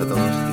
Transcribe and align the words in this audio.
a 0.00 0.06
todos 0.06 0.47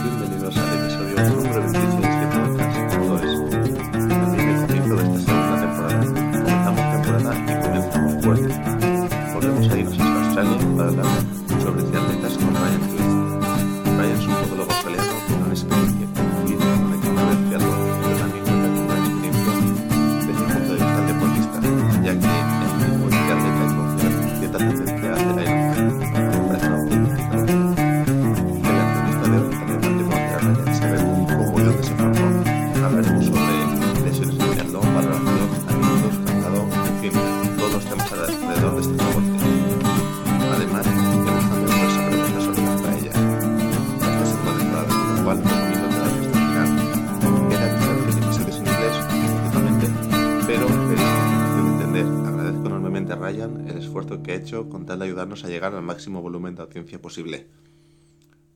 ayudarnos 55.15 55.45
a 55.45 55.47
llegar 55.47 55.73
al 55.73 55.81
máximo 55.81 56.21
volumen 56.21 56.55
de 56.55 56.63
audiencia 56.63 57.01
posible. 57.01 57.47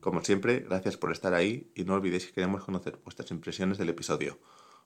Como 0.00 0.22
siempre, 0.22 0.60
gracias 0.60 0.98
por 0.98 1.10
estar 1.10 1.32
ahí 1.32 1.72
y 1.74 1.84
no 1.84 1.94
olvidéis 1.94 2.26
que 2.26 2.32
queremos 2.32 2.64
conocer 2.64 2.98
vuestras 3.02 3.30
impresiones 3.30 3.78
del 3.78 3.88
episodio. 3.88 4.38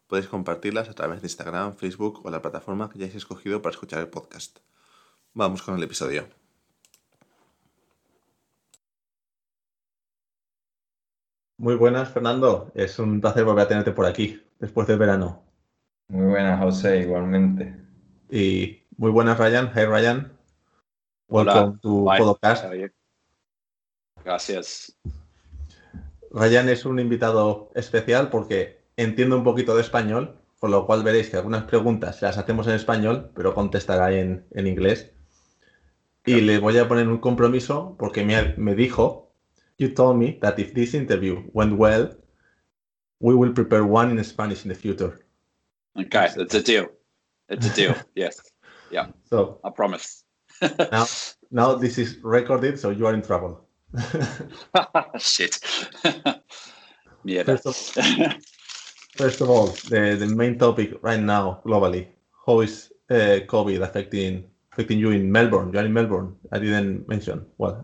Podéis 0.07 0.29
compartirlas 0.29 0.89
a 0.89 0.95
través 0.95 1.21
de 1.21 1.27
Instagram, 1.27 1.75
Facebook 1.75 2.25
o 2.25 2.31
la 2.31 2.41
plataforma 2.41 2.89
que 2.89 2.99
hayáis 2.99 3.17
escogido 3.17 3.61
para 3.61 3.73
escuchar 3.73 3.99
el 3.99 4.09
podcast. 4.09 4.61
Vamos 5.33 5.63
con 5.63 5.75
el 5.75 5.83
episodio. 5.83 6.29
Muy 11.57 11.75
buenas, 11.75 12.09
Fernando. 12.11 12.71
Es 12.77 13.01
un 13.01 13.21
placer 13.21 13.45
volver 13.45 13.65
a 13.65 13.69
tenerte 13.69 13.91
por 13.91 14.07
aquí 14.07 14.41
después 14.61 14.87
del 14.87 14.99
verano. 14.99 15.43
Muy 16.07 16.27
buenas, 16.27 16.61
José, 16.61 17.01
igualmente. 17.01 17.75
Y 18.31 18.85
muy 18.97 19.11
buenas, 19.11 19.39
Ryan. 19.39 19.73
Hey, 19.75 19.87
Ryan. 19.87 20.34
Hola. 21.29 21.55
Welcome 21.55 21.81
to 21.81 22.05
Bye. 22.05 22.19
podcast. 22.19 22.65
Gracias. 24.25 24.97
Ryan 26.31 26.69
es 26.69 26.85
un 26.85 26.99
invitado 26.99 27.71
especial 27.75 28.31
porque 28.31 28.81
entiende 28.97 29.37
un 29.37 29.45
poquito 29.45 29.75
de 29.75 29.83
español, 29.83 30.37
con 30.59 30.71
lo 30.71 30.87
cual 30.87 31.03
veréis 31.03 31.31
que 31.31 31.37
algunas 31.37 31.65
preguntas 31.65 32.21
las 32.23 32.39
hacemos 32.39 32.67
en 32.67 32.75
español, 32.75 33.31
pero 33.35 33.55
contestará 33.55 34.13
en, 34.13 34.47
en 34.51 34.67
inglés. 34.67 35.13
Y 36.27 36.41
le 36.41 36.59
voy 36.59 36.79
a 36.79 36.89
poner 36.89 37.07
un 37.09 37.19
compromiso 37.19 37.97
porque 37.99 38.25
me, 38.25 38.55
me 38.57 38.75
dijo, 38.75 39.31
you 39.79 39.93
told 39.93 40.17
me 40.17 40.33
that 40.41 40.59
if 40.59 40.73
this 40.73 40.95
interview 40.95 41.45
went 41.53 41.79
well, 41.79 42.17
we 43.21 43.35
will 43.35 43.53
prepare 43.53 43.85
one 43.85 44.11
in 44.11 44.25
Spanish 44.25 44.65
in 44.65 44.71
the 44.71 44.75
future. 44.75 45.25
Okay, 45.97 46.29
it's 46.37 46.55
a 46.55 46.63
deal. 46.63 46.89
It's 47.49 47.67
a 47.67 47.75
deal. 47.75 47.95
yes. 48.15 48.41
Yeah, 48.91 49.09
So 49.25 49.61
I 49.65 49.71
promise. 49.71 50.24
Now, 50.93 51.07
now 51.51 51.75
this 51.75 51.99
is 51.99 52.19
recorded, 52.23 52.79
so 52.79 52.91
you 52.91 53.07
are 53.07 53.15
in 53.15 53.23
trouble. 53.23 53.65
Shit. 55.19 55.59
yeah. 57.25 57.43
First 57.45 57.67
of, 57.67 58.37
First 59.17 59.41
of 59.41 59.49
all, 59.49 59.69
the, 59.89 60.17
the 60.19 60.27
main 60.27 60.59
topic 60.59 60.95
right 61.03 61.21
now 61.21 61.61
globally, 61.65 62.09
how 62.47 62.61
is 62.61 62.93
uh, 63.11 63.39
COVID 63.47 63.81
affecting 63.83 64.45
affecting 64.73 64.99
you 64.99 65.11
in 65.11 65.31
Melbourne? 65.31 65.73
You 65.73 65.79
are 65.79 65.85
in 65.85 65.93
Melbourne. 65.93 66.35
I 66.51 66.59
didn't 66.59 67.09
mention. 67.09 67.47
Is 67.61 67.75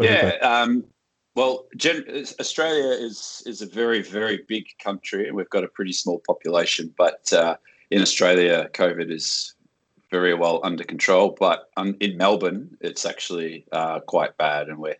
yeah. 0.00 0.36
Um, 0.42 0.84
well, 1.36 1.66
gen- 1.76 2.04
Australia 2.40 2.90
is 2.90 3.44
is 3.46 3.62
a 3.62 3.66
very 3.66 4.02
very 4.02 4.44
big 4.48 4.66
country, 4.82 5.28
and 5.28 5.36
we've 5.36 5.50
got 5.50 5.62
a 5.62 5.68
pretty 5.68 5.92
small 5.92 6.20
population. 6.26 6.92
But 6.98 7.32
uh, 7.32 7.56
in 7.92 8.02
Australia, 8.02 8.68
COVID 8.72 9.12
is 9.12 9.54
very 10.10 10.34
well 10.34 10.60
under 10.62 10.84
control. 10.84 11.36
But 11.38 11.70
um, 11.76 11.96
in 12.00 12.16
Melbourne, 12.16 12.76
it's 12.80 13.04
actually 13.06 13.64
uh, 13.72 14.00
quite 14.00 14.36
bad, 14.36 14.68
and 14.68 14.78
we're 14.78 14.96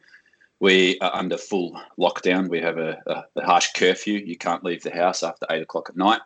we 0.60 0.98
are 1.00 1.14
under 1.14 1.38
full 1.38 1.80
lockdown. 1.98 2.48
We 2.48 2.60
have 2.60 2.78
a, 2.78 2.98
a, 3.06 3.24
a 3.36 3.44
harsh 3.46 3.68
curfew. 3.74 4.18
You 4.18 4.36
can't 4.36 4.62
leave 4.62 4.82
the 4.82 4.94
house 4.94 5.22
after 5.22 5.46
eight 5.50 5.62
o'clock 5.62 5.88
at 5.88 5.96
night. 5.96 6.20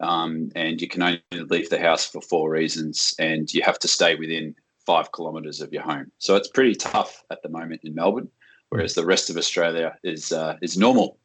Um, 0.00 0.50
and 0.54 0.80
you 0.82 0.88
can 0.88 1.02
only 1.02 1.22
leave 1.32 1.70
the 1.70 1.78
house 1.78 2.04
for 2.04 2.20
four 2.20 2.50
reasons, 2.50 3.14
and 3.18 3.52
you 3.54 3.62
have 3.62 3.78
to 3.78 3.88
stay 3.88 4.14
within 4.14 4.54
five 4.84 5.10
kilometres 5.12 5.60
of 5.60 5.72
your 5.72 5.82
home. 5.82 6.10
So 6.18 6.36
it's 6.36 6.48
pretty 6.48 6.74
tough 6.74 7.24
at 7.30 7.42
the 7.42 7.48
moment 7.48 7.80
in 7.84 7.94
Melbourne, 7.94 8.28
whereas 8.68 8.94
the 8.94 9.06
rest 9.06 9.30
of 9.30 9.36
Australia 9.36 9.96
is 10.02 10.32
uh, 10.32 10.56
is 10.60 10.76
normal. 10.76 11.18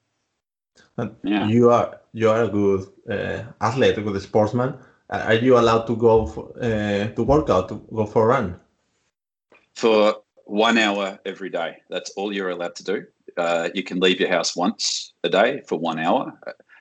And 0.97 1.15
Yeah. 1.23 1.47
You 1.47 1.71
are 1.71 1.99
you 2.13 2.29
are 2.29 2.43
a 2.43 2.49
good 2.49 2.87
uh, 3.09 3.43
athlete, 3.59 3.97
a 3.97 4.01
good 4.01 4.21
sportsman. 4.21 4.77
Are 5.11 5.33
you 5.33 5.57
allowed 5.57 5.87
to 5.87 5.95
go 5.95 6.25
for, 6.25 6.53
uh, 6.61 7.07
to 7.07 7.23
work 7.23 7.49
out, 7.49 7.67
to 7.69 7.85
go 7.93 8.05
for 8.05 8.23
a 8.23 8.27
run? 8.27 8.59
For 9.75 10.15
one 10.45 10.77
hour 10.77 11.19
every 11.25 11.49
day, 11.49 11.77
that's 11.89 12.11
all 12.11 12.33
you're 12.33 12.49
allowed 12.49 12.75
to 12.75 12.83
do. 12.83 13.05
Uh, 13.37 13.69
you 13.73 13.83
can 13.83 13.99
leave 13.99 14.19
your 14.19 14.29
house 14.29 14.55
once 14.55 15.13
a 15.23 15.29
day 15.29 15.61
for 15.67 15.77
one 15.77 15.99
hour, 15.99 16.33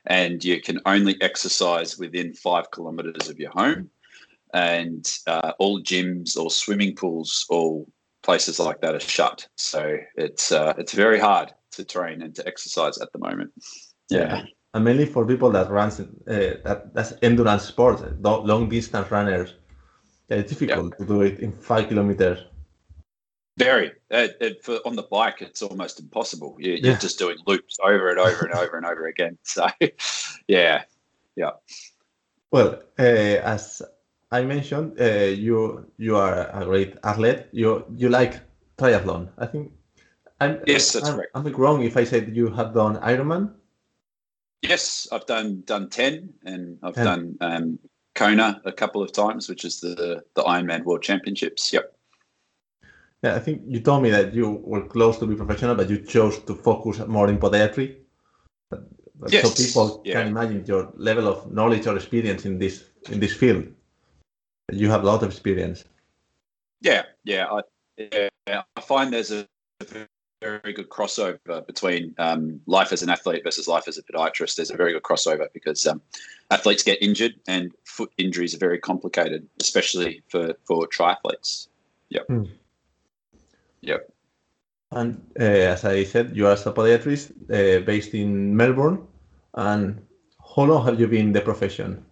and 0.07 0.45
you 0.45 0.61
can 0.61 0.81
only 0.87 1.21
exercise 1.21 1.99
within 1.99 2.33
five 2.35 2.71
kilometres 2.71 3.29
of 3.29 3.39
your 3.39 3.51
home. 3.51 3.91
And 4.55 5.09
uh, 5.27 5.53
all 5.59 5.81
gyms 5.81 6.37
or 6.37 6.51
swimming 6.51 6.97
pools, 6.97 7.47
all 7.51 7.87
places 8.23 8.59
like 8.59 8.81
that 8.81 8.95
are 8.95 9.01
shut. 9.01 9.47
So 9.57 9.97
it's 10.17 10.53
uh, 10.53 10.75
it's 10.77 10.93
very 10.93 11.19
hard 11.19 11.53
to 11.73 11.85
train 11.85 12.23
and 12.23 12.35
to 12.35 12.47
exercise 12.47 12.99
at 12.99 13.13
the 13.13 13.19
moment. 13.19 13.53
Yeah. 14.09 14.45
And 14.73 14.85
mainly 14.85 15.07
for 15.07 15.27
people 15.27 15.51
that 15.51 15.71
runs 15.71 16.01
uh, 16.01 16.05
that 16.27 16.95
that's 16.95 17.15
endurance 17.23 17.65
sports, 17.65 18.03
long 18.21 18.69
distance 18.69 19.11
runners. 19.11 19.55
It's 20.29 20.49
difficult 20.49 20.97
to 20.99 21.05
do 21.05 21.23
it 21.23 21.41
in 21.41 21.51
five 21.51 21.89
kilometers. 21.89 22.39
Very. 23.59 23.91
Uh, 24.11 24.29
it, 24.41 24.65
for, 24.65 24.79
on 24.87 24.97
the 24.97 25.03
bike, 25.03 25.43
it's 25.43 25.61
almost 25.61 26.01
impossible. 26.01 26.57
You, 26.59 26.73
Yeah. 26.73 26.91
You're 26.91 26.99
just 26.99 27.19
doing 27.19 27.37
loops 27.47 27.79
over 27.83 28.11
and 28.11 28.19
over 28.19 28.47
and 28.47 28.55
over 28.55 28.77
and 28.77 28.87
over 28.87 29.07
again. 29.07 29.39
So, 29.45 29.67
yeah. 30.49 30.85
Yeah. 31.37 31.51
Well, 32.51 32.83
uh, 32.99 33.37
as 33.55 33.83
I 34.31 34.43
mentioned, 34.43 35.01
uh, 35.01 35.31
you 35.47 35.87
you 35.99 36.17
are 36.17 36.49
a 36.51 36.65
great 36.65 36.97
athlete. 37.03 37.47
You 37.53 37.85
you 37.97 38.09
like 38.09 38.41
triathlon. 38.79 39.29
I 39.39 39.47
think. 39.47 39.73
I'm, 40.41 40.63
Yes, 40.67 40.93
that's 40.93 41.09
I'm, 41.09 41.17
correct. 41.17 41.31
I'm 41.35 41.53
wrong 41.53 41.83
if 41.83 41.97
I 41.97 42.05
said 42.05 42.35
you 42.35 42.49
have 42.49 42.73
done 42.73 42.97
Ironman. 42.97 43.53
Yes, 44.63 45.09
I've 45.11 45.27
done 45.27 45.63
done 45.67 45.89
ten, 45.89 46.33
and 46.45 46.79
I've 46.83 46.95
10. 46.95 47.05
done 47.05 47.37
um, 47.41 47.79
Kona 48.15 48.61
a 48.65 48.73
couple 48.73 49.03
of 49.03 49.13
times, 49.13 49.49
which 49.49 49.65
is 49.65 49.81
the 49.81 50.23
the 50.35 50.43
Ironman 50.43 50.85
World 50.85 51.03
Championships. 51.03 51.73
Yep. 51.73 51.97
Yeah, 53.23 53.35
I 53.35 53.39
think 53.39 53.63
you 53.67 53.81
told 53.81 54.03
me 54.03 54.11
that 54.11 54.33
you 54.35 54.63
were 54.65 54.87
close 54.87 55.19
to 55.19 55.27
be 55.27 55.35
professional, 55.35 55.75
but 55.75 55.91
you 55.91 55.99
chose 55.99 56.39
to 56.45 56.55
focus 56.55 56.99
more 57.07 57.29
in 57.29 57.39
podiatry. 57.39 57.97
But, 58.71 58.89
but 59.19 59.31
so 59.31 59.51
people 59.51 60.03
yeah. 60.05 60.15
can 60.15 60.29
imagine 60.29 60.65
your 60.65 60.93
level 60.97 61.29
of 61.29 61.53
knowledge 61.53 61.87
or 61.87 61.97
experience 61.97 62.47
in 62.47 62.59
this 62.59 62.85
in 63.11 63.21
this 63.21 63.35
field. 63.35 63.67
You 64.73 64.91
have 64.91 65.03
a 65.03 65.07
lot 65.07 65.23
of 65.23 65.31
experience. 65.31 65.85
Yeah, 66.81 67.03
yeah. 67.25 67.47
I, 67.51 67.61
yeah, 68.47 68.63
I 68.77 68.81
find 68.81 69.13
there's 69.13 69.33
a 69.33 69.47
very 70.41 70.73
good 70.73 70.89
crossover 70.89 71.67
between 71.67 72.15
um, 72.19 72.61
life 72.67 72.93
as 72.93 73.03
an 73.03 73.11
athlete 73.11 73.43
versus 73.45 73.69
life 73.69 73.87
as 73.89 73.99
a 73.99 74.03
podiatrist. 74.03 74.57
There's 74.57 74.71
a 74.71 74.77
very 74.77 74.93
good 74.93 75.03
crossover 75.03 75.49
because 75.53 75.87
um, 75.87 76.01
athletes 76.51 76.83
get 76.83 77.03
injured 77.03 77.35
and 77.47 77.73
foot 77.85 78.11
injuries 78.17 78.55
are 78.55 78.59
very 78.59 78.79
complicated, 78.79 79.47
especially 79.61 80.23
for, 80.29 80.55
for 80.65 80.87
triathletes. 80.89 81.69
Yep. 82.09 82.27
Hmm. 82.27 82.45
Yep. 83.83 84.13
And 84.93 85.23
uh, 85.39 85.43
as 85.45 85.85
I 85.85 86.05
said, 86.05 86.37
you 86.37 86.47
are 86.47 86.53
a 86.53 86.57
podiatrist 86.57 87.31
uh, 87.51 87.85
based 87.85 88.15
in 88.15 88.57
Melbourne. 88.57 89.07
And 89.55 90.05
how 90.57 90.63
long 90.63 90.85
have 90.87 90.99
you 90.99 91.07
been 91.07 91.27
in 91.27 91.33
the 91.33 91.41
profession? 91.41 92.05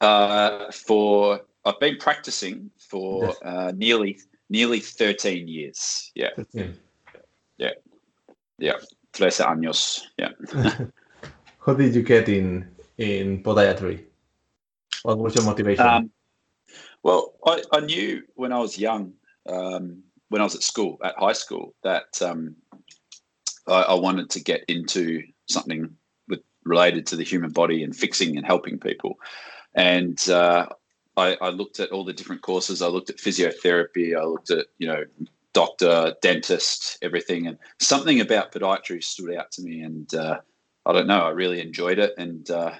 Uh, 0.00 0.70
for 0.70 1.40
I've 1.64 1.80
been 1.80 1.96
practicing 1.96 2.70
for 2.76 3.24
Yes. 3.24 3.36
uh, 3.42 3.72
nearly 3.74 4.18
nearly 4.48 4.80
13 4.80 5.48
years. 5.48 6.10
Yeah. 6.14 6.30
13. 6.36 6.76
Yeah. 8.58 8.74
13 9.12 9.46
años. 9.46 10.02
Yeah. 10.18 10.30
How 11.64 11.74
did 11.74 11.94
you 11.94 12.02
get 12.02 12.28
in 12.28 12.68
in 12.98 13.42
podiatry? 13.42 14.04
What 15.02 15.18
was 15.18 15.34
your 15.34 15.44
motivation? 15.44 15.86
Um, 15.86 16.10
well, 17.02 17.34
I, 17.46 17.62
I 17.72 17.80
knew 17.80 18.22
when 18.34 18.52
I 18.52 18.58
was 18.58 18.78
young, 18.78 19.12
um, 19.48 20.02
when 20.28 20.40
I 20.40 20.44
was 20.44 20.54
at 20.54 20.62
school, 20.62 20.98
at 21.04 21.14
high 21.18 21.32
school, 21.32 21.74
that 21.82 22.20
um, 22.22 22.56
I, 23.66 23.82
I 23.82 23.94
wanted 23.94 24.30
to 24.30 24.40
get 24.42 24.64
into 24.68 25.22
something 25.46 25.94
with 26.28 26.40
related 26.64 27.06
to 27.08 27.16
the 27.16 27.24
human 27.24 27.50
body 27.50 27.82
and 27.82 27.94
fixing 27.94 28.36
and 28.36 28.46
helping 28.46 28.78
people. 28.78 29.16
And 29.74 30.18
uh, 30.28 30.68
I, 31.16 31.36
I, 31.40 31.50
looked 31.50 31.80
at 31.80 31.92
all 31.92 32.04
the 32.04 32.12
different 32.12 32.42
courses. 32.42 32.82
I 32.82 32.88
looked 32.88 33.10
at 33.10 33.18
physiotherapy. 33.18 34.18
I 34.18 34.24
looked 34.24 34.50
at 34.50 34.66
you 34.78 34.88
know 34.88 35.04
doctor, 35.54 36.14
dentist, 36.20 36.98
everything, 37.00 37.46
and 37.46 37.56
something 37.80 38.20
about 38.20 38.52
podiatry 38.52 39.02
stood 39.02 39.34
out 39.34 39.50
to 39.52 39.62
me. 39.62 39.82
And 39.82 40.12
uh, 40.14 40.40
I 40.84 40.92
don't 40.92 41.06
know, 41.06 41.20
I 41.20 41.30
really 41.30 41.60
enjoyed 41.60 41.98
it, 41.98 42.12
and 42.18 42.50
uh, 42.50 42.72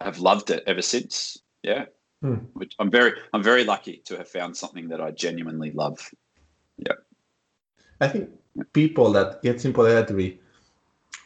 I've 0.00 0.20
loved 0.20 0.50
it 0.50 0.62
ever 0.66 0.82
since. 0.82 1.38
Yeah, 1.62 1.86
hmm. 2.22 2.36
which 2.52 2.74
I'm 2.78 2.90
very 2.90 3.12
I'm 3.32 3.42
very 3.42 3.64
lucky 3.64 4.02
to 4.04 4.16
have 4.18 4.28
found 4.28 4.56
something 4.56 4.88
that 4.88 5.00
I 5.00 5.10
genuinely 5.10 5.72
love. 5.72 5.98
Yeah, 6.78 6.98
I 8.00 8.08
think 8.08 8.30
people 8.72 9.10
that 9.12 9.42
get 9.42 9.64
in 9.64 9.72
podiatry 9.72 10.38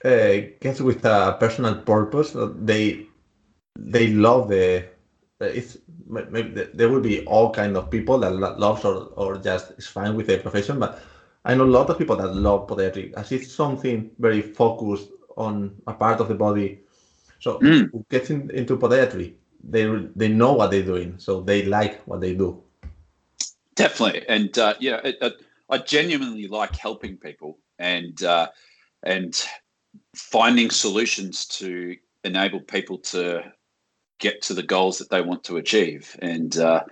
uh, 0.04 0.48
gets 0.60 0.80
with 0.80 1.04
a 1.04 1.36
personal 1.38 1.74
purpose. 1.74 2.34
They 2.56 3.06
they 3.76 4.08
love 4.08 4.48
the 4.48 4.86
it's 5.40 5.78
maybe 6.06 6.66
there 6.74 6.88
will 6.88 7.00
be 7.00 7.24
all 7.26 7.52
kind 7.52 7.76
of 7.76 7.90
people 7.90 8.18
that 8.18 8.30
loves 8.32 8.84
or, 8.84 9.08
or 9.16 9.36
just 9.36 9.72
is 9.72 9.86
fine 9.86 10.14
with 10.14 10.26
their 10.26 10.38
profession 10.38 10.78
but 10.78 11.02
i 11.44 11.54
know 11.54 11.64
a 11.64 11.76
lot 11.76 11.90
of 11.90 11.98
people 11.98 12.16
that 12.16 12.34
love 12.34 12.68
podiatry 12.68 13.12
as 13.14 13.32
it's 13.32 13.52
something 13.52 14.10
very 14.18 14.40
focused 14.40 15.08
on 15.36 15.74
a 15.86 15.92
part 15.92 16.20
of 16.20 16.28
the 16.28 16.34
body. 16.34 16.80
So 17.40 17.58
mm. 17.58 17.90
who 17.90 18.04
gets 18.10 18.30
in, 18.30 18.50
into 18.50 18.76
podiatry 18.76 19.34
they 19.66 19.84
they 20.14 20.28
know 20.28 20.52
what 20.52 20.70
they're 20.70 20.82
doing 20.82 21.18
so 21.18 21.40
they 21.40 21.64
like 21.64 22.02
what 22.02 22.20
they 22.20 22.34
do. 22.34 22.62
Definitely 23.74 24.26
and 24.28 24.56
uh, 24.58 24.74
yeah 24.78 25.00
it, 25.04 25.16
it, 25.20 25.34
i 25.70 25.78
genuinely 25.78 26.46
like 26.48 26.76
helping 26.76 27.16
people 27.16 27.58
and 27.78 28.22
uh, 28.22 28.48
and 29.02 29.42
finding 30.14 30.70
solutions 30.70 31.46
to 31.46 31.96
enable 32.24 32.60
people 32.60 32.98
to 32.98 33.42
get 34.18 34.42
to 34.42 34.54
the 34.54 34.62
goals 34.62 34.98
that 34.98 35.10
they 35.10 35.20
want 35.20 35.44
to 35.44 35.56
achieve 35.56 36.16
and 36.20 36.56
uh, 36.58 36.82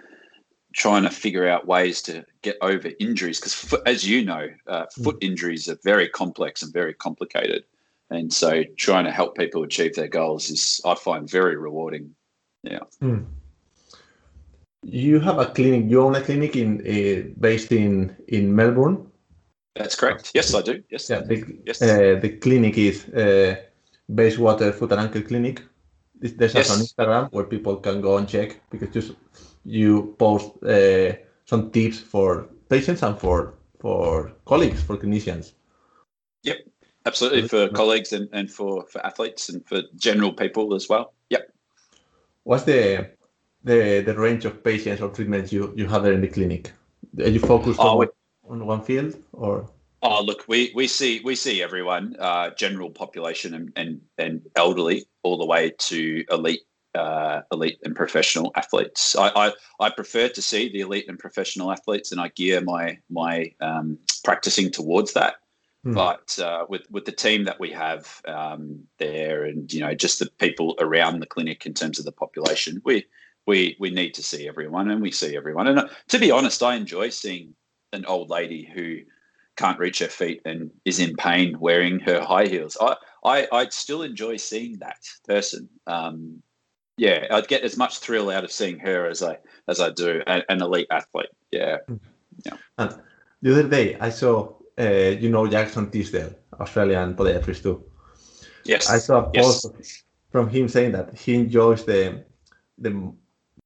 trying 0.74 1.02
to 1.02 1.10
figure 1.10 1.46
out 1.46 1.66
ways 1.66 2.02
to 2.02 2.24
get 2.42 2.56
over 2.60 2.90
injuries 2.98 3.38
because 3.40 3.74
as 3.86 4.08
you 4.08 4.24
know 4.24 4.48
uh, 4.66 4.86
hmm. 4.94 5.02
foot 5.02 5.19
injuries 5.20 5.69
are 5.69 5.78
very 5.84 6.08
complex 6.08 6.62
and 6.62 6.72
very 6.72 6.94
complicated. 6.94 7.64
And 8.10 8.30
so 8.32 8.62
trying 8.76 9.04
to 9.06 9.10
help 9.10 9.36
people 9.36 9.62
achieve 9.62 9.94
their 9.94 10.08
goals 10.08 10.50
is 10.50 10.80
i 10.84 10.94
find 10.94 11.28
very 11.28 11.56
rewarding. 11.56 12.14
Yeah. 12.62 12.84
Mm. 13.02 13.26
you 14.84 15.18
have 15.18 15.38
a 15.38 15.46
clinic 15.46 15.90
you 15.90 16.00
own 16.00 16.14
a 16.14 16.20
clinic 16.20 16.54
in 16.56 16.80
uh, 16.80 17.22
based 17.40 17.72
in 17.72 18.16
in 18.28 18.54
melbourne? 18.54 19.06
That's 19.75 19.94
correct. 19.94 20.32
Yes 20.34 20.54
i 20.54 20.62
do. 20.62 20.82
Yes. 20.90 21.08
Yeah 21.10 21.20
the, 21.20 21.36
yes. 21.66 21.80
Uh, 21.82 22.18
the 22.20 22.30
clinic 22.44 22.76
is 22.78 23.08
uh, 23.08 23.56
bayswater 24.14 24.72
foot 24.72 24.92
and 24.92 25.00
ankle 25.00 25.22
clinic 25.22 25.62
there's 26.22 26.54
yes. 26.54 26.70
on 26.70 26.78
Instagram 26.78 27.32
where 27.32 27.44
people 27.44 27.76
can 27.76 28.00
go 28.00 28.16
and 28.16 28.28
check 28.28 28.60
because 28.70 28.90
just 28.90 29.12
you 29.64 30.14
post 30.19 30.62
uh, 30.62 31.12
some 31.44 31.70
tips 31.70 31.98
for 31.98 32.48
patients 32.69 33.02
and 33.02 33.19
for 33.19 33.54
for 33.80 34.32
colleagues 34.44 34.82
for 34.82 34.96
clinicians. 34.96 35.52
Yep, 36.44 36.58
absolutely 37.06 37.48
for 37.48 37.69
colleagues 37.70 38.12
and, 38.12 38.28
and 38.32 38.50
for 38.50 38.86
for 38.86 39.04
athletes 39.04 39.48
and 39.48 39.66
for 39.66 39.82
general 39.96 40.32
people 40.32 40.74
as 40.74 40.88
well. 40.88 41.12
Yep. 41.30 41.52
What's 42.44 42.64
the 42.64 43.10
the 43.64 44.02
the 44.06 44.14
range 44.14 44.44
of 44.44 44.62
patients 44.62 45.02
or 45.02 45.08
treatments 45.10 45.52
you 45.52 45.72
you 45.76 45.86
have 45.88 46.04
there 46.04 46.12
in 46.12 46.20
the 46.20 46.28
clinic? 46.28 46.72
Are 47.18 47.28
you 47.28 47.40
focused 47.40 47.80
oh, 47.80 48.02
on, 48.02 48.08
on 48.48 48.66
one 48.66 48.82
field 48.82 49.16
or? 49.32 49.68
Oh, 50.04 50.22
look, 50.22 50.44
we, 50.49 50.72
we 50.75 50.88
see 50.88 51.20
we 51.25 51.37
see 51.37 51.62
everyone, 51.62 52.16
uh, 52.19 52.50
general 52.50 52.90
population 52.90 53.54
and, 53.54 53.72
and 53.76 54.00
and 54.19 54.43
elderly, 54.56 55.04
all 55.22 55.38
the 55.38 55.46
way 55.46 55.72
to 55.78 56.25
elite 56.31 56.62
uh, 56.94 57.43
elite 57.52 57.78
and 57.84 57.94
professional 57.94 58.52
athletes. 58.56 59.16
I, 59.16 59.28
I, 59.34 59.52
I 59.81 59.90
prefer 59.90 60.28
to 60.28 60.43
see 60.43 60.70
the 60.70 60.81
elite 60.81 61.06
and 61.08 61.19
professional 61.19 61.70
athletes, 61.70 62.12
and 62.12 62.20
I 62.20 62.28
gear 62.28 62.60
my 62.60 62.99
my 63.10 63.52
um, 63.60 63.99
practicing 64.25 64.70
towards 64.70 65.12
that. 65.12 65.37
Mm. 65.87 65.94
But 65.94 66.38
uh, 66.38 66.66
with 66.69 66.82
with 66.90 67.04
the 67.04 67.12
team 67.12 67.44
that 67.44 67.60
we 67.60 67.70
have 67.70 68.20
um, 68.26 68.81
there, 68.99 69.44
and 69.44 69.72
you 69.72 69.81
know, 69.81 69.94
just 69.94 70.19
the 70.19 70.28
people 70.38 70.76
around 70.81 71.20
the 71.20 71.26
clinic 71.26 71.64
in 71.64 71.75
terms 71.75 71.99
of 71.99 72.04
the 72.04 72.12
population, 72.12 72.82
we 72.84 73.04
we 73.46 73.76
we 73.78 73.90
need 73.90 74.14
to 74.14 74.22
see 74.22 74.49
everyone, 74.49 74.90
and 74.90 75.00
we 75.00 75.10
see 75.12 75.37
everyone. 75.37 75.69
And 75.69 75.78
uh, 75.78 75.88
to 76.08 76.19
be 76.19 76.31
honest, 76.31 76.62
I 76.62 76.75
enjoy 76.75 77.10
seeing 77.10 77.54
an 77.93 78.04
old 78.06 78.31
lady 78.31 78.69
who 78.75 78.99
can't 79.62 79.79
reach 79.79 80.00
her 80.00 80.09
feet 80.09 80.41
and 80.44 80.70
is 80.85 80.99
in 80.99 81.14
pain 81.14 81.49
wearing 81.67 82.00
her 82.00 82.20
high 82.20 82.47
heels. 82.47 82.76
I, 82.81 82.97
I, 83.25 83.37
I 83.61 83.69
still 83.69 84.03
enjoy 84.03 84.37
seeing 84.37 84.73
that 84.79 85.03
person. 85.32 85.69
Um, 85.87 86.43
yeah, 86.97 87.20
I'd 87.31 87.47
get 87.47 87.62
as 87.62 87.76
much 87.76 87.99
thrill 87.99 88.29
out 88.31 88.44
of 88.44 88.50
seeing 88.50 88.79
her 88.81 89.06
as 89.12 89.23
I 89.23 89.35
as 89.69 89.79
I 89.81 89.88
do 89.91 90.23
an, 90.26 90.43
an 90.49 90.61
elite 90.67 90.91
athlete. 90.91 91.35
Yeah, 91.53 91.76
yeah. 92.47 92.56
And 92.79 92.91
the 93.43 93.50
other 93.53 93.69
day 93.69 93.97
I 94.00 94.11
saw, 94.11 94.35
uh, 94.79 95.11
you 95.23 95.31
know, 95.31 95.47
Jackson 95.47 95.91
Tisdale, 95.91 96.35
Australian 96.61 97.14
podiatrist 97.14 97.62
too. 97.62 97.85
Yes, 98.64 98.91
I 98.91 98.99
saw 98.99 99.17
a 99.26 99.31
post 99.31 99.67
yes. 99.79 100.03
from 100.32 100.50
him 100.50 100.69
saying 100.69 100.93
that 100.93 101.14
he 101.14 101.35
enjoys 101.35 101.85
the 101.85 102.25
the 102.79 102.91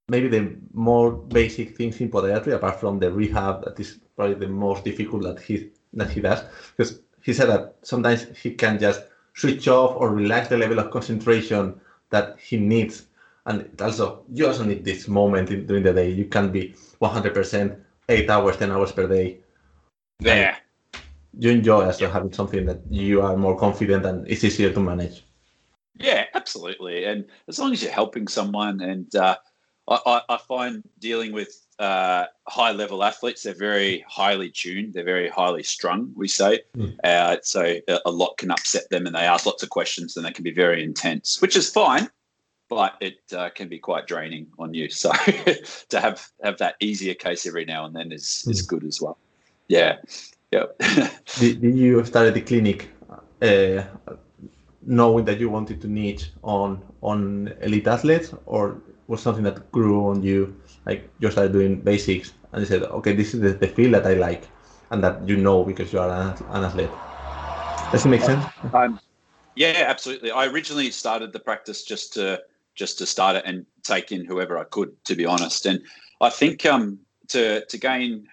maybe 0.07 0.29
the 0.29 0.43
more 0.73 1.11
basic 1.11 1.75
things 1.75 1.99
in 2.01 2.09
podiatry, 2.09 2.53
apart 2.53 2.79
from 2.79 2.99
the 2.99 3.11
rehab, 3.11 3.63
that 3.65 3.79
is 3.79 3.99
probably 4.15 4.35
the 4.45 4.53
most 4.67 4.85
difficult 4.85 5.23
that 5.23 5.39
he 5.41 5.71
that 5.93 6.09
he 6.09 6.21
does 6.21 6.43
because 6.75 6.99
he 7.21 7.33
said 7.33 7.49
that 7.49 7.75
sometimes 7.81 8.27
he 8.37 8.53
can 8.53 8.79
just 8.79 9.01
switch 9.35 9.67
off 9.67 9.95
or 9.95 10.11
relax 10.11 10.47
the 10.47 10.57
level 10.57 10.79
of 10.79 10.91
concentration 10.91 11.79
that 12.09 12.39
he 12.39 12.57
needs. 12.57 13.05
And 13.45 13.69
also 13.81 14.23
you 14.31 14.47
also 14.47 14.63
need 14.63 14.83
this 14.83 15.07
moment 15.07 15.51
in, 15.51 15.65
during 15.65 15.83
the 15.83 15.93
day. 15.93 16.09
You 16.09 16.25
can't 16.25 16.51
be 16.51 16.75
100% 17.01 17.79
8 18.09 18.29
hours 18.29 18.57
10 18.57 18.71
hours 18.71 18.91
per 18.91 19.07
day. 19.07 19.39
Yeah. 20.19 20.55
you 21.37 21.51
enjoy 21.51 21.85
also 21.85 22.05
yeah. 22.05 22.11
having 22.11 22.33
something 22.33 22.65
that 22.65 22.79
you 22.89 23.21
are 23.21 23.37
more 23.37 23.55
confident 23.57 24.05
and 24.05 24.27
it's 24.27 24.43
easier 24.43 24.73
to 24.73 24.79
manage. 24.79 25.23
Yeah 25.95 26.25
absolutely. 26.33 27.05
And 27.05 27.25
as 27.47 27.59
long 27.59 27.73
as 27.73 27.83
you're 27.83 27.91
helping 27.91 28.27
someone 28.27 28.81
and 28.81 29.13
uh, 29.15 29.35
I, 29.87 30.21
I, 30.29 30.37
find 30.37 30.83
dealing 30.99 31.33
with 31.33 31.66
uh, 31.79 32.25
high 32.47 32.71
level 32.71 33.03
athletes, 33.03 33.43
they're 33.43 33.53
very 33.53 34.03
highly 34.07 34.49
tuned, 34.49 34.93
they're 34.93 35.03
very 35.03 35.29
highly 35.29 35.63
strung, 35.63 36.11
we 36.15 36.27
say. 36.27 36.61
Mm. 36.75 36.95
Uh, 37.03 37.37
so 37.43 37.75
a, 38.05 38.11
lot 38.11 38.37
can 38.37 38.51
upset 38.51 38.89
them 38.89 39.05
and 39.05 39.15
they 39.15 39.21
ask 39.21 39.45
lots 39.45 39.63
of 39.63 39.69
questions 39.69 40.17
and 40.17 40.25
they 40.25 40.31
can 40.31 40.43
be 40.43 40.51
very 40.51 40.83
intense, 40.83 41.41
which 41.41 41.55
is 41.55 41.69
fine, 41.69 42.09
but 42.69 42.95
it 42.99 43.19
uh, 43.35 43.49
can 43.49 43.67
be 43.67 43.77
quite 43.79 44.07
draining 44.07 44.47
on 44.57 44.73
you. 44.73 44.89
So 44.89 45.11
to 45.89 45.99
have, 45.99 46.27
have 46.43 46.57
that 46.57 46.75
easier 46.79 47.13
case 47.13 47.45
every 47.45 47.65
now 47.65 47.85
and 47.85 47.95
then 47.95 48.11
is, 48.11 48.43
mm. 48.47 48.51
is 48.51 48.61
good 48.61 48.83
as 48.83 49.01
well. 49.01 49.17
Yeah. 49.67 49.97
Yeah. 50.51 50.65
did, 51.39 51.61
did 51.61 51.75
you 51.75 52.03
start 52.05 52.33
the 52.33 52.41
clinic 52.41 52.89
uh, 53.41 53.83
knowing 54.81 55.25
that 55.25 55.39
you 55.39 55.49
wanted 55.49 55.81
to 55.81 55.87
niche 55.87 56.31
on 56.43 56.81
on 57.01 57.53
elite 57.61 57.87
athletes 57.87 58.33
or 58.45 58.81
was 59.07 59.21
something 59.21 59.43
that 59.43 59.71
grew 59.71 60.07
on 60.07 60.23
you? 60.23 60.55
Like 60.87 61.09
you 61.19 61.29
started 61.29 61.51
doing 61.51 61.81
basics 61.81 62.33
and 62.51 62.61
you 62.61 62.65
said, 62.65 62.83
okay, 62.83 63.13
this 63.13 63.33
is 63.33 63.41
the, 63.41 63.49
the 63.49 63.67
field 63.67 63.93
that 63.93 64.07
I 64.07 64.13
like 64.13 64.47
and 64.89 65.03
that 65.03 65.27
you 65.27 65.35
know 65.35 65.63
because 65.63 65.91
you 65.91 65.99
are 65.99 66.09
an, 66.09 66.43
an 66.51 66.63
athlete. 66.63 66.89
Does 67.91 68.05
it 68.05 68.09
make 68.09 68.21
sense? 68.21 68.43
Um, 68.73 68.99
yeah, 69.55 69.85
absolutely. 69.87 70.31
I 70.31 70.45
originally 70.45 70.89
started 70.91 71.33
the 71.33 71.39
practice 71.39 71.83
just 71.83 72.13
to 72.13 72.41
just 72.75 72.97
to 72.99 73.05
start 73.05 73.35
it 73.35 73.43
and 73.45 73.65
take 73.83 74.11
in 74.11 74.23
whoever 74.23 74.57
I 74.57 74.63
could, 74.65 74.91
to 75.05 75.15
be 75.15 75.25
honest. 75.25 75.65
And 75.65 75.81
I 76.21 76.29
think 76.29 76.65
um, 76.65 76.99
to 77.29 77.65
to 77.65 77.77
gain 77.77 78.27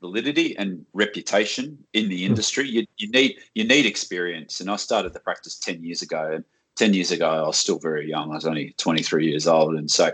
validity 0.00 0.56
and 0.56 0.84
reputation 0.94 1.78
in 1.92 2.08
the 2.08 2.24
hmm. 2.24 2.30
industry, 2.30 2.68
you, 2.68 2.86
you 2.96 3.10
need 3.10 3.36
you 3.54 3.64
need 3.64 3.86
experience. 3.86 4.60
And 4.60 4.70
I 4.70 4.76
started 4.76 5.12
the 5.12 5.20
practice 5.20 5.56
ten 5.58 5.84
years 5.84 6.02
ago, 6.02 6.32
and 6.32 6.44
10 6.76 6.94
years 6.94 7.10
ago, 7.10 7.28
I 7.28 7.46
was 7.46 7.58
still 7.58 7.78
very 7.78 8.08
young. 8.08 8.30
I 8.30 8.34
was 8.34 8.46
only 8.46 8.74
23 8.78 9.26
years 9.26 9.46
old. 9.46 9.74
And 9.74 9.90
so 9.90 10.10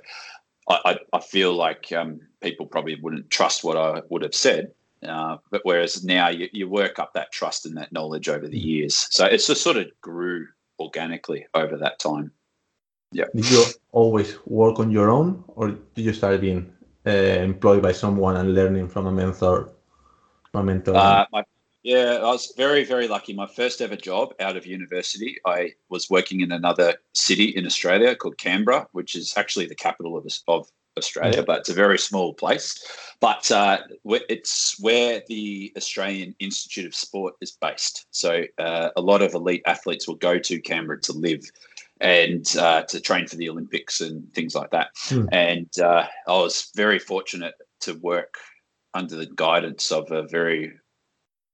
I, 0.69 0.99
I, 1.13 1.21
feel 1.21 1.55
like 1.55 1.93
um, 1.93 2.21
people 2.43 2.67
probably 2.67 2.97
wouldn't 2.97 3.31
trust 3.31 3.65
what 3.65 3.77
I 3.77 4.03
would 4.11 4.23
have 4.23 4.35
said. 4.35 4.73
Uh, 5.03 5.39
but 5.51 5.61
whereas 5.65 6.05
now 6.05 6.29
you, 6.29 6.49
you 6.53 6.69
work 6.69 6.99
up 6.99 7.15
that 7.15 7.33
trust 7.33 7.65
and 7.65 7.77
that 7.77 7.93
knowledge 7.93 8.29
over 8.29 8.49
the 8.49 8.59
years. 8.59 9.07
So 9.11 9.25
it's 9.25 9.47
just 9.47 9.63
sort 9.63 9.77
of 9.77 9.87
grew 10.01 10.47
organically 10.79 11.47
over 11.55 11.77
that 11.79 11.99
time. 11.99 12.33
Yeah. 13.13 13.25
Did 13.35 13.51
you 13.51 13.65
always 13.93 14.37
work 14.47 14.79
on 14.79 14.91
your 14.91 15.09
own 15.09 15.43
or 15.49 15.71
did 15.71 16.05
you 16.05 16.13
start 16.13 16.41
being 16.41 16.71
uh, 17.07 17.11
employed 17.11 17.83
by 17.83 17.93
someone 17.93 18.37
and 18.37 18.55
learning 18.55 18.89
from 18.89 19.07
a 19.07 19.13
mentor? 19.13 19.73
A 20.55 20.63
mentor? 20.63 20.97
Uh, 20.97 21.25
my, 21.33 21.45
yeah, 21.89 22.19
I 22.19 22.31
was 22.31 22.53
very, 22.55 22.85
very 22.85 23.09
lucky. 23.09 23.33
My 23.33 23.47
first 23.47 23.81
ever 23.81 23.97
job 23.97 24.35
out 24.41 24.59
of 24.59 24.67
university, 24.67 25.39
I 25.47 25.73
was 25.89 26.11
working 26.11 26.43
in 26.43 26.53
another 26.53 26.97
city 27.15 27.45
in 27.45 27.65
Australia 27.65 28.15
called 28.15 28.37
Canberra, 28.37 28.87
which 28.93 29.17
is 29.17 29.33
actually 29.39 29.65
the 29.69 29.75
capital 29.75 30.15
of, 30.19 30.27
of 30.49 30.69
Australia, 30.99 31.43
but 31.43 31.61
it's 31.61 31.71
a 31.71 31.75
very 31.75 31.99
small 31.99 32.35
place. 32.35 32.79
But 33.21 33.51
uh, 33.51 33.79
it's 34.05 34.79
where 34.81 35.23
the 35.29 35.73
Australian 35.79 36.35
Institute 36.41 36.85
of 36.85 36.95
Sport 36.95 37.37
is 37.41 37.53
based. 37.53 38.05
So 38.11 38.43
uh, 38.59 38.91
a 38.95 39.01
lot 39.01 39.23
of 39.23 39.33
elite 39.33 39.63
athletes 39.65 40.07
will 40.07 40.17
go 40.17 40.39
to 40.39 40.61
Canberra 40.61 41.01
to 41.01 41.15
live 41.15 41.41
and 42.03 42.47
uh, 42.59 42.83
to 42.83 43.01
train 43.01 43.27
for 43.27 43.37
the 43.37 43.49
Olympics 43.49 44.03
and 44.03 44.31
things 44.35 44.55
like 44.55 44.73
that. 44.73 44.89
Hmm. 45.05 45.25
And 45.33 45.71
uh, 45.79 46.05
I 46.27 46.33
was 46.33 46.71
very 46.77 46.99
fortunate 46.99 47.55
to 47.81 47.95
work 47.95 48.35
under 48.93 49.17
the 49.17 49.31
guidance 49.35 49.91
of 49.91 50.13
a 50.13 50.25
very 50.29 50.75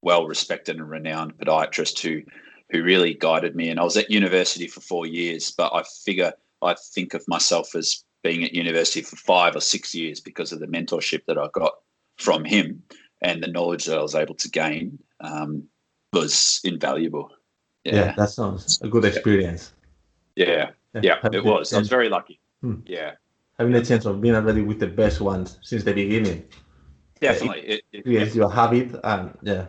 well 0.04 0.26
respected 0.26 0.76
and 0.76 0.88
renowned 0.88 1.36
podiatrist 1.38 1.98
who 2.00 2.22
who 2.70 2.82
really 2.82 3.14
guided 3.14 3.54
me. 3.56 3.68
And 3.68 3.80
I 3.80 3.84
was 3.84 3.96
at 3.96 4.10
university 4.10 4.66
for 4.66 4.80
four 4.80 5.06
years, 5.06 5.50
but 5.50 5.72
I 5.74 5.82
figure 6.04 6.32
I 6.62 6.74
think 6.74 7.14
of 7.14 7.26
myself 7.28 7.74
as 7.74 8.04
being 8.22 8.42
at 8.44 8.54
university 8.54 9.02
for 9.02 9.16
five 9.16 9.54
or 9.54 9.60
six 9.60 9.94
years 9.94 10.20
because 10.20 10.52
of 10.52 10.60
the 10.60 10.66
mentorship 10.66 11.24
that 11.26 11.38
I 11.38 11.48
got 11.52 11.74
from 12.16 12.44
him 12.44 12.82
and 13.22 13.42
the 13.42 13.48
knowledge 13.48 13.84
that 13.86 13.98
I 13.98 14.02
was 14.02 14.14
able 14.14 14.34
to 14.36 14.50
gain 14.50 14.98
um, 15.20 15.64
was 16.12 16.60
invaluable. 16.64 17.30
Yeah. 17.84 17.94
yeah. 17.94 18.14
that 18.16 18.30
sounds 18.30 18.80
a 18.82 18.88
good 18.88 19.04
experience. 19.04 19.72
Yeah, 20.36 20.70
yeah, 20.94 21.00
yeah 21.02 21.28
it 21.32 21.44
was. 21.44 21.72
I 21.72 21.78
was 21.78 21.88
very 21.88 22.08
lucky. 22.08 22.40
Hmm. 22.62 22.76
Yeah, 22.86 23.12
having 23.58 23.74
a 23.74 23.84
chance 23.84 24.04
of 24.06 24.20
being 24.20 24.34
already 24.34 24.62
with 24.62 24.80
the 24.80 24.86
best 24.86 25.20
ones 25.20 25.58
since 25.62 25.84
the 25.84 25.92
beginning. 25.92 26.44
Definitely, 27.20 27.60
it, 27.60 27.82
it, 27.92 27.98
it 27.98 28.04
creates 28.04 28.34
your 28.34 28.50
habit, 28.50 28.98
and 29.04 29.36
yeah, 29.42 29.66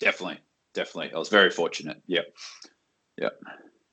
definitely, 0.00 0.40
definitely. 0.74 1.12
I 1.14 1.18
was 1.18 1.28
very 1.28 1.50
fortunate. 1.50 2.02
Yeah, 2.06 2.22
yeah. 3.16 3.30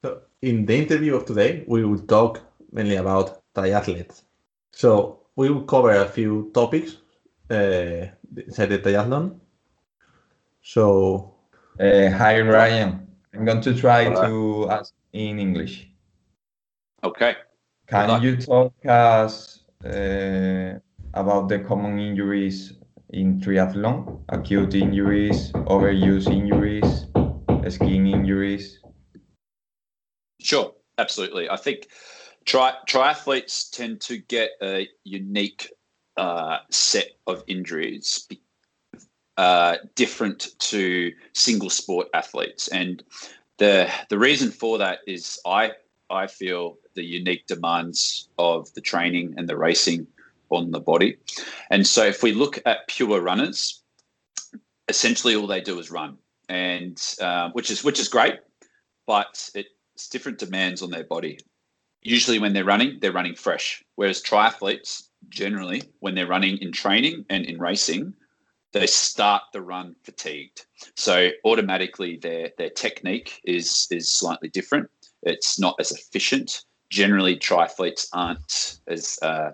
So 0.04 0.22
in 0.42 0.66
the 0.66 0.76
interview 0.76 1.16
of 1.16 1.26
today, 1.26 1.64
we 1.68 1.84
will 1.84 2.00
talk 2.00 2.42
mainly 2.72 2.96
about 2.96 3.42
triathletes. 3.56 4.24
So 4.72 5.20
we 5.36 5.50
will 5.50 5.64
cover 5.64 5.92
a 5.92 6.08
few 6.08 6.52
topics 6.54 6.98
uh, 7.50 8.08
inside 8.36 8.70
the 8.70 8.80
triathlon. 8.80 9.40
So, 10.62 11.36
uh, 11.80 12.10
hi 12.10 12.42
Ryan, 12.42 13.08
I'm 13.34 13.46
going 13.46 13.62
to 13.62 13.74
try 13.74 14.06
to 14.06 14.68
ask 14.70 14.94
in 15.14 15.40
English. 15.40 15.90
Okay. 17.04 17.36
Can 17.88 18.22
you 18.22 18.36
talk 18.36 18.74
us 18.86 19.64
uh, 19.86 20.80
about 21.14 21.48
the 21.48 21.60
common 21.60 22.00
injuries 22.00 22.74
in 23.10 23.40
triathlon? 23.40 24.22
Acute 24.30 24.76
injuries, 24.76 25.52
overuse 25.54 26.28
injuries, 26.32 27.06
skin 27.74 28.08
injuries? 28.08 28.80
Sure, 30.40 30.74
absolutely. 30.98 31.50
I 31.50 31.58
think 31.58 31.88
tri- 32.46 32.78
triathletes 32.88 33.70
tend 33.72 34.02
to 34.02 34.18
get 34.18 34.52
a 34.62 34.88
unique 35.04 35.72
uh, 36.18 36.60
set 36.70 37.08
of 37.28 37.44
injuries 37.48 38.28
uh, 39.38 39.78
different 39.96 40.50
to 40.60 41.14
single 41.34 41.70
sport 41.70 42.08
athletes. 42.14 42.68
And 42.70 43.04
the 43.58 43.90
the 44.10 44.18
reason 44.18 44.52
for 44.52 44.78
that 44.80 45.00
is 45.08 45.40
I 45.46 45.74
I 46.10 46.28
feel 46.28 46.78
the 46.96 47.04
unique 47.04 47.46
demands 47.48 48.30
of 48.38 48.74
the 48.74 48.82
training 48.82 49.36
and 49.38 49.48
the 49.48 49.58
racing 49.58 50.08
on 50.50 50.72
the 50.72 50.80
body. 50.80 51.18
And 51.70 51.86
so 51.86 52.06
if 52.06 52.24
we 52.24 52.34
look 52.34 52.60
at 52.66 52.88
pure 52.88 53.22
runners, 53.22 53.82
essentially 54.88 55.36
all 55.36 55.48
they 55.48 55.62
do 55.62 55.80
is 55.80 55.92
run, 55.92 56.18
and 56.50 56.98
uh, 57.22 57.50
which 57.52 57.70
is 57.72 57.84
which 57.84 58.00
is 58.00 58.08
great, 58.08 58.36
but 59.06 59.50
it's 59.54 60.08
different 60.10 60.38
demands 60.38 60.82
on 60.82 60.90
their 60.90 61.04
body. 61.04 61.40
Usually 62.02 62.40
when 62.40 62.54
they're 62.54 62.64
running, 62.64 63.00
they're 63.02 63.12
running 63.12 63.36
fresh. 63.36 63.84
Whereas 63.96 64.22
triathletes, 64.22 65.10
generally, 65.30 65.82
when 66.00 66.16
they're 66.16 66.28
running 66.28 66.58
in 66.60 66.72
training 66.72 67.26
and 67.30 67.46
in 67.46 67.60
racing, 67.60 68.14
they 68.74 68.88
start 68.88 69.44
the 69.54 69.62
run 69.62 69.96
fatigued. 70.04 70.66
So 70.96 71.30
automatically 71.44 72.18
their 72.18 72.52
their 72.58 72.70
technique 72.70 73.42
is 73.44 73.88
is 73.92 74.10
slightly 74.10 74.50
different. 74.50 74.90
It's 75.24 75.60
not 75.60 75.76
as 75.80 75.92
efficient. 75.92 76.64
Generally, 76.90 77.38
triathletes 77.38 78.08
aren't 78.14 78.80
as 78.88 79.20
uh, 79.22 79.52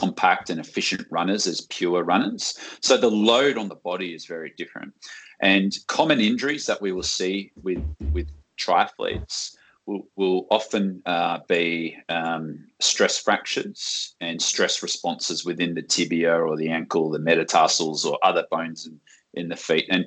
compact 0.00 0.50
and 0.50 0.58
efficient 0.60 1.06
runners 1.10 1.46
as 1.46 1.60
pure 1.78 2.02
runners. 2.12 2.58
So 2.80 2.96
the 2.96 3.10
load 3.10 3.58
on 3.58 3.68
the 3.68 3.82
body 3.90 4.14
is 4.14 4.24
very 4.26 4.52
different. 4.56 4.92
And 5.40 5.70
common 5.86 6.20
injuries 6.20 6.66
that 6.66 6.82
we 6.82 6.92
will 6.92 7.10
see 7.18 7.52
with 7.62 7.82
with 8.14 8.28
triathletes 8.64 9.56
will, 9.86 10.02
will 10.16 10.46
often 10.50 11.02
uh, 11.06 11.38
be 11.48 11.96
um, 12.08 12.66
stress 12.80 13.18
fractures 13.18 14.14
and 14.20 14.40
stress 14.40 14.82
responses 14.82 15.44
within 15.44 15.74
the 15.74 15.82
tibia 15.82 16.34
or 16.34 16.56
the 16.56 16.68
ankle, 16.68 17.10
the 17.10 17.18
metatarsals, 17.18 18.04
or 18.04 18.18
other 18.22 18.44
bones 18.50 18.86
in, 18.86 19.00
in 19.34 19.48
the 19.48 19.56
feet. 19.56 19.86
And 19.90 20.06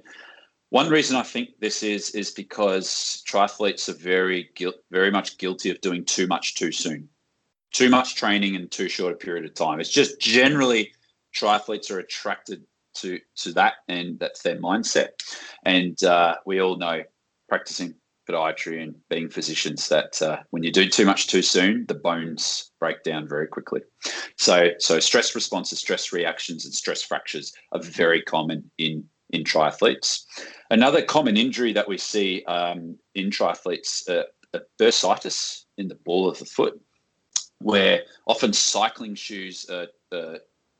one 0.69 0.89
reason 0.89 1.15
I 1.17 1.23
think 1.23 1.49
this 1.59 1.83
is 1.83 2.09
is 2.11 2.31
because 2.31 3.23
triathletes 3.27 3.89
are 3.89 3.99
very 4.13 4.49
very 4.89 5.11
much 5.11 5.37
guilty 5.37 5.69
of 5.69 5.81
doing 5.81 6.03
too 6.05 6.27
much 6.27 6.55
too 6.55 6.71
soon, 6.71 7.09
too 7.73 7.89
much 7.89 8.15
training 8.15 8.55
in 8.55 8.69
too 8.69 8.87
short 8.87 9.13
a 9.13 9.17
period 9.17 9.45
of 9.45 9.53
time. 9.53 9.79
It's 9.79 9.89
just 9.89 10.19
generally 10.19 10.93
triathletes 11.35 11.91
are 11.91 11.99
attracted 11.99 12.63
to 12.95 13.19
to 13.37 13.51
that, 13.53 13.73
and 13.87 14.19
that's 14.19 14.43
their 14.43 14.57
mindset. 14.57 15.09
And 15.65 16.01
uh, 16.03 16.35
we 16.45 16.61
all 16.61 16.77
know 16.77 17.03
practicing 17.49 17.95
podiatry 18.29 18.81
and 18.81 18.95
being 19.09 19.29
physicians 19.29 19.89
that 19.89 20.21
uh, 20.21 20.37
when 20.51 20.63
you 20.63 20.71
do 20.71 20.87
too 20.87 21.05
much 21.05 21.27
too 21.27 21.41
soon, 21.41 21.85
the 21.87 21.93
bones 21.93 22.71
break 22.79 23.03
down 23.03 23.27
very 23.27 23.47
quickly. 23.47 23.81
So, 24.37 24.69
so 24.79 24.99
stress 24.99 25.35
responses, 25.35 25.79
stress 25.79 26.13
reactions, 26.13 26.63
and 26.65 26.73
stress 26.73 27.03
fractures 27.03 27.53
are 27.71 27.81
very 27.81 28.21
common 28.21 28.69
in 28.77 29.03
in 29.31 29.43
triathletes. 29.43 30.23
Another 30.69 31.01
common 31.01 31.37
injury 31.37 31.73
that 31.73 31.87
we 31.87 31.97
see 31.97 32.43
um, 32.45 32.97
in 33.15 33.31
triathletes, 33.31 34.07
uh, 34.07 34.23
bursitis 34.79 35.63
in 35.79 35.87
the 35.87 35.95
ball 35.95 36.29
of 36.29 36.37
the 36.37 36.45
foot, 36.45 36.79
where 37.63 38.03
often 38.27 38.53
cycling 38.53 39.15
shoes 39.15 39.65
are, 39.69 39.87
are 40.11 40.39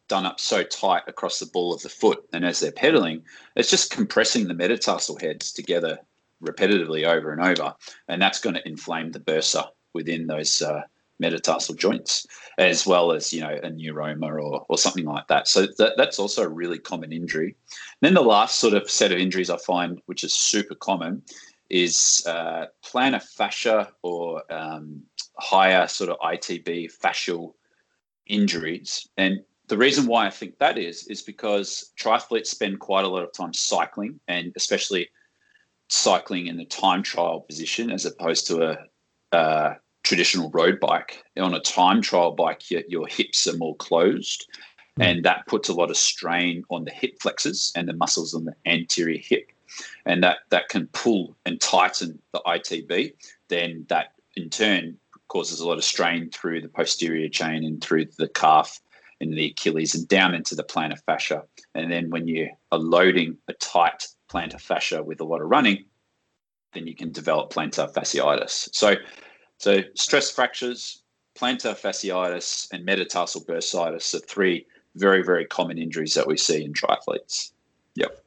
done 0.10 0.26
up 0.26 0.40
so 0.40 0.64
tight 0.64 1.04
across 1.08 1.40
the 1.40 1.46
ball 1.48 1.74
of 1.74 1.82
the 1.82 1.90
foot, 1.90 2.24
and 2.34 2.46
as 2.46 2.60
they're 2.60 2.72
pedaling, 2.72 3.24
it's 3.56 3.70
just 3.70 3.92
compressing 3.92 4.48
the 4.48 4.54
metatarsal 4.54 5.18
heads 5.20 5.52
together 5.52 5.98
repetitively 6.44 7.06
over 7.06 7.32
and 7.32 7.42
over, 7.42 7.74
and 8.08 8.22
that's 8.22 8.40
going 8.40 8.56
to 8.56 8.68
inflame 8.68 9.12
the 9.12 9.20
bursa 9.20 9.68
within 9.94 10.28
those 10.28 10.62
uh, 10.62 10.82
metatarsal 11.20 11.76
joints, 11.76 12.28
as 12.58 12.86
well 12.86 13.12
as 13.12 13.32
you 13.32 13.42
know 13.42 13.58
a 13.64 13.70
neuroma 13.70 14.28
or, 14.28 14.66
or 14.68 14.78
something 14.78 15.06
like 15.06 15.28
that. 15.28 15.48
So 15.48 15.68
that, 15.78 15.94
that's 15.96 16.20
also 16.20 16.44
a 16.44 16.50
really 16.50 16.80
common 16.80 17.14
injury. 17.14 17.56
And 18.02 18.02
then 18.02 18.14
the 18.14 18.22
last 18.22 18.60
sort 18.60 18.74
of 18.74 18.90
set 18.90 19.12
of 19.12 19.20
injuries 19.20 19.50
I 19.50 19.58
find, 19.58 20.02
which 20.08 20.24
is 20.24 20.34
super 20.34 20.76
common, 20.76 21.24
is 21.70 22.24
uh, 22.28 22.66
plantar 22.84 23.24
fascia 23.24 23.92
or 24.02 24.44
um, 24.52 25.04
higher 25.38 25.88
sort 25.88 26.10
of 26.10 26.18
ITB 26.20 26.92
fascial 26.98 27.54
injuries. 28.28 29.08
And 29.18 29.40
the 29.68 29.78
reason 29.78 30.08
why 30.08 30.26
I 30.26 30.30
think 30.30 30.58
that 30.60 30.78
is 30.78 31.08
is 31.08 31.22
because 31.22 31.92
triathletes 32.00 32.48
spend 32.48 32.80
quite 32.80 33.06
a 33.06 33.10
lot 33.10 33.24
of 33.24 33.34
time 33.34 33.54
cycling, 33.54 34.20
and 34.28 34.52
especially 34.56 35.10
cycling 35.90 36.48
in 36.48 36.58
the 36.58 36.66
time 36.66 37.04
trial 37.04 37.42
position 37.42 37.92
as 37.92 38.06
opposed 38.06 38.48
to 38.48 38.72
a, 38.72 38.78
a 39.32 39.76
traditional 40.04 40.50
road 40.52 40.80
bike. 40.80 41.24
On 41.38 41.54
a 41.54 41.60
time 41.60 42.02
trial 42.02 42.32
bike, 42.32 42.70
your, 42.70 42.82
your 42.88 43.08
hips 43.08 43.48
are 43.48 43.58
more 43.58 43.76
closed, 43.78 44.48
mm. 45.00 45.06
and 45.06 45.24
that 45.24 45.48
puts 45.48 45.70
a 45.70 45.74
lot 45.74 45.90
of 45.90 45.98
strain 45.98 46.64
on 46.70 46.84
the 46.84 46.92
hip 46.92 47.16
flexors 47.22 47.72
and 47.76 47.88
the 47.88 47.94
muscles 47.94 48.34
on 48.34 48.46
the 48.46 48.56
anterior 48.66 49.20
hip, 49.22 49.50
and 50.06 50.22
that 50.24 50.40
that 50.50 50.70
can 50.70 50.88
pull 50.88 51.36
and 51.46 51.62
tighten 51.62 52.20
the 52.34 52.42
ITB. 52.46 53.14
Then 53.48 53.86
that 53.90 54.14
in 54.36 54.50
turn 54.50 54.98
causes 55.34 55.60
a 55.60 55.68
lot 55.68 55.80
of 55.80 55.84
strain 55.84 56.30
through 56.30 56.62
the 56.62 56.70
posterior 56.70 57.28
chain 57.28 57.64
and 57.64 57.84
through 57.84 58.06
the 58.20 58.30
calf 58.30 58.80
and 59.20 59.34
the 59.34 59.48
Achilles 59.48 59.96
and 59.96 60.08
down 60.08 60.36
into 60.36 60.54
the 60.54 60.64
plantar 60.64 61.00
fascia. 61.08 61.44
And 61.74 61.92
then 61.92 62.12
when 62.12 62.28
you 62.28 62.50
are 62.72 62.78
loading 62.78 63.38
a 63.48 63.54
tight 63.54 64.08
plantar 64.32 64.62
fascia 64.62 65.02
with 65.02 65.20
a 65.22 65.24
lot 65.24 65.42
of 65.42 65.50
running, 65.50 65.86
then 66.74 66.86
you 66.86 66.96
can 66.96 67.12
develop 67.12 67.52
plantar 67.52 67.92
fasciitis. 67.92 68.70
So, 68.74 68.96
so 69.58 69.82
stress 69.96 70.30
fractures, 70.30 71.02
plantar 71.36 71.76
fasciitis, 71.76 72.72
and 72.72 72.86
metatarsal 72.86 73.42
bursitis 73.46 74.14
are 74.14 74.20
three 74.20 74.68
very, 74.96 75.24
very 75.24 75.46
common 75.46 75.80
injuries 75.80 76.14
that 76.14 76.28
we 76.28 76.38
see 76.38 76.64
in 76.64 76.74
triathletes. 76.74 77.54
Yep. 77.96 78.24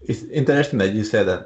It's 0.00 0.24
interesting 0.24 0.80
that 0.80 0.92
you 0.92 1.04
said 1.04 1.28
that 1.28 1.40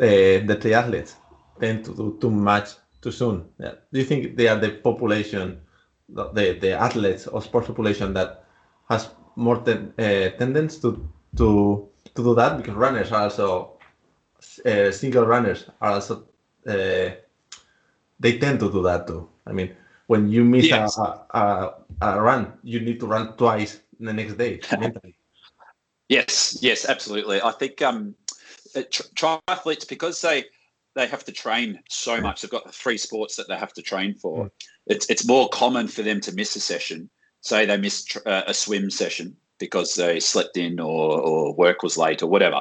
uh, 0.00 0.46
the 0.46 0.56
triathletes 0.60 1.14
tend 1.58 1.84
to 1.86 1.94
do 1.96 2.16
too 2.20 2.30
much 2.30 2.68
too 3.00 3.12
soon. 3.12 3.44
Yeah. 3.58 3.74
Do 3.92 3.98
you 3.98 4.04
think 4.04 4.36
they 4.36 4.48
are 4.48 4.56
the 4.58 4.70
population, 4.70 5.60
the, 6.08 6.58
the 6.60 6.72
athletes 6.72 7.26
or 7.26 7.42
sports 7.42 7.66
population 7.66 8.14
that 8.14 8.44
has 8.88 9.08
more 9.36 9.58
ten, 9.58 9.92
uh, 9.98 10.30
tendency 10.38 10.80
to 10.80 11.08
to 11.36 11.88
to 12.14 12.22
do 12.22 12.34
that 12.34 12.56
because 12.56 12.74
runners 12.74 13.12
are 13.12 13.24
also 13.24 13.78
uh, 14.64 14.90
single 14.90 15.26
runners 15.26 15.66
are 15.80 15.92
also 15.92 16.24
uh, 16.66 17.10
they 18.20 18.38
tend 18.38 18.60
to 18.60 18.70
do 18.72 18.82
that 18.82 19.06
too. 19.06 19.28
I 19.46 19.52
mean, 19.52 19.74
when 20.06 20.28
you 20.28 20.44
miss 20.44 20.66
yes. 20.66 20.98
a, 20.98 21.24
a, 21.30 21.74
a 22.02 22.20
run, 22.20 22.54
you 22.62 22.80
need 22.80 22.98
to 23.00 23.06
run 23.06 23.36
twice 23.36 23.80
the 24.00 24.12
next 24.12 24.34
day 24.34 24.60
mentally. 24.78 25.14
Yes, 26.08 26.58
yes, 26.62 26.88
absolutely. 26.88 27.40
I 27.42 27.52
think 27.52 27.82
um, 27.82 28.14
triathletes 28.74 29.86
because 29.86 30.20
they 30.22 30.46
they 30.98 31.06
have 31.06 31.24
to 31.24 31.32
train 31.32 31.80
so 31.88 32.20
much. 32.20 32.42
They've 32.42 32.50
got 32.50 32.66
the 32.66 32.72
three 32.72 32.98
sports 32.98 33.36
that 33.36 33.48
they 33.48 33.56
have 33.56 33.72
to 33.74 33.82
train 33.82 34.14
for. 34.14 34.46
Mm. 34.46 34.50
It's 34.86 35.06
it's 35.08 35.26
more 35.26 35.48
common 35.48 35.88
for 35.88 36.02
them 36.02 36.20
to 36.22 36.32
miss 36.32 36.56
a 36.56 36.60
session. 36.60 37.08
Say 37.40 37.66
they 37.66 37.76
missed 37.76 38.18
uh, 38.26 38.42
a 38.46 38.54
swim 38.54 38.90
session 38.90 39.36
because 39.58 39.94
they 39.94 40.20
slept 40.20 40.56
in 40.56 40.80
or 40.80 41.20
or 41.20 41.54
work 41.54 41.82
was 41.82 41.96
late 41.96 42.22
or 42.22 42.26
whatever. 42.26 42.60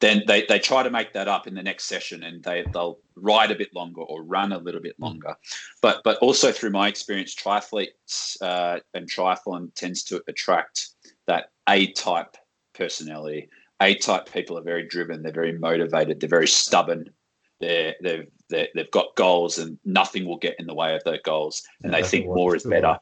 Then 0.00 0.22
they, 0.26 0.46
they 0.46 0.58
try 0.58 0.82
to 0.82 0.90
make 0.90 1.12
that 1.12 1.28
up 1.28 1.46
in 1.46 1.54
the 1.54 1.62
next 1.62 1.84
session 1.84 2.22
and 2.22 2.42
they, 2.42 2.64
they'll 2.72 3.00
ride 3.16 3.50
a 3.50 3.54
bit 3.54 3.68
longer 3.74 4.00
or 4.00 4.22
run 4.22 4.50
a 4.50 4.58
little 4.58 4.80
bit 4.80 4.96
mm. 4.98 5.04
longer. 5.04 5.34
But 5.82 6.02
but 6.04 6.18
also 6.18 6.52
through 6.52 6.70
my 6.70 6.88
experience, 6.88 7.34
triathletes 7.34 8.40
uh, 8.42 8.80
and 8.94 9.10
triathlon 9.10 9.74
tends 9.74 10.02
to 10.04 10.22
attract 10.28 10.90
that 11.26 11.50
A 11.68 11.92
type 11.92 12.36
personality. 12.74 13.48
A 13.82 13.94
type 13.94 14.30
people 14.30 14.58
are 14.58 14.62
very 14.62 14.86
driven. 14.86 15.22
They're 15.22 15.32
very 15.32 15.56
motivated. 15.58 16.20
They're 16.20 16.28
very 16.28 16.48
stubborn. 16.48 17.10
They're 17.60 17.94
they've 18.00 18.28
they 18.48 18.68
have 18.76 18.90
got 18.90 19.14
goals, 19.14 19.58
and 19.58 19.78
nothing 19.84 20.26
will 20.26 20.38
get 20.38 20.56
in 20.58 20.66
the 20.66 20.74
way 20.74 20.94
of 20.94 21.04
those 21.04 21.20
goals. 21.24 21.62
And 21.82 21.92
yeah, 21.92 22.00
they 22.00 22.06
think 22.06 22.26
more 22.26 22.56
is 22.56 22.64
better. 22.64 22.98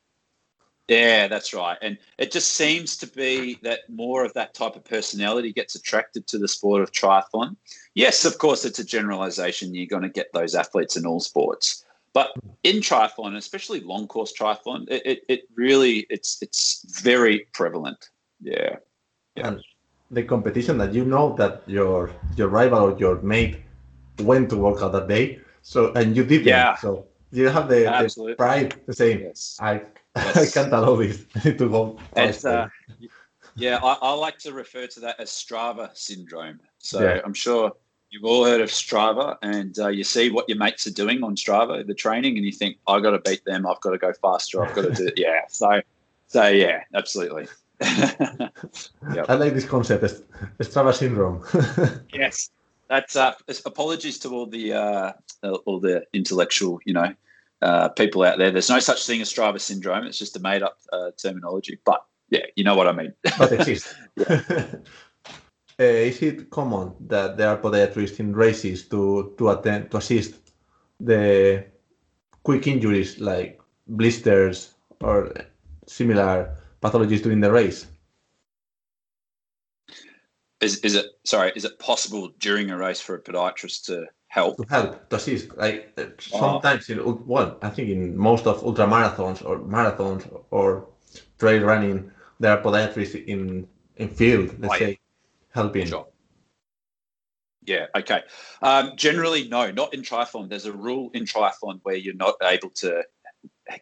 Yeah, 0.88 1.28
that's 1.28 1.52
right. 1.52 1.76
And 1.82 1.98
it 2.16 2.32
just 2.32 2.52
seems 2.52 2.96
to 2.98 3.06
be 3.06 3.58
that 3.62 3.80
more 3.90 4.24
of 4.24 4.32
that 4.34 4.54
type 4.54 4.74
of 4.74 4.84
personality 4.84 5.52
gets 5.52 5.74
attracted 5.74 6.26
to 6.28 6.38
the 6.38 6.48
sport 6.48 6.82
of 6.82 6.92
triathlon. 6.92 7.56
Yes, 7.94 8.24
of 8.24 8.38
course, 8.38 8.64
it's 8.64 8.78
a 8.78 8.84
generalization. 8.84 9.74
You're 9.74 9.86
going 9.86 10.02
to 10.02 10.08
get 10.08 10.32
those 10.32 10.54
athletes 10.54 10.96
in 10.96 11.04
all 11.04 11.20
sports. 11.20 11.84
But 12.14 12.32
in 12.64 12.76
triathlon, 12.76 13.36
especially 13.36 13.80
long 13.80 14.08
course 14.08 14.32
triathlon, 14.32 14.90
it, 14.90 15.02
it, 15.04 15.20
it 15.28 15.40
really 15.54 16.06
it's 16.08 16.38
it's 16.40 16.84
very 17.02 17.46
prevalent. 17.52 18.08
Yeah. 18.40 18.76
Yeah. 19.36 19.48
And 19.48 19.64
the 20.10 20.22
competition 20.22 20.78
that 20.78 20.94
you 20.94 21.04
know 21.04 21.34
that 21.36 21.62
your 21.66 22.10
your 22.34 22.48
rival 22.48 22.78
or 22.78 22.98
your 22.98 23.20
mate 23.20 23.60
went 24.20 24.50
to 24.50 24.56
work 24.56 24.82
out 24.82 24.92
that 24.92 25.08
day. 25.08 25.40
So 25.62 25.92
and 25.94 26.16
you 26.16 26.24
did 26.24 26.44
yeah. 26.44 26.76
So 26.76 27.06
you 27.30 27.48
have 27.48 27.68
the, 27.68 27.84
the 28.16 28.34
pride 28.36 28.74
to 28.86 28.92
say 28.92 29.20
yes. 29.20 29.58
I 29.60 29.82
yes. 30.16 30.36
I 30.36 30.60
can't 30.60 30.72
allow 30.72 30.96
this 30.96 31.24
to 31.42 31.52
go. 31.52 31.98
And, 32.16 32.44
uh, 32.44 32.68
yeah, 33.54 33.78
I, 33.82 33.98
I, 34.00 34.12
like 34.12 34.38
to 34.38 34.52
refer 34.52 34.86
to 34.86 35.00
that 35.00 35.20
as 35.20 35.30
Strava 35.30 35.96
syndrome. 35.96 36.60
So 36.78 37.02
yeah. 37.02 37.20
I'm 37.24 37.34
sure 37.34 37.72
you've 38.10 38.24
all 38.24 38.44
heard 38.44 38.60
of 38.60 38.70
Strava, 38.70 39.36
and 39.42 39.78
uh, 39.78 39.88
you 39.88 40.04
see 40.04 40.30
what 40.30 40.48
your 40.48 40.58
mates 40.58 40.86
are 40.86 40.92
doing 40.92 41.22
on 41.22 41.36
Strava, 41.36 41.86
the 41.86 41.94
training, 41.94 42.36
and 42.36 42.46
you 42.46 42.52
think, 42.52 42.78
I've 42.86 43.02
got 43.02 43.10
to 43.10 43.18
beat 43.18 43.44
them. 43.44 43.66
I've 43.66 43.80
got 43.80 43.90
to 43.90 43.98
go 43.98 44.12
faster. 44.12 44.64
I've 44.64 44.74
got 44.74 44.82
to 44.82 44.92
do 44.92 45.06
it. 45.08 45.14
Yeah. 45.18 45.40
So, 45.48 45.80
so 46.28 46.46
yeah, 46.46 46.82
absolutely. 46.94 47.48
yep. 47.80 49.26
I 49.28 49.34
like 49.34 49.54
this 49.54 49.66
concept, 49.66 50.04
Strava 50.60 50.94
syndrome. 50.94 51.44
yes, 52.12 52.50
that's 52.88 53.16
uh, 53.16 53.34
apologies 53.66 54.18
to 54.20 54.30
all 54.30 54.46
the 54.46 54.72
uh, 54.72 55.12
all 55.66 55.80
the 55.80 56.04
intellectual, 56.12 56.80
you 56.84 56.94
know, 56.94 57.14
uh, 57.62 57.88
people 57.90 58.22
out 58.22 58.38
there. 58.38 58.50
There's 58.50 58.70
no 58.70 58.80
such 58.80 59.06
thing 59.06 59.20
as 59.20 59.32
Strava 59.32 59.60
syndrome. 59.60 60.06
It's 60.06 60.18
just 60.18 60.36
a 60.36 60.40
made 60.40 60.62
up 60.62 60.78
uh, 60.92 61.10
terminology. 61.16 61.78
But 61.84 62.04
yeah, 62.30 62.46
you 62.56 62.64
know 62.64 62.74
what 62.74 62.88
I 62.88 62.92
mean. 62.92 63.12
but 63.38 63.52
exists. 63.52 63.94
Uh, 65.80 65.84
is 65.84 66.20
it 66.22 66.50
common 66.50 66.92
that 66.98 67.36
there 67.36 67.48
are 67.48 67.56
podiatrists 67.56 68.18
in 68.18 68.34
races 68.34 68.88
to 68.88 69.32
to 69.38 69.50
attend 69.50 69.88
to 69.88 69.98
assist 69.98 70.34
the 70.98 71.64
quick 72.42 72.66
injuries 72.66 73.20
like 73.20 73.60
blisters 73.86 74.74
or 75.00 75.32
similar 75.86 76.58
pathologies 76.82 77.22
during 77.22 77.38
the 77.38 77.52
race? 77.52 77.86
Is, 80.60 80.78
is 80.78 80.94
it 80.96 81.06
sorry? 81.24 81.52
Is 81.54 81.64
it 81.64 81.78
possible 81.78 82.30
during 82.38 82.70
a 82.70 82.76
race 82.76 83.00
for 83.00 83.14
a 83.14 83.22
podiatrist 83.22 83.84
to 83.86 84.06
help? 84.26 84.56
To 84.56 84.64
help 84.68 85.08
to 85.10 85.16
assist, 85.16 85.56
like 85.56 85.92
uh, 85.96 86.06
sometimes 86.18 86.90
in 86.90 86.98
well, 87.26 87.58
I 87.62 87.70
think 87.70 87.90
in 87.90 88.16
most 88.16 88.46
of 88.46 88.64
ultra 88.64 88.86
marathons 88.86 89.44
or 89.44 89.60
marathons 89.60 90.28
or 90.50 90.88
trail 91.38 91.62
running, 91.62 92.10
there 92.40 92.56
are 92.56 92.62
podiatrists 92.62 93.24
in 93.26 93.68
in 93.96 94.08
field. 94.08 94.58
Let's 94.58 94.74
oh, 94.74 94.78
say 94.78 94.98
helping. 95.50 95.86
Sure. 95.86 96.08
Yeah. 97.64 97.86
Okay. 97.94 98.22
Um, 98.62 98.92
generally, 98.96 99.46
no, 99.48 99.70
not 99.70 99.94
in 99.94 100.02
triathlon. 100.02 100.48
There's 100.48 100.66
a 100.66 100.72
rule 100.72 101.10
in 101.14 101.24
triathlon 101.24 101.80
where 101.82 101.96
you're 101.96 102.14
not 102.14 102.34
able 102.42 102.70
to 102.76 103.04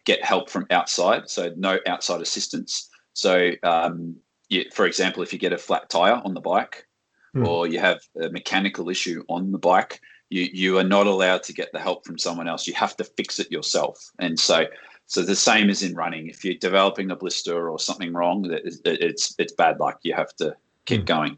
get 0.05 0.23
help 0.23 0.49
from 0.49 0.67
outside, 0.69 1.29
so 1.29 1.53
no 1.55 1.79
outside 1.87 2.21
assistance. 2.21 2.89
So, 3.13 3.51
um, 3.63 4.17
you, 4.49 4.65
for 4.73 4.85
example, 4.85 5.23
if 5.23 5.33
you 5.33 5.39
get 5.39 5.53
a 5.53 5.57
flat 5.57 5.89
tire 5.89 6.21
on 6.23 6.33
the 6.33 6.41
bike, 6.41 6.87
mm. 7.35 7.47
or 7.47 7.67
you 7.67 7.79
have 7.79 8.01
a 8.21 8.29
mechanical 8.29 8.89
issue 8.89 9.23
on 9.27 9.51
the 9.51 9.57
bike, 9.57 10.01
you 10.29 10.47
you 10.51 10.77
are 10.77 10.83
not 10.83 11.07
allowed 11.07 11.43
to 11.43 11.53
get 11.53 11.71
the 11.71 11.79
help 11.79 12.05
from 12.05 12.17
someone 12.17 12.47
else. 12.47 12.67
You 12.67 12.73
have 12.75 12.95
to 12.97 13.03
fix 13.03 13.39
it 13.39 13.51
yourself. 13.51 14.11
And 14.19 14.39
so, 14.39 14.65
so 15.05 15.21
the 15.21 15.35
same 15.35 15.69
as 15.69 15.83
in 15.83 15.95
running. 15.95 16.27
If 16.27 16.43
you're 16.43 16.55
developing 16.55 17.11
a 17.11 17.15
blister 17.15 17.69
or 17.69 17.79
something 17.79 18.13
wrong, 18.13 18.49
it's 18.51 19.35
it's 19.37 19.53
bad 19.53 19.79
luck. 19.79 19.99
You 20.03 20.13
have 20.15 20.35
to 20.37 20.55
keep 20.85 21.01
mm. 21.01 21.05
going. 21.05 21.37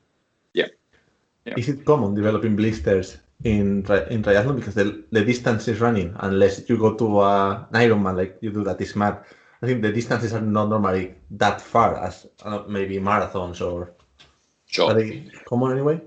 Yeah. 0.53 0.67
yeah. 1.45 1.53
Is 1.57 1.69
it 1.69 1.85
common 1.85 2.15
developing 2.15 2.55
blisters 2.55 3.17
in 3.43 3.85
in 4.09 4.21
triathlon 4.23 4.55
because 4.55 4.75
the, 4.75 5.03
the 5.11 5.23
distance 5.23 5.67
is 5.67 5.79
running 5.79 6.13
unless 6.19 6.67
you 6.67 6.77
go 6.77 6.93
to 6.95 7.19
uh, 7.19 7.65
an 7.71 7.81
Ironman 7.81 8.17
like 8.17 8.37
you 8.41 8.51
do 8.51 8.63
that 8.63 8.81
is 8.81 8.95
mad. 8.95 9.23
I 9.61 9.65
think 9.65 9.81
the 9.81 9.91
distances 9.91 10.33
are 10.33 10.41
not 10.41 10.69
normally 10.69 11.15
that 11.31 11.59
far 11.61 11.97
as 11.97 12.27
uh, 12.43 12.63
maybe 12.67 12.97
marathons 12.97 13.61
or. 13.61 13.93
Sure. 14.67 14.91
Are 14.91 14.93
they 14.93 15.29
common 15.45 15.71
anyway? 15.71 15.99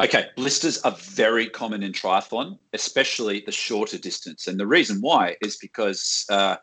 Okay, 0.00 0.26
blisters 0.36 0.80
are 0.82 0.96
very 0.98 1.48
common 1.48 1.82
in 1.82 1.92
triathlon, 1.92 2.58
especially 2.72 3.42
the 3.44 3.52
shorter 3.52 3.98
distance. 3.98 4.46
And 4.46 4.58
the 4.58 4.66
reason 4.66 5.00
why 5.00 5.36
is 5.42 5.56
because 5.56 6.24
uh, 6.30 6.56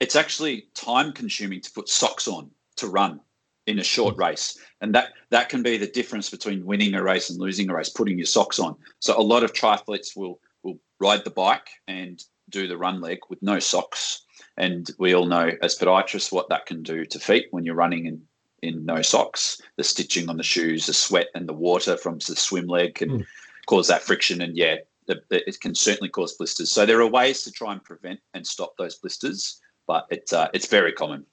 it's 0.00 0.16
actually 0.16 0.68
time 0.74 1.12
consuming 1.12 1.60
to 1.62 1.70
put 1.72 1.88
socks 1.88 2.28
on 2.28 2.50
to 2.76 2.88
run 2.88 3.20
in 3.66 3.78
a 3.78 3.84
short 3.84 4.14
hmm. 4.14 4.22
race. 4.22 4.58
And 4.80 4.94
that, 4.94 5.12
that 5.30 5.48
can 5.48 5.62
be 5.62 5.78
the 5.78 5.86
difference 5.86 6.28
between 6.28 6.66
winning 6.66 6.94
a 6.94 7.02
race 7.02 7.30
and 7.30 7.40
losing 7.40 7.70
a 7.70 7.74
race, 7.74 7.88
putting 7.88 8.18
your 8.18 8.26
socks 8.26 8.58
on. 8.58 8.76
So 9.00 9.18
a 9.18 9.22
lot 9.22 9.42
of 9.42 9.52
triathletes 9.52 10.16
will, 10.16 10.38
will 10.62 10.78
ride 11.00 11.24
the 11.24 11.30
bike 11.30 11.68
and 11.88 12.22
do 12.50 12.68
the 12.68 12.76
run 12.76 13.00
leg 13.00 13.18
with 13.30 13.42
no 13.42 13.58
socks. 13.58 14.25
And 14.56 14.90
we 14.98 15.14
all 15.14 15.26
know 15.26 15.52
as 15.62 15.78
podiatrists 15.78 16.32
what 16.32 16.48
that 16.48 16.66
can 16.66 16.82
do 16.82 17.04
to 17.06 17.18
feet 17.18 17.46
when 17.50 17.64
you're 17.64 17.74
running 17.74 18.06
in, 18.06 18.22
in 18.62 18.84
no 18.84 19.02
socks. 19.02 19.60
The 19.76 19.84
stitching 19.84 20.28
on 20.28 20.38
the 20.38 20.42
shoes, 20.42 20.86
the 20.86 20.94
sweat 20.94 21.28
and 21.34 21.48
the 21.48 21.52
water 21.52 21.96
from 21.96 22.18
the 22.18 22.36
swim 22.36 22.66
leg 22.66 22.94
can 22.94 23.10
mm. 23.10 23.26
cause 23.66 23.88
that 23.88 24.02
friction. 24.02 24.40
And 24.40 24.56
yeah, 24.56 24.76
it 25.08 25.60
can 25.60 25.74
certainly 25.74 26.08
cause 26.08 26.34
blisters. 26.34 26.72
So 26.72 26.86
there 26.86 27.00
are 27.00 27.06
ways 27.06 27.42
to 27.44 27.50
try 27.50 27.72
and 27.72 27.82
prevent 27.82 28.20
and 28.34 28.46
stop 28.46 28.76
those 28.76 28.96
blisters, 28.96 29.60
but 29.86 30.06
it's 30.10 30.32
uh, 30.32 30.48
it's 30.52 30.66
very 30.66 30.92
common. 30.92 31.26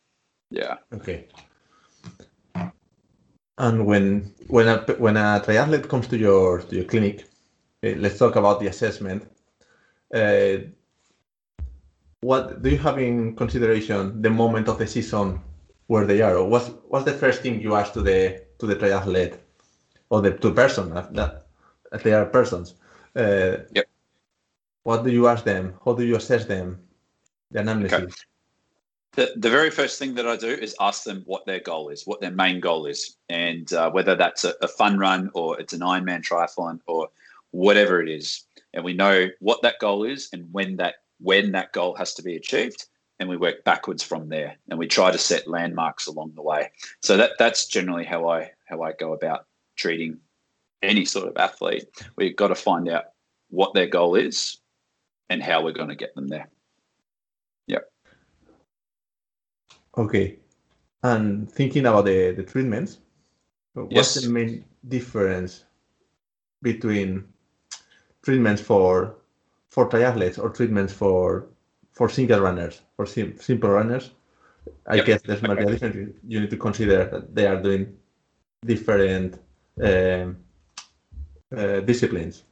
Yeah. 0.50 0.76
Okay. 0.94 1.28
And 3.58 3.86
when 3.86 4.34
when 4.48 4.68
a 4.68 4.78
when 4.98 5.18
a 5.18 5.42
triathlete 5.46 5.88
comes 5.88 6.08
to 6.08 6.18
your 6.18 6.62
to 6.62 6.76
your 6.76 6.86
clinic, 6.86 7.26
uh, 7.84 7.94
let's 7.98 8.18
talk 8.18 8.36
about 8.36 8.60
the 8.60 8.68
assessment. 8.68 9.24
Uh, 10.14 10.58
what 12.24 12.62
do 12.64 12.70
you 12.70 12.78
have 12.78 12.98
in 12.98 13.36
consideration 13.36 14.22
the 14.22 14.30
moment 14.30 14.68
of 14.70 14.78
the 14.78 14.88
season 14.88 15.42
where 15.88 16.06
they 16.06 16.22
are, 16.22 16.38
or 16.38 16.48
what's 16.48 16.70
what's 16.88 17.06
the 17.06 17.14
first 17.14 17.42
thing 17.42 17.62
you 17.62 17.76
ask 17.76 17.94
to 17.94 18.02
the 18.02 18.42
to 18.60 18.66
the 18.66 18.76
triathlete 18.76 19.38
or 20.10 20.22
the 20.22 20.32
to 20.38 20.52
person 20.52 20.94
that, 20.94 21.14
that 21.14 21.46
they 22.04 22.14
are 22.14 22.26
persons? 22.26 22.76
Uh, 23.16 23.58
yep. 23.76 23.88
What 24.84 25.04
do 25.04 25.12
you 25.12 25.28
ask 25.28 25.44
them? 25.44 25.76
How 25.84 25.94
do 25.94 26.04
you 26.04 26.16
assess 26.16 26.46
them? 26.46 26.80
The 27.52 27.60
analysis. 27.60 27.94
Okay. 27.94 28.14
The, 29.16 29.34
the 29.38 29.50
very 29.50 29.70
first 29.70 30.00
thing 30.00 30.16
that 30.16 30.28
I 30.28 30.36
do 30.36 30.50
is 30.50 30.76
ask 30.80 31.04
them 31.04 31.22
what 31.28 31.46
their 31.46 31.60
goal 31.60 31.90
is, 31.90 32.08
what 32.08 32.20
their 32.20 32.32
main 32.32 32.60
goal 32.60 32.88
is, 32.88 33.18
and 33.30 33.72
uh, 33.74 33.92
whether 33.92 34.16
that's 34.16 34.44
a, 34.44 34.56
a, 34.64 34.68
fun 34.68 34.98
run 34.98 35.30
or 35.36 35.60
it's 35.60 35.74
an 35.74 35.82
Ironman 35.82 36.24
triathlon 36.24 36.80
or 36.88 37.10
whatever 37.52 38.02
it 38.02 38.10
is. 38.10 38.46
And 38.74 38.84
we 38.84 38.94
know 38.94 39.28
what 39.40 39.62
that 39.62 39.78
goal 39.80 40.04
is 40.04 40.30
and 40.34 40.52
when 40.52 40.78
that 40.78 40.96
when 41.24 41.54
that 41.54 41.72
goal 41.72 41.96
has 41.96 42.14
to 42.16 42.22
be 42.22 42.36
achieved, 42.36 42.86
and 43.20 43.30
we 43.30 43.38
work 43.38 43.64
backwards 43.64 44.04
from 44.04 44.30
there. 44.30 44.58
And 44.70 44.78
we 44.78 44.88
try 44.88 45.12
to 45.12 45.18
set 45.18 45.48
landmarks 45.48 46.08
along 46.08 46.34
the 46.36 46.42
way. 46.42 46.72
So 47.02 47.18
that 47.18 47.32
that's 47.40 47.66
generally 47.66 48.06
how 48.06 48.28
I 48.28 48.52
how 48.66 48.82
I 48.82 48.92
go 48.94 49.14
about 49.14 49.48
treating 49.76 50.20
any 50.82 51.06
sort 51.06 51.28
of 51.28 51.38
athlete. 51.38 51.86
We've 52.18 52.36
got 52.36 52.50
to 52.50 52.56
find 52.56 52.90
out 52.90 53.06
what 53.50 53.74
their 53.74 53.88
goal 53.88 54.16
is 54.16 54.58
and 55.30 55.42
how 55.42 55.64
we're 55.64 55.72
going 55.72 55.90
to 55.90 55.96
get 55.96 56.14
them 56.16 56.28
there. 56.28 56.50
Yep. 57.68 57.90
Okay. 59.98 60.38
And 61.04 61.50
thinking 61.50 61.86
about 61.86 62.06
the, 62.06 62.32
the 62.32 62.44
treatments, 62.44 63.00
what's 63.74 64.16
yes. 64.16 64.22
the 64.22 64.30
main 64.30 64.66
difference 64.88 65.64
between 66.62 67.26
treatments 68.24 68.62
for 68.62 69.16
for 69.74 69.90
triathletes 69.90 70.38
or 70.38 70.50
treatments 70.50 70.94
for 70.94 71.48
for 71.92 72.08
single 72.10 72.40
runners, 72.40 72.82
for 72.96 73.06
sim- 73.06 73.38
simple 73.40 73.70
runners? 73.70 74.12
I 74.88 74.96
Yep. 74.98 75.06
guess 75.06 75.22
there's 75.24 75.42
might 75.42 75.58
be 75.58 75.64
a 75.64 75.68
Okay. 75.68 75.74
different. 75.74 76.16
You 76.28 76.40
need 76.42 76.52
to 76.52 76.58
consider 76.58 76.98
that 77.12 77.36
they 77.36 77.48
are 77.48 77.62
doing 77.62 77.98
different 78.66 79.40
um, 79.82 80.38
uh, 81.58 81.80
disciplines. 81.82 82.44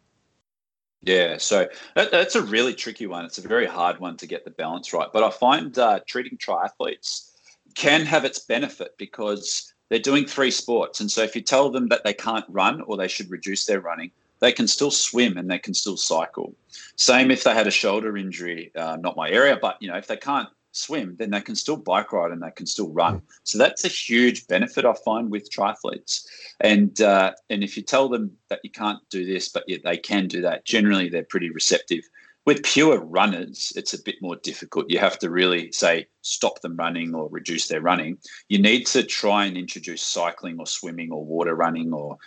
Yeah, 1.04 1.38
so 1.38 1.68
that, 1.96 2.12
that's 2.12 2.36
a 2.36 2.42
really 2.42 2.74
tricky 2.74 3.08
one. 3.08 3.26
It's 3.26 3.40
a 3.40 3.48
very 3.48 3.66
hard 3.66 4.00
one 4.00 4.18
to 4.18 4.28
get 4.28 4.44
the 4.46 4.52
balance 4.52 4.94
right. 4.94 5.10
But 5.14 5.24
I 5.24 5.32
find 5.32 5.78
uh, 5.78 6.00
treating 6.06 6.38
triathletes 6.38 7.32
can 7.76 8.06
have 8.06 8.26
its 8.26 8.40
benefit 8.40 8.98
because 8.98 9.74
they're 9.90 10.00
doing 10.00 10.26
three 10.26 10.52
sports. 10.52 11.00
And 11.02 11.10
so 11.10 11.24
if 11.24 11.36
you 11.36 11.42
tell 11.42 11.70
them 11.70 11.88
that 11.90 12.04
they 12.04 12.14
can't 12.14 12.46
run 12.50 12.82
or 12.82 12.98
they 12.98 13.08
should 13.08 13.32
reduce 13.32 13.66
their 13.66 13.82
running, 13.82 14.12
they 14.42 14.52
can 14.52 14.68
still 14.68 14.92
swim 14.92 15.38
and 15.38 15.50
they 15.50 15.60
can 15.60 15.74
still 15.74 15.98
cycle. 15.98 16.54
Same 16.96 17.32
if 17.32 17.44
they 17.44 17.54
had 17.54 17.68
a 17.68 17.72
shoulder 17.72 18.18
injury, 18.18 18.72
uh, 18.76 18.98
not 18.98 19.16
my 19.16 19.30
area, 19.30 19.58
but 19.62 19.78
you 19.80 19.88
know, 19.88 19.98
if 19.98 20.08
they 20.08 20.18
can't 20.18 20.50
swim, 20.72 21.16
then 21.18 21.30
they 21.30 21.42
can 21.42 21.56
still 21.56 21.78
bike 21.78 22.12
ride 22.12 22.32
and 22.32 22.42
they 22.42 22.52
can 22.52 22.66
still 22.66 22.90
run. 22.92 23.22
So 23.44 23.58
that's 23.58 23.86
a 23.86 23.90
huge 23.90 24.48
benefit 24.48 24.86
I 24.86 24.94
find 25.06 25.30
with 25.30 25.52
triathletes. 25.52 26.26
And 26.60 27.00
uh, 27.02 27.34
and 27.50 27.64
if 27.64 27.78
you 27.78 27.84
tell 27.84 28.10
them 28.10 28.32
that 28.50 28.62
you 28.64 28.72
can't 28.72 29.00
do 29.10 29.26
this, 29.26 29.50
but 29.50 29.64
yet 29.68 29.82
they 29.84 29.98
can 29.98 30.28
do 30.28 30.42
that, 30.42 30.66
generally 30.66 31.10
they're 31.10 31.24
pretty 31.24 31.50
receptive. 31.50 32.04
With 32.44 32.64
pure 32.64 33.00
runners, 33.00 33.72
it's 33.76 33.94
a 33.94 34.02
bit 34.02 34.16
more 34.20 34.36
difficult. 34.38 34.90
You 34.90 34.98
have 34.98 35.20
to 35.20 35.30
really 35.30 35.72
say 35.72 36.08
stop 36.22 36.60
them 36.62 36.76
running 36.76 37.14
or 37.14 37.30
reduce 37.30 37.68
their 37.68 37.82
running. 37.82 38.18
You 38.50 38.60
need 38.60 38.88
to 38.88 39.04
try 39.04 39.46
and 39.46 39.56
introduce 39.56 40.02
cycling 40.02 40.58
or 40.58 40.66
swimming 40.66 41.12
or 41.12 41.24
water 41.24 41.54
running 41.54 41.94
or 41.94 42.18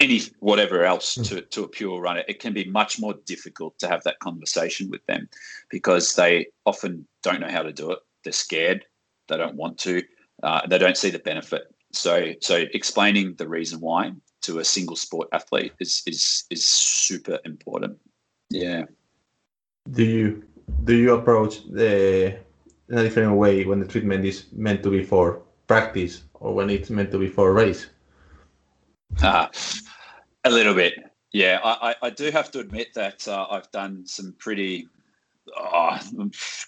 any 0.00 0.20
whatever 0.40 0.84
else 0.84 1.14
to, 1.14 1.40
to 1.40 1.64
a 1.64 1.68
pure 1.68 2.00
runner. 2.00 2.22
It 2.28 2.40
can 2.40 2.52
be 2.52 2.64
much 2.64 2.98
more 2.98 3.14
difficult 3.24 3.78
to 3.78 3.88
have 3.88 4.02
that 4.04 4.18
conversation 4.18 4.90
with 4.90 5.04
them 5.06 5.28
because 5.70 6.14
they 6.14 6.46
often 6.66 7.06
don't 7.22 7.40
know 7.40 7.50
how 7.50 7.62
to 7.62 7.72
do 7.72 7.92
it. 7.92 7.98
They're 8.24 8.32
scared. 8.32 8.84
They 9.28 9.36
don't 9.36 9.56
want 9.56 9.78
to. 9.78 10.02
Uh, 10.42 10.66
they 10.66 10.78
don't 10.78 10.96
see 10.96 11.10
the 11.10 11.20
benefit. 11.20 11.72
So, 11.92 12.32
so 12.40 12.64
explaining 12.74 13.34
the 13.34 13.48
reason 13.48 13.80
why 13.80 14.12
to 14.42 14.58
a 14.58 14.64
single 14.64 14.96
sport 14.96 15.28
athlete 15.32 15.72
is 15.78 16.02
is 16.06 16.44
is 16.50 16.64
super 16.66 17.38
important. 17.44 17.98
Yeah. 18.50 18.84
Do 19.90 20.04
you 20.04 20.44
do 20.84 20.94
you 20.94 21.14
approach 21.14 21.64
the 21.70 22.38
in 22.88 22.98
a 22.98 23.02
different 23.02 23.34
way 23.34 23.64
when 23.64 23.80
the 23.80 23.86
treatment 23.86 24.24
is 24.24 24.46
meant 24.52 24.82
to 24.82 24.90
be 24.90 25.04
for 25.04 25.42
practice 25.66 26.24
or 26.34 26.54
when 26.54 26.70
it's 26.70 26.90
meant 26.90 27.10
to 27.12 27.18
be 27.18 27.28
for 27.28 27.52
race? 27.52 27.86
Uh, 29.20 29.48
a 30.44 30.50
little 30.50 30.74
bit. 30.74 30.94
Yeah, 31.32 31.60
I, 31.64 31.90
I, 31.90 32.06
I 32.06 32.10
do 32.10 32.30
have 32.30 32.50
to 32.52 32.60
admit 32.60 32.94
that 32.94 33.26
uh, 33.26 33.46
I've 33.50 33.70
done 33.70 34.06
some 34.06 34.34
pretty 34.38 34.86
uh, 35.56 35.98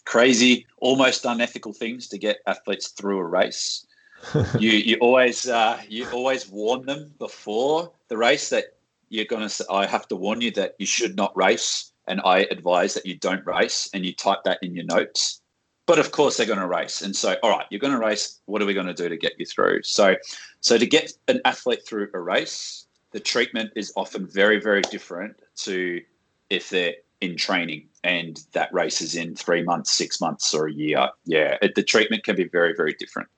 crazy, 0.05 0.67
almost 0.79 1.25
unethical 1.25 1.73
things 1.73 2.09
to 2.09 2.19
get 2.19 2.39
athletes 2.47 2.89
through 2.89 3.19
a 3.19 3.25
race. 3.25 3.87
you 4.59 4.71
you 4.71 4.97
always 5.01 5.49
uh, 5.49 5.79
you 5.89 6.07
always 6.11 6.49
warn 6.49 6.87
them 6.87 7.13
before 7.19 7.93
the 8.09 8.17
race 8.17 8.49
that 8.49 8.65
you're 9.11 9.27
gonna. 9.27 9.51
I 9.71 9.87
have 9.87 10.09
to 10.09 10.17
warn 10.17 10.41
you 10.41 10.51
that 10.53 10.77
you 10.79 10.87
should 10.87 11.15
not 11.15 11.37
race, 11.37 11.93
and 12.09 12.23
I 12.25 12.41
advise 12.51 12.95
that 12.95 13.05
you 13.05 13.17
don't 13.17 13.45
race, 13.45 13.91
and 13.93 14.05
you 14.05 14.15
type 14.15 14.39
that 14.45 14.59
in 14.63 14.75
your 14.75 14.87
notes. 14.87 15.43
But 15.87 15.99
of 15.99 16.13
course, 16.13 16.37
they're 16.37 16.47
going 16.47 16.61
to 16.61 16.67
race, 16.67 17.03
and 17.03 17.15
so 17.15 17.37
all 17.43 17.51
right, 17.51 17.67
you're 17.71 17.81
going 17.81 17.93
to 17.93 17.99
race. 17.99 18.41
What 18.47 18.63
are 18.63 18.67
we 18.67 18.75
going 18.75 18.87
to 18.87 18.95
do 18.95 19.09
to 19.09 19.17
get 19.17 19.35
you 19.39 19.45
through? 19.45 19.83
So, 19.83 20.17
so 20.61 20.79
to 20.79 20.87
get 20.87 21.13
an 21.29 21.41
athlete 21.45 21.87
through 21.87 22.09
a 22.15 22.21
race, 22.21 22.87
the 23.11 23.21
treatment 23.21 23.71
is 23.77 23.93
often 23.95 24.27
very 24.27 24.61
very 24.61 24.83
different 24.83 25.37
to 25.57 26.01
if 26.49 26.71
they're 26.71 26.95
in 27.21 27.37
training 27.37 27.89
and 28.03 28.45
that 28.53 28.73
race 28.73 29.01
is 29.01 29.15
in 29.15 29.35
three 29.35 29.63
months, 29.63 29.93
six 29.93 30.21
months, 30.21 30.55
or 30.55 30.67
a 30.67 30.73
year. 30.73 31.09
Yeah, 31.25 31.57
it, 31.61 31.75
the 31.75 31.83
treatment 31.83 32.25
can 32.25 32.37
be 32.37 32.45
very 32.45 32.75
very 32.75 32.95
different. 32.95 33.29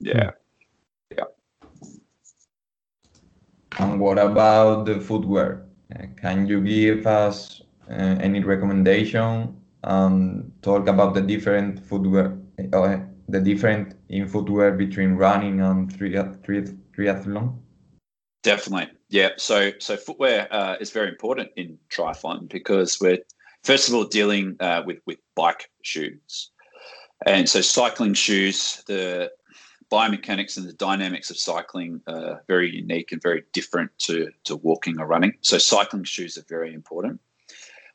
Yeah. 0.00 0.30
Yeah. 1.14 1.24
And 3.78 4.00
what 4.00 4.18
about 4.18 4.86
the 4.86 5.00
footwear? 5.00 5.64
Can 6.16 6.46
you 6.46 6.60
give 6.60 7.06
us 7.06 7.62
uh, 7.90 7.92
any 7.92 8.42
recommendation? 8.42 9.56
Um, 9.84 10.52
talk 10.62 10.88
about 10.88 11.14
the 11.14 11.20
different 11.20 11.78
footwear, 11.86 12.38
uh, 12.72 12.96
the 13.28 13.40
different 13.40 13.94
in 14.08 14.26
footwear 14.26 14.72
between 14.72 15.12
running 15.12 15.60
and 15.60 15.92
triath- 15.92 16.40
triath- 16.42 16.76
triathlon. 16.96 17.58
Definitely. 18.42 18.92
Yeah. 19.08 19.30
So 19.36 19.72
so 19.78 19.96
footwear 19.96 20.48
uh, 20.50 20.76
is 20.80 20.90
very 20.90 21.08
important 21.08 21.50
in 21.56 21.78
triathlon 21.90 22.48
because 22.48 22.98
we're 23.00 23.18
first 23.62 23.88
of 23.88 23.94
all 23.94 24.04
dealing 24.04 24.56
uh, 24.60 24.82
with 24.86 24.98
with 25.06 25.18
bike 25.34 25.70
shoes, 25.82 26.50
and 27.26 27.48
so 27.48 27.60
cycling 27.60 28.14
shoes. 28.14 28.82
The 28.86 29.30
biomechanics 29.90 30.56
and 30.56 30.66
the 30.66 30.72
dynamics 30.72 31.30
of 31.30 31.36
cycling 31.36 32.00
are 32.06 32.42
very 32.48 32.74
unique 32.74 33.12
and 33.12 33.22
very 33.22 33.44
different 33.52 33.90
to 33.98 34.30
to 34.44 34.56
walking 34.56 34.98
or 34.98 35.06
running. 35.06 35.34
So 35.40 35.58
cycling 35.58 36.04
shoes 36.04 36.36
are 36.36 36.44
very 36.48 36.74
important. 36.74 37.20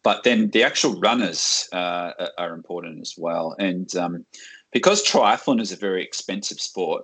But 0.10 0.24
then 0.24 0.50
the 0.50 0.64
actual 0.64 1.00
runners 1.00 1.70
uh, 1.72 2.14
are- 2.40 2.56
important 2.56 3.00
as 3.00 3.14
well, 3.16 3.56
and 3.60 3.96
um, 3.96 4.26
because 4.74 5.04
triathlon 5.04 5.62
is 5.62 5.72
a 5.72 5.76
very 5.76 6.04
expensive 6.04 6.60
sport, 6.60 7.04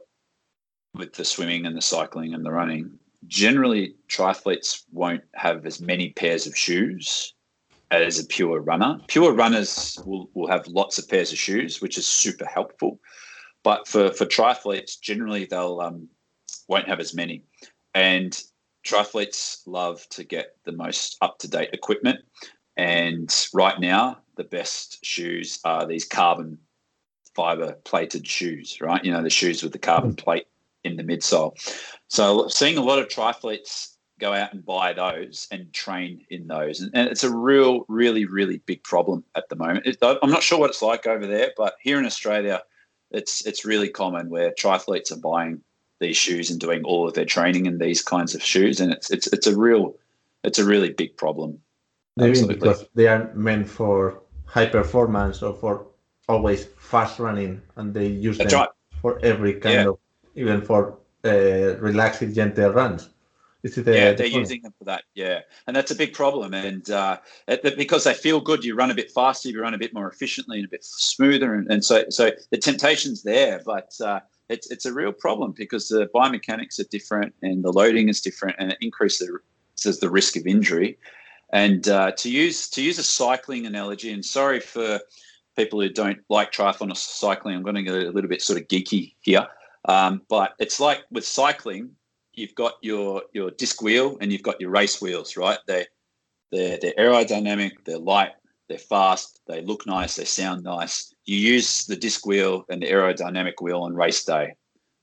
with 0.95 1.13
the 1.13 1.23
swimming 1.23 1.67
and 1.67 1.77
the 1.77 1.83
cycling 1.83 2.33
and 2.33 2.43
the 2.43 2.51
running, 2.51 2.97
generally 3.27 3.93
triathletes 4.07 4.85
won't 4.91 5.21
have 5.35 5.67
as 5.67 5.79
many 5.79 6.13
pairs 6.13 6.47
of 6.47 6.57
shoes 6.57 7.35
as 7.91 8.17
a 8.17 8.25
pure 8.25 8.59
runner. 8.61 8.99
Pure 9.05 9.33
runners 9.33 9.99
will, 10.03 10.31
will 10.33 10.47
have 10.47 10.65
lots 10.65 10.97
of 10.97 11.07
pairs 11.07 11.31
of 11.31 11.37
shoes, 11.37 11.83
which 11.83 11.99
is 11.99 12.07
super 12.07 12.45
helpful. 12.45 12.99
But 13.61 13.87
for, 13.87 14.09
for 14.13 14.25
triathletes, 14.25 14.99
generally 14.99 15.45
they'll 15.45 15.79
um, 15.79 16.09
won't 16.67 16.87
have 16.87 16.99
as 16.99 17.13
many. 17.13 17.43
And 17.93 18.35
triathletes 18.83 19.61
love 19.67 20.07
to 20.09 20.23
get 20.23 20.55
the 20.63 20.71
most 20.71 21.17
up 21.21 21.37
to 21.39 21.47
date 21.47 21.69
equipment. 21.73 22.19
And 22.77 23.33
right 23.53 23.79
now, 23.79 24.19
the 24.35 24.43
best 24.43 25.03
shoes 25.05 25.59
are 25.63 25.85
these 25.85 26.05
carbon 26.05 26.57
fiber 27.35 27.73
plated 27.83 28.25
shoes, 28.27 28.79
right? 28.81 29.03
You 29.03 29.11
know, 29.11 29.23
the 29.23 29.29
shoes 29.29 29.63
with 29.63 29.73
the 29.73 29.79
carbon 29.79 30.11
hmm. 30.11 30.15
plate 30.15 30.47
in 30.83 30.95
the 30.95 31.03
midsole. 31.03 31.53
So 32.07 32.47
seeing 32.47 32.77
a 32.77 32.83
lot 32.83 32.99
of 32.99 33.07
triathletes 33.07 33.95
go 34.19 34.33
out 34.33 34.53
and 34.53 34.65
buy 34.65 34.93
those 34.93 35.47
and 35.51 35.73
train 35.73 36.25
in 36.29 36.47
those, 36.47 36.79
and, 36.79 36.91
and 36.93 37.09
it's 37.09 37.23
a 37.23 37.35
real, 37.35 37.85
really, 37.89 38.25
really 38.25 38.59
big 38.65 38.83
problem 38.83 39.23
at 39.35 39.49
the 39.49 39.55
moment. 39.55 39.85
It, 39.85 39.97
I'm 40.01 40.29
not 40.29 40.43
sure 40.43 40.59
what 40.59 40.69
it's 40.69 40.81
like 40.81 41.05
over 41.05 41.27
there, 41.27 41.51
but 41.57 41.75
here 41.81 41.99
in 41.99 42.05
Australia, 42.05 42.61
it's 43.11 43.45
it's 43.45 43.65
really 43.65 43.89
common 43.89 44.29
where 44.29 44.51
triathletes 44.51 45.11
are 45.11 45.19
buying 45.19 45.61
these 45.99 46.17
shoes 46.17 46.49
and 46.49 46.59
doing 46.59 46.83
all 46.83 47.07
of 47.07 47.13
their 47.13 47.25
training 47.25 47.65
in 47.65 47.77
these 47.77 48.01
kinds 48.01 48.35
of 48.35 48.43
shoes, 48.43 48.79
and 48.79 48.91
it's 48.91 49.09
it's 49.11 49.27
it's 49.27 49.47
a 49.47 49.57
real 49.57 49.95
it's 50.43 50.59
a 50.59 50.65
really 50.65 50.91
big 50.91 51.17
problem. 51.17 51.59
Maybe 52.17 52.31
Absolutely. 52.31 52.55
because 52.55 52.85
they 52.95 53.07
are 53.07 53.31
meant 53.33 53.67
for 53.67 54.21
high 54.45 54.67
performance 54.67 55.41
or 55.41 55.53
for 55.53 55.87
always 56.29 56.65
fast 56.77 57.19
running, 57.19 57.61
and 57.75 57.93
they 57.93 58.07
use 58.07 58.37
That's 58.37 58.53
them 58.53 58.61
right. 58.61 58.69
for 59.01 59.19
every 59.23 59.53
kind 59.53 59.75
Yeah. 59.75 59.89
of, 59.89 59.99
even 60.35 60.61
for 60.61 60.97
uh, 61.25 61.75
relaxed, 61.79 62.21
gentle 62.33 62.71
runs. 62.71 63.09
Is 63.63 63.77
it? 63.77 63.87
Uh, 63.87 63.91
yeah, 63.91 64.11
the 64.11 64.17
they're 64.17 64.29
point? 64.29 64.41
using 64.41 64.61
them 64.61 64.73
for 64.77 64.85
that. 64.85 65.03
Yeah, 65.13 65.41
and 65.67 65.75
that's 65.75 65.91
a 65.91 65.95
big 65.95 66.13
problem. 66.13 66.53
And 66.53 66.89
uh, 66.89 67.17
it- 67.47 67.77
because 67.77 68.03
they 68.05 68.13
feel 68.13 68.39
good, 68.39 68.63
you 68.63 68.75
run 68.75 68.91
a 68.91 68.95
bit 68.95 69.11
faster, 69.11 69.49
you 69.49 69.59
run 69.59 69.73
a 69.73 69.77
bit 69.77 69.93
more 69.93 70.07
efficiently, 70.07 70.57
and 70.59 70.65
a 70.65 70.69
bit 70.69 70.85
smoother. 70.85 71.53
And, 71.55 71.69
and 71.71 71.83
so, 71.83 72.05
so 72.09 72.31
the 72.51 72.57
temptation's 72.57 73.23
there, 73.23 73.61
but 73.65 73.91
uh, 73.99 74.19
it's 74.49 74.69
it's 74.71 74.85
a 74.85 74.93
real 74.93 75.11
problem 75.11 75.53
because 75.57 75.89
the 75.89 76.07
biomechanics 76.15 76.79
are 76.79 76.87
different 76.91 77.33
and 77.41 77.63
the 77.63 77.73
loading 77.73 78.07
is 78.07 78.21
different, 78.21 78.55
and 78.59 78.71
it 78.71 78.77
increases 78.81 79.99
the 79.99 80.09
risk 80.09 80.37
of 80.37 80.45
injury. 80.47 80.97
And 81.55 81.87
uh, 81.87 82.11
to 82.11 82.29
use 82.29 82.69
to 82.71 82.83
use 82.83 82.99
a 82.99 83.03
cycling 83.03 83.65
analogy, 83.65 84.11
and 84.11 84.25
sorry 84.25 84.59
for 84.59 84.99
people 85.55 85.79
who 85.79 85.87
don't 85.87 86.19
like 86.27 86.51
triathlon 86.51 86.91
or 86.91 86.95
cycling, 86.95 87.55
I'm 87.55 87.63
going 87.63 87.75
to 87.75 87.81
get 87.81 87.93
a 87.93 88.11
little 88.11 88.29
bit 88.29 88.41
sort 88.41 88.59
of 88.59 88.67
geeky 88.67 89.15
here, 89.21 89.47
um, 89.85 90.21
but 90.27 90.51
it's 90.59 90.81
like 90.81 91.05
with 91.11 91.25
cycling, 91.25 91.91
you've 92.33 92.55
got 92.55 92.73
your 92.81 93.21
your 93.31 93.51
disc 93.51 93.81
wheel 93.81 94.17
and 94.19 94.33
you've 94.33 94.43
got 94.43 94.59
your 94.59 94.69
race 94.69 95.01
wheels, 95.01 95.37
right? 95.37 95.57
They 95.65 95.85
they're 96.51 96.77
they're 96.81 96.99
aerodynamic, 96.99 97.85
they're 97.85 97.99
light, 97.99 98.33
they're 98.67 98.77
fast, 98.77 99.39
they 99.47 99.61
look 99.61 99.87
nice, 99.87 100.17
they 100.17 100.25
sound 100.25 100.61
nice. 100.65 101.15
You 101.23 101.37
use 101.37 101.85
the 101.85 101.95
disc 101.95 102.25
wheel 102.25 102.65
and 102.67 102.81
the 102.81 102.91
aerodynamic 102.91 103.61
wheel 103.61 103.83
on 103.83 103.95
race 103.95 104.25
day, 104.25 104.55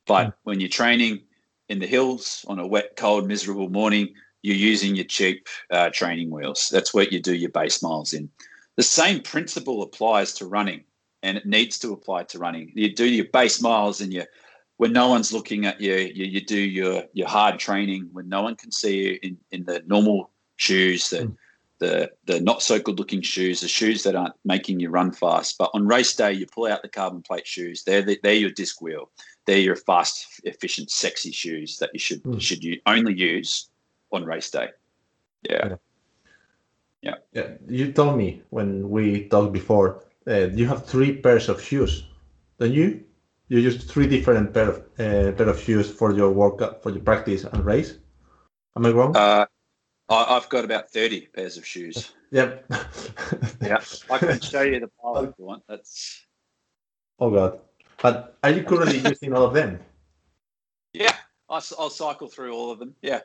but 0.07 0.35
when 0.43 0.61
you're 0.61 0.69
training 0.69 1.23
in 1.71 1.79
the 1.79 1.87
hills 1.87 2.45
on 2.47 2.59
a 2.59 2.67
wet, 2.67 2.95
cold, 2.97 3.27
miserable 3.27 3.71
morning, 3.71 4.13
you're 4.43 4.57
using 4.57 4.95
your 4.95 5.05
cheap 5.07 5.49
uh, 5.71 5.91
training 5.91 6.31
wheels. 6.31 6.69
That's 6.71 6.93
what 6.93 7.13
you 7.13 7.21
do 7.21 7.35
your 7.35 7.51
base 7.51 7.83
miles 7.83 8.13
in. 8.13 8.29
The 8.77 8.83
same 8.83 9.21
principle 9.21 9.83
applies 9.83 10.33
to 10.35 10.47
running, 10.47 10.85
and 11.23 11.37
it 11.37 11.47
needs 11.47 11.79
to 11.81 11.93
apply 11.93 12.25
to 12.25 12.39
running. 12.39 12.73
You 12.75 12.95
do 12.95 13.07
your 13.07 13.27
base 13.27 13.61
miles 13.61 14.01
and 14.01 14.13
you 14.13 14.25
when 14.79 14.93
no 14.93 15.09
one's 15.09 15.33
looking 15.33 15.65
at 15.67 15.81
you, 15.81 15.95
you, 15.95 16.25
you 16.25 16.41
do 16.41 16.59
your 16.59 17.05
your 17.13 17.29
hard 17.29 17.59
training 17.59 18.09
when 18.13 18.29
no 18.29 18.43
one 18.43 18.57
can 18.57 18.73
see 18.73 18.97
you 18.99 19.19
in, 19.23 19.39
in 19.53 19.65
the 19.65 19.83
normal 19.87 20.31
shoes 20.57 21.11
that 21.11 21.29
Mm. 21.29 21.37
the 21.79 22.11
the 22.27 22.41
not 22.41 22.63
so 22.63 22.79
good 22.79 22.99
looking 22.99 23.23
shoes, 23.23 23.61
the 23.61 23.69
shoes 23.69 24.03
that 24.03 24.17
aren't 24.17 24.35
making 24.45 24.81
you 24.81 24.89
run 24.91 25.13
fast. 25.13 25.59
But 25.59 25.71
on 25.75 25.87
race 25.87 26.15
day, 26.17 26.33
you 26.33 26.47
pull 26.47 26.67
out 26.67 26.83
the 26.83 26.89
carbon 26.89 27.23
plate 27.23 27.47
shoes. 27.47 27.85
They're 27.85 28.03
the, 28.03 28.19
they're 28.23 28.35
your 28.35 28.51
disc 28.51 28.81
wheel. 28.81 29.11
They're 29.47 29.59
your 29.59 29.77
fast, 29.77 30.41
efficient, 30.45 30.91
sexy 30.91 31.33
shoes 31.33 31.79
that 31.79 31.91
you 31.93 31.99
should 31.99 32.23
Hmm. 32.23 32.39
should 32.39 32.65
you 32.65 32.81
only 32.87 33.15
use 33.15 33.69
on 34.13 34.25
race 34.25 34.51
day. 34.51 34.69
Yeah. 35.49 35.77
Yeah. 37.03 37.15
Yeah. 37.33 37.49
You 37.69 37.93
told 37.93 38.17
me 38.17 38.43
when 38.51 38.91
we 38.91 39.29
talked 39.29 39.53
before, 39.53 40.05
uh, 40.27 40.49
you 40.55 40.67
have 40.69 40.87
three 40.87 41.17
pairs 41.17 41.49
of 41.49 41.61
shoes, 41.61 42.07
don't 42.59 42.73
you? 42.73 43.05
You 43.49 43.59
use 43.59 43.85
three 43.85 44.07
different 44.07 44.55
pair 44.55 44.71
of 44.71 44.77
uh, 44.99 45.33
pair 45.33 45.49
of 45.49 45.61
shoes 45.61 45.91
for 45.91 46.13
your 46.13 46.31
workout, 46.31 46.83
for 46.83 46.91
your 46.91 47.03
practice 47.03 47.45
and 47.45 47.65
race. 47.65 47.99
Am 48.77 48.87
I 48.87 48.91
wrong? 48.91 49.17
Uh, 49.17 49.47
I, 50.09 50.37
I've 50.37 50.49
got 50.49 50.65
about 50.65 50.91
thirty 50.91 51.27
pairs 51.27 51.57
of 51.57 51.67
shoes. 51.67 52.13
yeah. 52.31 52.59
Yeah, 53.63 53.79
I 54.11 54.19
can 54.19 54.41
show 54.41 54.63
you 54.63 54.81
the 54.81 54.91
pile 55.01 55.25
if 55.25 55.35
you 55.39 55.45
want. 55.45 55.63
That's 55.69 56.25
oh 57.19 57.31
God. 57.31 57.61
But 58.01 58.37
are 58.43 58.51
you 58.51 58.65
currently 58.65 58.99
using 58.99 59.33
all 59.35 59.45
of 59.45 59.55
them? 59.55 59.79
yeah. 60.93 61.15
I, 61.49 61.61
will 61.79 61.91
cycle 61.91 62.29
through 62.29 62.53
all 62.53 62.71
of 62.71 62.79
them. 62.79 62.95
Yeah. 63.03 63.21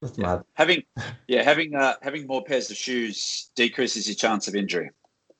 That's 0.00 0.18
Yeah. 0.18 0.26
mad. 0.26 0.44
having 0.54 0.82
yeah 1.28 1.42
having 1.42 1.74
uh, 1.74 1.94
having 2.02 2.26
more 2.26 2.44
pairs 2.44 2.70
of 2.70 2.76
shoes 2.76 3.50
decreases 3.56 4.06
your 4.08 4.14
chance 4.16 4.48
of 4.48 4.54
injury 4.54 4.90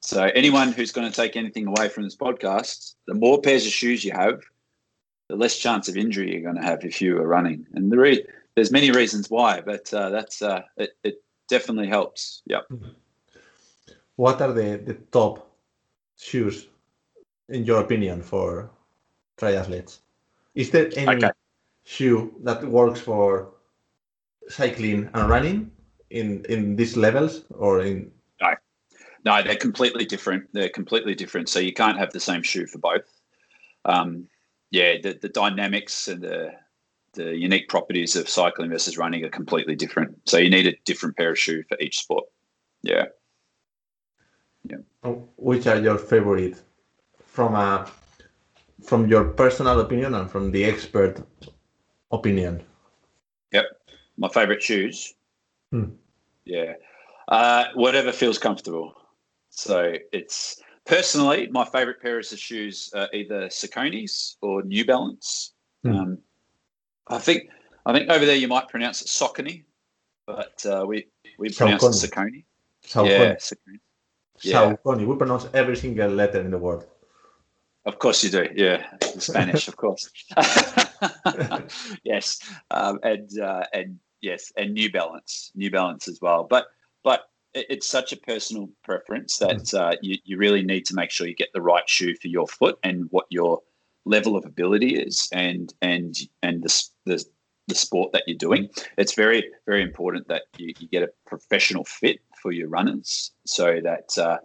so 0.01 0.25
anyone 0.35 0.73
who's 0.73 0.93
going 0.93 1.09
to 1.11 1.15
take 1.23 1.37
anything 1.37 1.67
away 1.67 1.89
from 1.89 2.05
this 2.05 2.17
podcast 2.17 2.95
the 3.07 3.15
more 3.15 3.41
pairs 3.41 3.67
of 3.67 3.73
shoes 3.73 4.05
you 4.05 4.13
have 4.13 4.41
the 5.29 5.37
less 5.37 5.57
chance 5.59 5.89
of 5.89 5.97
injury 5.97 6.33
you're 6.33 6.43
going 6.51 6.61
to 6.63 6.69
have 6.71 6.85
if 6.85 7.01
you 7.03 7.19
are 7.19 7.27
running 7.27 7.67
and 7.75 7.91
the 7.93 7.99
re- 7.99 8.27
there's 8.55 8.73
many 8.73 8.91
reasons 8.91 9.29
why 9.31 9.61
but 9.61 9.93
uh, 9.95 10.09
that's 10.11 10.41
uh, 10.43 10.63
it, 10.77 10.91
it 11.05 11.23
definitely 11.49 11.89
helps 11.89 12.43
yeah 12.47 12.63
What 14.17 14.41
are 14.43 14.53
the, 14.53 14.79
the 14.85 14.95
top 15.13 15.49
shoes, 16.19 16.67
in 17.49 17.65
your 17.65 17.81
opinion, 17.81 18.21
for 18.23 18.69
triathletes? 19.37 20.01
Is 20.55 20.71
there 20.71 20.91
any 20.97 21.17
Okay. 21.17 21.31
shoe 21.85 22.35
that 22.43 22.65
works 22.65 23.01
for 23.01 23.53
cycling 24.49 25.11
and 25.15 25.29
running 25.29 25.71
in 26.11 26.45
in 26.49 26.77
these 26.77 26.97
levels 26.97 27.45
or 27.51 27.81
in? 27.81 28.11
no. 28.41 28.55
No 29.25 29.43
they're 29.43 29.57
completely 29.57 30.05
different. 30.05 30.49
They're 30.53 30.69
completely 30.69 31.15
different. 31.15 31.49
So 31.49 31.59
you 31.61 31.73
can't 31.73 31.99
have 31.99 32.13
the 32.13 32.21
same 32.21 32.43
shoe 32.43 32.67
for 32.67 32.79
both. 32.79 33.07
Um, 33.85 34.29
yeah 34.71 34.97
the, 35.03 35.19
the 35.21 35.29
dynamics 35.29 36.09
and 36.09 36.23
the 36.23 36.53
the 37.15 37.37
unique 37.37 37.69
properties 37.69 38.17
of 38.17 38.29
cycling 38.29 38.71
versus 38.71 38.99
running 38.99 39.25
are 39.25 39.31
completely 39.31 39.75
different. 39.75 40.19
So 40.27 40.37
you 40.39 40.51
need 40.51 40.67
a 40.67 40.77
different 40.85 41.17
pair 41.17 41.31
of 41.31 41.39
shoe 41.39 41.63
for 41.69 41.77
each 41.81 41.99
sport. 41.99 42.27
Yeah. 42.83 43.07
Yeah. 44.65 45.11
Which 45.37 45.67
are 45.67 45.81
your 45.81 45.99
favorite? 45.99 46.63
From 47.27 47.55
a 47.55 47.91
from 48.85 49.09
your 49.09 49.25
personal 49.25 49.81
opinion 49.81 50.15
and 50.15 50.31
from 50.31 50.51
the 50.51 50.65
expert 50.65 51.21
opinion? 52.11 52.63
My 54.19 54.29
favorite 54.29 54.63
shoes. 54.63 55.15
Hmm. 55.71 55.91
Yeah, 56.45 56.75
uh, 57.29 57.67
whatever 57.75 58.13
feels 58.13 58.39
comfortable. 58.39 58.95
So 59.51 59.95
it's 60.13 60.61
personally 60.85 61.49
my 61.51 61.65
favorite 61.65 62.01
pairs 62.01 62.33
of 62.33 62.39
shoes 62.39 62.91
are 62.95 63.09
either 63.13 63.47
Saucony's 63.49 64.37
or 64.43 64.63
New 64.63 64.85
Balance. 64.85 65.53
Hmm. 65.83 65.93
Um, 65.93 66.19
I 67.07 67.19
think 67.19 67.51
I 67.87 67.93
think 67.93 68.11
over 68.11 68.27
there 68.27 68.37
you 68.37 68.49
might 68.49 68.69
pronounce 68.69 69.01
it 69.01 69.09
Saucony, 69.09 69.65
but 70.27 70.65
uh, 70.67 70.85
we 70.87 71.07
we 71.39 71.51
pronounce 71.51 72.05
it 72.05 72.11
Saucony. 72.11 72.45
Yeah, 72.95 73.35
Saucony. 73.37 73.37
Saucony. 73.37 73.79
yeah. 74.43 74.75
Saucony. 74.75 75.07
We 75.07 75.17
pronounce 75.17 75.49
every 75.55 75.77
single 75.77 76.11
letter 76.11 76.41
in 76.41 76.51
the 76.51 76.59
word. 76.59 76.85
Of 77.85 77.99
course 77.99 78.23
you 78.23 78.31
do. 78.31 78.47
Yeah, 78.55 78.87
the 79.01 79.21
Spanish, 79.21 79.67
of 79.67 79.77
course. 79.77 80.11
yes, 82.05 82.39
um, 82.71 82.99
and 83.03 83.31
uh, 83.41 83.65
and 83.73 83.99
yes, 84.21 84.53
and 84.57 84.75
New 84.75 84.91
Balance, 84.91 85.53
New 85.55 85.71
Balance 85.71 86.09
as 86.09 86.21
well. 86.21 86.47
But 86.49 86.67
but 87.03 87.31
it's 87.55 87.89
such 87.89 88.13
a 88.13 88.17
personal 88.17 88.69
preference 88.85 89.39
that 89.39 89.75
uh, 89.75 89.97
you 90.03 90.17
you 90.25 90.39
really 90.39 90.63
need 90.63 90.85
to 90.87 90.95
make 90.95 91.11
sure 91.11 91.27
you 91.27 91.35
get 91.35 91.53
the 91.53 91.63
right 91.63 91.89
shoe 91.89 92.15
for 92.17 92.29
your 92.29 92.47
foot 92.47 92.79
and 92.83 93.07
what 93.11 93.27
your 93.31 93.63
level 94.05 94.37
of 94.37 94.45
ability 94.45 94.97
is, 94.97 95.29
and 95.33 95.73
and 95.83 96.17
and 96.43 96.63
the 96.63 96.85
the 97.05 97.25
the 97.67 97.75
sport 97.75 98.13
that 98.13 98.25
you're 98.27 98.39
doing. 98.39 98.69
It's 98.97 99.15
very 99.15 99.45
very 99.67 99.83
important 99.83 100.29
that 100.29 100.43
you, 100.57 100.73
you 100.79 100.89
get 100.89 101.03
a 101.03 101.11
professional 101.27 101.85
fit 101.85 102.21
for 102.41 102.53
your 102.53 102.69
runners, 102.69 103.33
so 103.45 103.81
that. 103.83 104.17
Uh, 104.19 104.39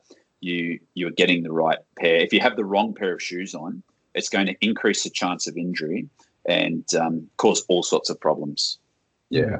you 0.43 0.77
you're 0.93 1.12
getting 1.12 1.41
the 1.41 1.51
right 1.53 1.79
pair. 1.97 2.17
If 2.17 2.33
you 2.33 2.41
have 2.41 2.57
the 2.57 2.65
wrong 2.65 2.93
pair 2.93 3.13
of 3.13 3.21
shoes 3.21 3.55
on, 3.55 3.81
it's 4.13 4.29
going 4.29 4.45
to 4.47 4.55
increase 4.59 5.03
the 5.03 5.09
chance 5.09 5.47
of 5.47 5.57
injury 5.57 6.09
and 6.45 6.86
um, 6.95 7.29
cause 7.38 7.63
all 7.69 7.83
sorts 7.83 8.09
of 8.09 8.19
problems. 8.19 8.77
Yeah. 9.29 9.57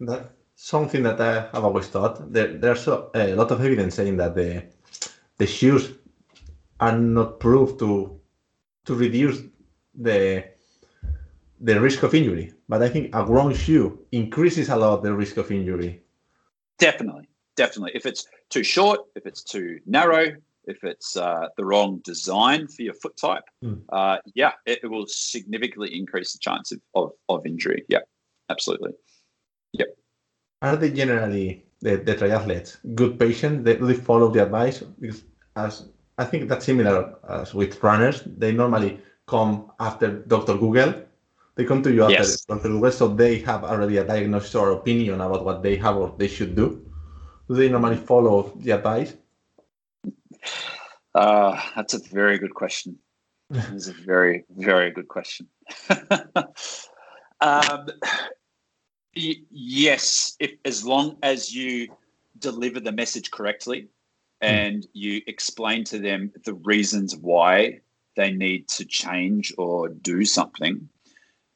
That's 0.00 0.28
something 0.56 1.02
that 1.04 1.20
I 1.20 1.48
have 1.52 1.64
always 1.64 1.86
thought. 1.88 2.32
There, 2.32 2.56
there's 2.58 2.86
a, 2.88 3.08
a 3.14 3.34
lot 3.34 3.50
of 3.50 3.60
evidence 3.60 3.94
saying 3.94 4.16
that 4.16 4.34
the 4.34 4.64
the 5.38 5.46
shoes 5.46 5.92
are 6.80 6.98
not 6.98 7.38
proved 7.40 7.78
to 7.78 8.20
to 8.86 8.94
reduce 8.94 9.42
the 9.94 10.44
the 11.60 11.80
risk 11.80 12.02
of 12.02 12.14
injury. 12.14 12.52
But 12.68 12.82
I 12.82 12.88
think 12.88 13.14
a 13.14 13.24
wrong 13.24 13.54
shoe 13.54 14.04
increases 14.12 14.68
a 14.68 14.76
lot 14.76 15.02
the 15.02 15.14
risk 15.14 15.36
of 15.36 15.50
injury. 15.50 16.02
Definitely, 16.78 17.28
definitely. 17.56 17.92
If 17.94 18.06
it's 18.06 18.26
too 18.50 18.62
short, 18.62 19.00
if 19.16 19.26
it's 19.26 19.42
too 19.42 19.80
narrow, 19.86 20.36
if 20.64 20.84
it's 20.84 21.16
uh, 21.16 21.48
the 21.56 21.64
wrong 21.64 22.00
design 22.04 22.68
for 22.68 22.82
your 22.82 22.94
foot 22.94 23.16
type, 23.16 23.44
Mm. 23.64 23.82
uh, 23.92 24.18
yeah, 24.34 24.52
it, 24.66 24.80
it 24.82 24.86
will 24.88 25.06
significantly 25.08 25.96
increase 25.96 26.32
the 26.32 26.38
chance 26.38 26.70
of, 26.72 26.80
of, 26.94 27.10
of 27.28 27.46
injury. 27.46 27.84
Yeah, 27.88 28.00
absolutely. 28.50 28.92
Yep. 29.72 29.88
Are 30.62 30.76
they 30.76 30.90
generally 30.90 31.64
the, 31.80 31.96
the 31.96 32.14
triathletes 32.14 32.78
good 32.94 33.18
patients? 33.18 33.64
They, 33.64 33.76
do 33.76 33.86
they 33.86 33.94
follow 33.94 34.30
the 34.30 34.42
advice? 34.42 34.80
Because 34.80 35.22
as 35.56 35.88
I 36.18 36.24
think 36.24 36.48
that's 36.48 36.66
similar 36.66 37.14
as 37.28 37.54
with 37.54 37.82
runners, 37.82 38.22
they 38.26 38.52
normally 38.52 39.00
come 39.26 39.70
after 39.78 40.20
Dr. 40.26 40.56
Google. 40.56 40.94
They 41.54 41.64
come 41.64 41.82
to 41.82 41.92
you 41.92 42.04
after 42.04 42.14
Yes. 42.14 42.44
Dr. 42.44 42.68
Google, 42.68 42.90
so 42.92 43.08
they 43.08 43.38
have 43.40 43.64
already 43.64 43.98
a 43.98 44.04
diagnosis 44.04 44.54
or 44.54 44.72
opinion 44.72 45.20
about 45.20 45.44
what 45.44 45.62
they 45.62 45.76
have 45.76 45.96
or 45.96 46.14
they 46.16 46.28
should 46.28 46.54
do. 46.56 46.84
Do 47.48 47.54
they 47.54 47.68
normally 47.68 47.96
follow 47.96 48.52
the 48.56 48.72
advice? 48.72 49.14
Uh, 51.14 51.60
that's 51.74 51.94
a 51.94 51.98
very 51.98 52.38
good 52.38 52.54
question. 52.54 52.98
That's 53.50 53.88
a 53.88 53.92
very, 53.92 54.44
very 54.50 54.90
good 54.90 55.08
question. 55.08 55.48
um, 57.40 57.88
y- 59.18 59.42
yes, 59.50 60.36
if 60.40 60.52
as 60.64 60.84
long 60.84 61.16
as 61.22 61.54
you 61.54 61.88
deliver 62.38 62.80
the 62.80 62.92
message 62.92 63.30
correctly 63.30 63.88
hmm. 64.42 64.48
and 64.48 64.86
you 64.92 65.22
explain 65.26 65.84
to 65.84 65.98
them 65.98 66.32
the 66.44 66.54
reasons 66.54 67.16
why 67.16 67.80
they 68.16 68.30
need 68.30 68.68
to 68.68 68.84
change 68.84 69.52
or 69.58 69.88
do 69.88 70.24
something. 70.24 70.88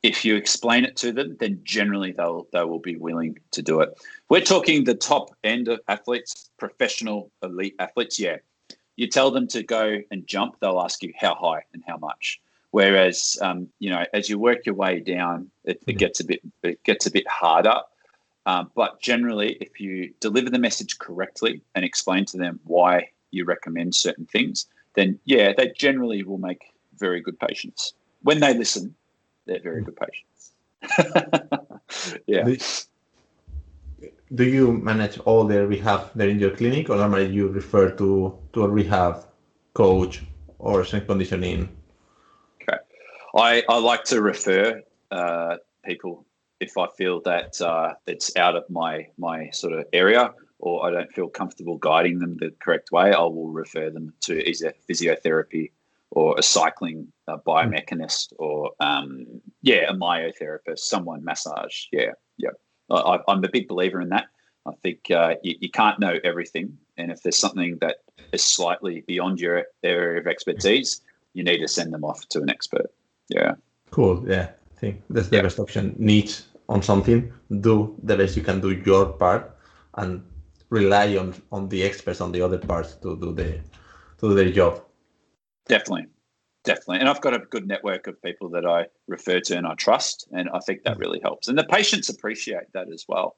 If 0.03 0.25
you 0.25 0.35
explain 0.35 0.85
it 0.85 0.97
to 0.97 1.13
them, 1.13 1.37
then 1.39 1.61
generally 1.63 2.11
they'll 2.11 2.49
they 2.53 2.65
will 2.65 2.81
be 2.81 2.97
willing 2.97 3.39
to 3.53 3.63
do 3.63 3.81
it. 3.81 3.91
We're 4.29 4.41
talking 4.41 4.83
the 4.83 4.95
top 4.95 5.31
end 5.45 5.69
of 5.69 5.81
athletes, 5.87 6.51
professional 6.59 7.31
elite 7.43 7.77
athletes. 7.79 8.19
Yeah, 8.19 8.39
you 8.97 9.07
tell 9.07 9.31
them 9.31 9.47
to 9.49 9.63
go 9.63 9.99
and 10.11 10.27
jump, 10.27 10.57
they'll 10.61 10.81
ask 10.81 11.03
you 11.03 11.13
how 11.17 11.35
high 11.37 11.63
and 11.73 11.83
how 11.87 11.99
much. 11.99 12.41
Whereas, 12.73 13.37
um, 13.43 13.69
you 13.81 13.91
know, 13.91 14.05
as 14.15 14.31
you 14.31 14.39
work 14.39 14.65
your 14.65 14.75
way 14.75 14.99
down, 14.99 15.51
it, 15.65 15.83
it 15.87 15.99
gets 15.99 16.21
a 16.21 16.25
bit 16.25 16.41
it 16.63 16.83
gets 16.85 17.07
a 17.07 17.11
bit 17.11 17.29
harder. 17.29 17.81
Um, 18.47 18.71
but 18.75 18.99
generally, 18.99 19.59
if 19.61 19.79
you 19.79 20.13
deliver 20.21 20.49
the 20.49 20.59
message 20.59 20.99
correctly 20.99 21.61
and 21.75 21.85
explain 21.85 22.25
to 22.27 22.39
them 22.39 22.59
why 22.65 23.11
you 23.31 23.45
recommend 23.45 23.95
certain 23.95 24.25
things, 24.25 24.67
then 24.95 25.19
yeah, 25.27 25.53
they 25.55 25.69
generally 25.77 26.23
will 26.23 26.39
make 26.39 26.73
very 26.97 27.21
good 27.21 27.39
patients. 27.39 27.93
When 28.23 28.41
they 28.41 28.57
listen, 28.57 28.95
they're 29.45 29.61
very 29.61 29.83
good 29.83 29.99
patients. 30.07 30.53
yeah. 32.27 32.45
Do, 32.45 32.57
do 34.35 34.45
you 34.45 34.73
manage 34.73 35.19
all 35.19 35.45
the 35.45 35.67
rehab 35.67 36.11
there 36.15 36.31
in 36.31 36.39
your 36.39 36.57
clinic, 36.57 36.89
or 36.89 36.97
normally 36.97 37.27
you 37.27 37.49
refer 37.49 37.91
to, 37.91 38.39
to 38.55 38.65
a 38.65 38.69
rehab 38.69 39.27
coach 39.75 40.23
or 40.59 40.87
strength 40.87 41.07
conditioning? 41.07 41.69
I, 43.37 43.63
I 43.69 43.79
like 43.79 44.05
to 44.05 44.21
refer 44.21 44.83
uh, 45.11 45.57
people 45.85 46.27
if 46.61 46.77
I 46.79 46.87
feel 46.97 47.21
that 47.23 47.61
uh, 47.61 47.95
it's 48.07 48.37
out 48.37 48.57
of 48.57 48.69
my 48.71 49.09
my 49.19 49.51
sort 49.51 49.73
of 49.73 49.87
area 49.93 50.33
or 50.63 50.87
I 50.87 50.91
don't 50.91 51.13
feel 51.13 51.29
comfortable 51.29 51.77
guiding 51.77 52.21
them 52.21 52.37
the 52.39 52.53
correct 52.61 52.93
way. 52.93 53.13
I 53.13 53.21
will 53.21 53.49
refer 53.49 53.91
them 53.91 54.13
to 54.23 54.49
either 54.49 54.73
physiotherapy 54.89 55.73
or 56.13 56.39
a 56.39 56.43
cycling 56.43 57.13
uh, 57.27 57.39
biomechanist 57.39 58.33
or 58.39 58.71
um, 58.79 59.27
yeah, 59.63 59.91
a 59.91 59.95
myotherapist, 59.95 60.79
someone 60.79 61.25
massage. 61.25 61.87
Yeah, 61.91 62.13
yeah. 62.37 62.51
I, 62.91 63.19
I'm 63.27 63.43
a 63.43 63.49
big 63.49 63.67
believer 63.67 64.01
in 64.01 64.11
that. 64.11 64.27
I 64.65 64.73
think 64.83 65.11
uh, 65.11 65.35
you, 65.43 65.57
you 65.61 65.71
can't 65.71 65.99
know 65.99 66.19
everything, 66.23 66.79
and 66.97 67.11
if 67.11 67.23
there's 67.23 67.37
something 67.37 67.79
that 67.81 67.97
is 68.33 68.45
slightly 68.45 69.03
beyond 69.09 69.41
your 69.41 69.65
area 69.83 70.21
of 70.21 70.29
expertise, 70.29 71.01
you 71.35 71.43
need 71.43 71.59
to 71.59 71.67
send 71.67 71.93
them 71.93 72.05
off 72.05 72.29
to 72.29 72.41
an 72.41 72.51
expert. 72.51 72.87
Yeah. 73.35 73.55
Cool. 73.91 74.25
Yeah. 74.29 74.49
I 74.77 74.79
think 74.81 75.03
that's 75.11 75.29
the 75.29 75.37
Yeah. 75.37 75.43
best 75.43 75.59
option. 75.59 75.95
Niche 75.99 76.43
on 76.69 76.83
something, 76.83 77.33
do 77.61 77.95
the 78.03 78.17
best 78.17 78.37
you 78.37 78.43
can 78.43 78.61
do 78.61 78.71
your 78.71 79.07
part, 79.13 79.43
and 79.95 80.23
rely 80.71 81.17
on 81.17 81.35
on 81.51 81.69
the 81.69 81.83
experts 81.83 82.21
on 82.21 82.33
the 82.33 82.43
other 82.43 82.59
parts 82.59 82.97
to 83.03 83.17
do 83.17 83.33
the 83.33 83.61
to 84.19 84.29
do 84.29 84.35
their 84.35 84.51
job. 84.51 84.81
Definitely. 85.69 86.07
Definitely. 86.65 87.01
And 87.01 87.09
I've 87.09 87.21
got 87.21 87.35
a 87.35 87.41
good 87.51 87.67
network 87.67 88.07
of 88.07 88.23
people 88.23 88.49
that 88.51 88.65
I 88.65 88.87
refer 89.09 89.41
to 89.41 89.57
and 89.57 89.67
I 89.67 89.75
trust. 89.75 90.29
And 90.31 90.49
I 90.55 90.61
think 90.61 90.85
that 90.85 90.97
really 90.99 91.21
helps. 91.21 91.49
And 91.49 91.59
the 91.59 91.65
patients 91.65 92.09
appreciate 92.09 92.73
that 92.73 92.89
as 92.93 93.05
well. 93.09 93.37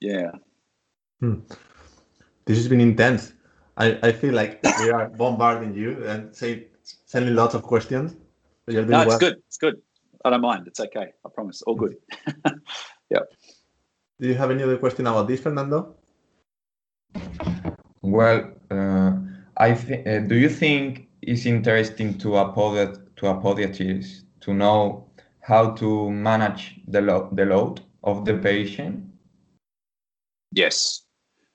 Yeah. 0.00 0.30
Hmm. 1.20 1.40
This 2.44 2.58
has 2.58 2.68
been 2.68 2.80
intense. 2.80 3.32
I, 3.76 3.98
I 4.02 4.12
feel 4.12 4.34
like 4.34 4.60
we 4.62 4.90
are 4.90 5.08
bombarding 5.18 5.74
you 5.74 6.04
and 6.06 6.34
say 6.34 6.68
sending 7.06 7.34
lots 7.34 7.54
of 7.54 7.62
questions. 7.62 8.14
But 8.66 8.74
you're 8.74 8.84
doing 8.84 8.92
No, 8.92 9.00
it's 9.02 9.08
well. 9.08 9.18
good. 9.18 9.36
It's 9.46 9.56
good. 9.58 9.76
I 10.24 10.30
don't 10.30 10.40
mind. 10.40 10.66
It's 10.66 10.80
okay. 10.80 11.12
I 11.24 11.28
promise. 11.34 11.62
All 11.62 11.74
good. 11.74 11.96
Yeah. 13.10 13.20
Do 14.18 14.26
you 14.28 14.34
have 14.34 14.50
any 14.50 14.62
other 14.62 14.78
question 14.78 15.06
about 15.06 15.28
this, 15.28 15.40
Fernando? 15.40 15.94
Well, 18.00 18.52
uh, 18.70 19.12
I 19.58 19.74
th- 19.74 20.06
uh, 20.06 20.20
do 20.26 20.34
you 20.36 20.48
think 20.48 21.08
it's 21.20 21.44
interesting 21.46 22.16
to 22.18 22.36
a 22.36 22.52
podiat- 22.52 23.14
to 23.16 23.26
a 23.28 23.34
podiatrist 23.34 24.24
to 24.40 24.54
know 24.54 25.06
how 25.40 25.72
to 25.72 26.10
manage 26.10 26.80
the, 26.88 27.02
lo- 27.02 27.28
the 27.32 27.44
load 27.44 27.82
of 28.02 28.24
the 28.24 28.34
patient? 28.38 29.04
Yes. 30.52 31.02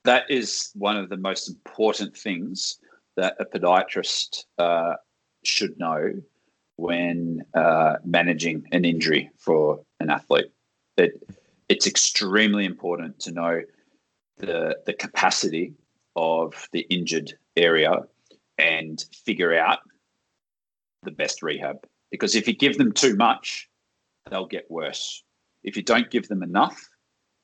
That 0.06 0.30
is 0.30 0.70
one 0.76 0.98
of 0.98 1.10
the 1.10 1.18
most 1.18 1.50
important 1.50 2.16
things 2.16 2.80
that 3.18 3.36
a 3.40 3.46
podiatrist 3.46 4.46
uh, 4.60 4.94
should 5.44 5.78
know 5.80 6.14
when 6.80 7.46
uh, 7.54 7.96
managing 8.06 8.66
an 8.72 8.86
injury 8.86 9.30
for 9.38 9.82
an 10.00 10.10
athlete. 10.10 10.52
It, 10.98 11.22
it's 11.68 11.86
extremely 11.86 12.66
important 12.66 13.20
to 13.22 13.32
know 13.32 13.62
the, 14.38 14.78
the 14.86 14.94
capacity 14.94 15.74
of 16.16 16.68
the 16.72 16.82
injured 16.90 17.34
area 17.58 18.04
and 18.58 19.04
figure 19.26 19.56
out 19.58 19.80
the 21.04 21.12
best 21.12 21.44
rehab. 21.44 21.86
Because 22.12 22.36
if 22.36 22.48
you 22.48 22.56
give 22.56 22.78
them 22.78 22.92
too 22.92 23.16
much, 23.16 23.70
they'll 24.30 24.46
get 24.46 24.70
worse. 24.72 25.24
If 25.64 25.76
you 25.76 25.84
don't 25.84 26.10
give 26.10 26.28
them 26.28 26.44
enough, 26.44 26.90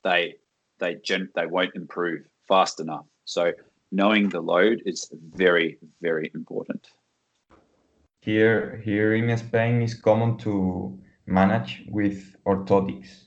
they 0.02 0.36
they 0.78 0.96
gen- 0.96 1.30
they 1.34 1.46
won't 1.46 1.74
improve 1.74 2.22
fast 2.48 2.80
enough. 2.80 3.06
So 3.24 3.52
knowing 3.92 4.28
the 4.28 4.40
load 4.40 4.82
is 4.84 5.10
very 5.34 5.78
very 6.00 6.30
important. 6.34 6.86
Here, 8.26 8.82
here 8.84 9.14
in 9.14 9.36
Spain, 9.36 9.82
is 9.82 9.94
common 9.94 10.36
to 10.38 10.98
manage 11.26 11.84
with 11.88 12.34
orthotics, 12.44 13.26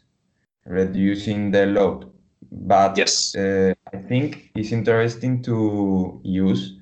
reducing 0.66 1.52
the 1.52 1.68
load. 1.68 2.12
But 2.52 2.98
Yes. 2.98 3.34
uh, 3.34 3.74
I 3.94 3.98
think 3.98 4.52
it's 4.56 4.74
interesting 4.74 5.42
to 5.44 6.20
use 6.26 6.78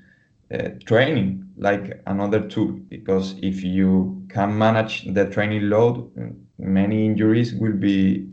uh, 0.52 0.70
training 0.88 1.48
like 1.58 2.02
another 2.08 2.48
tool 2.48 2.80
because 2.90 3.36
if 3.44 3.64
you 3.64 4.26
can 4.30 4.58
manage 4.58 5.06
the 5.14 5.30
training 5.30 5.70
load, 5.70 6.10
many 6.58 7.06
injuries 7.06 7.54
will 7.54 7.78
be 7.78 8.28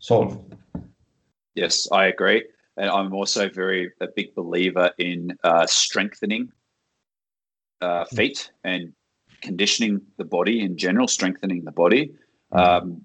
solved. 0.00 0.54
Yes, 1.54 1.88
I 1.90 2.08
agree, 2.08 2.44
and 2.76 2.90
I'm 2.90 3.14
also 3.14 3.48
very 3.48 3.90
a 4.02 4.08
big 4.14 4.34
believer 4.34 4.90
in 4.98 5.34
uh, 5.44 5.66
strengthening 5.66 6.52
uh, 7.80 8.04
feet 8.04 8.52
and 8.64 8.92
conditioning 9.40 10.00
the 10.16 10.24
body 10.24 10.60
in 10.60 10.76
general, 10.76 11.08
strengthening 11.08 11.64
the 11.64 11.72
body, 11.72 12.12
um, 12.52 13.04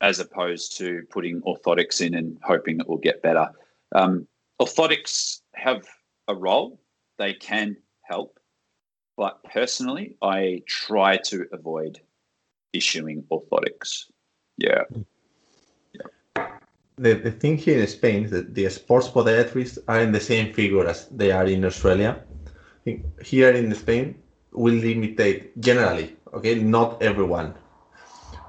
as 0.00 0.18
opposed 0.18 0.76
to 0.78 1.02
putting 1.10 1.40
orthotics 1.42 2.00
in 2.00 2.14
and 2.14 2.38
hoping 2.42 2.80
it 2.80 2.88
will 2.88 2.98
get 2.98 3.22
better. 3.22 3.48
Um, 3.94 4.26
orthotics 4.60 5.40
have 5.54 5.86
a 6.28 6.34
role; 6.34 6.80
they 7.18 7.34
can 7.34 7.76
help, 8.02 8.38
but 9.16 9.42
personally, 9.44 10.16
I 10.22 10.62
try 10.66 11.16
to 11.18 11.46
avoid 11.52 12.00
issuing 12.72 13.24
orthotics. 13.30 14.10
Yeah. 14.58 14.82
The, 16.96 17.14
the 17.14 17.32
thing 17.32 17.56
here 17.56 17.80
in 17.80 17.86
Spain 17.88 18.24
is 18.24 18.30
that 18.30 18.54
the 18.54 18.68
sports 18.70 19.08
podiatrists 19.08 19.78
are 19.88 20.00
in 20.00 20.12
the 20.12 20.20
same 20.20 20.52
figure 20.52 20.86
as 20.86 21.08
they 21.08 21.32
are 21.32 21.46
in 21.46 21.64
Australia. 21.64 22.22
Here 23.22 23.50
in 23.50 23.74
Spain, 23.74 24.22
we 24.54 24.80
limitate 24.80 25.50
generally, 25.58 26.16
okay, 26.32 26.54
not 26.54 27.02
everyone, 27.02 27.54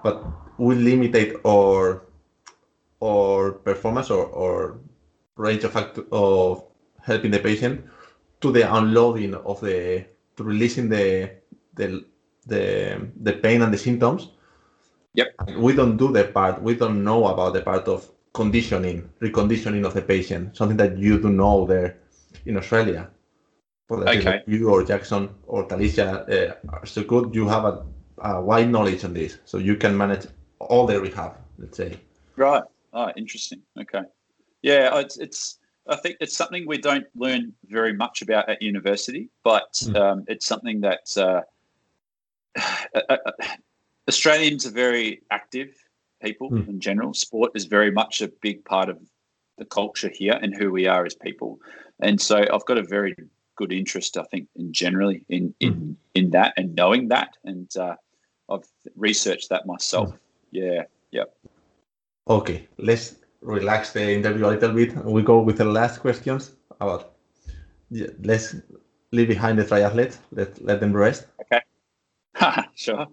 but 0.04 0.24
we 0.58 0.76
limitate 0.76 1.39
our 1.46 2.04
our 3.04 3.52
performance 3.52 4.10
or, 4.10 4.26
or 4.28 4.80
range 5.36 5.63
of 5.63 5.76
act 5.76 6.00
of 6.12 6.63
helping 7.02 7.32
the 7.32 7.39
patient 7.39 7.84
to 8.41 8.52
the 8.52 8.63
unloading 8.76 9.34
of 9.36 9.60
the 9.62 10.06
to 10.38 10.44
releasing 10.44 10.89
the 10.89 11.32
the 11.76 12.06
the, 12.48 13.10
the 13.22 13.34
pain 13.34 13.63
and 13.63 13.74
the 13.74 13.78
symptoms. 13.78 14.30
Yep. 15.15 15.58
we 15.58 15.74
don't 15.74 15.96
do 15.96 16.12
the 16.12 16.26
part 16.26 16.62
we 16.62 16.76
don't 16.76 17.02
know 17.02 17.28
about 17.28 17.54
the 17.54 17.62
part 17.62 17.88
of 17.88 18.12
conditioning 18.34 19.10
reconditioning 19.22 19.86
of 19.86 19.94
the 19.94 20.02
patient 20.02 20.58
something 20.58 20.76
that 20.76 20.98
you 20.98 21.18
do 21.22 21.30
know 21.30 21.65
there 21.65 22.00
in 22.46 22.58
australia 22.58 23.10
for 23.88 24.08
Okay. 24.10 24.41
you 24.48 24.69
or 24.69 24.84
jackson 24.84 25.30
or 25.48 25.67
talisha 25.67 26.08
uh, 26.30 26.56
are 26.69 26.86
so 26.86 27.04
good 27.04 27.34
you 27.36 27.48
have 27.48 27.65
a, 27.65 27.84
a 28.19 28.41
wide 28.41 28.69
knowledge 28.69 29.04
on 29.04 29.13
this 29.13 29.38
so 29.45 29.58
you 29.58 29.76
can 29.76 29.95
manage 29.98 30.26
all 30.60 30.86
the 30.88 31.00
rehab 31.00 31.32
let's 31.60 31.78
say 31.78 31.98
Right. 32.38 32.63
Oh, 32.91 33.12
interesting. 33.15 33.62
Okay. 33.80 34.02
Yeah, 34.62 35.00
it's, 35.00 35.17
it's 35.17 35.60
I 35.88 35.95
think 35.95 36.17
it's 36.19 36.36
something 36.36 36.67
we 36.67 36.78
don't 36.78 37.06
learn 37.15 37.54
very 37.67 37.93
much 37.93 38.21
about 38.21 38.50
at 38.50 38.62
university, 38.62 39.30
but 39.43 39.71
Mm. 39.84 39.95
um, 39.95 40.24
it's 40.28 40.45
something 40.45 40.82
that 40.82 41.06
uh, 41.17 41.41
uh, 42.95 43.02
uh, 43.10 43.17
Australians 44.08 44.65
are 44.65 44.71
very 44.71 45.21
active 45.32 45.69
people 46.21 46.50
Mm. 46.52 46.67
in 46.67 46.80
general. 46.80 47.13
Sport 47.13 47.52
is 47.56 47.65
very 47.65 47.91
much 47.91 48.21
a 48.21 48.28
big 48.41 48.63
part 48.65 48.89
of 48.89 48.98
the 49.58 49.65
culture 49.65 50.12
here 50.13 50.38
and 50.41 50.54
who 50.56 50.71
we 50.71 50.88
are 50.88 51.06
as 51.06 51.15
people. 51.15 51.60
And 52.00 52.19
so 52.19 52.38
I've 52.54 52.65
got 52.65 52.78
a 52.78 52.84
very 52.84 53.15
good 53.56 53.72
interest, 53.72 54.18
I 54.18 54.24
think, 54.24 54.48
in 54.56 54.74
generally 54.74 55.26
in 55.30 55.54
in 55.60 55.98
in 56.13 56.32
that 56.32 56.54
and 56.58 56.76
knowing 56.76 57.08
that, 57.10 57.38
and 57.44 57.70
uh, 57.78 57.96
I've 58.50 58.68
researched 58.96 59.50
that 59.50 59.65
myself. 59.65 60.13
Yeah. 60.52 60.84
Yeah. 61.12 61.26
Okay, 62.28 62.68
let's 62.78 63.15
relax 63.41 63.94
the 63.94 64.12
interview 64.12 64.48
a 64.48 64.50
little 64.50 64.74
bit. 64.74 64.96
We 65.06 65.22
go 65.22 65.39
with 65.39 65.58
the 65.58 65.65
last 65.65 66.00
questions 66.00 66.52
about. 66.80 67.12
Yeah, 67.91 68.08
let's 68.24 68.56
leave 69.12 69.28
behind 69.28 69.60
the 69.60 69.63
triathletes. 69.63 70.18
Let 70.32 70.62
let 70.63 70.80
them 70.80 70.94
rest. 70.94 71.28
Okay. 71.41 71.62
sure. 72.76 73.06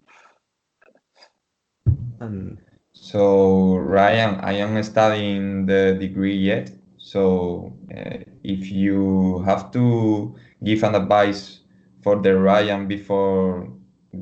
And 2.20 2.58
So 2.92 3.76
Ryan, 3.76 4.36
I 4.40 4.52
am 4.52 4.82
studying 4.82 5.66
the 5.66 5.96
degree 5.98 6.36
yet. 6.36 6.70
So 7.12 7.76
uh, 7.94 8.24
if 8.42 8.70
you 8.70 9.40
have 9.40 9.70
to 9.72 10.34
give 10.64 10.82
an 10.82 10.94
advice 10.94 11.60
for 12.02 12.16
the 12.16 12.38
Ryan 12.38 12.88
before 12.88 13.70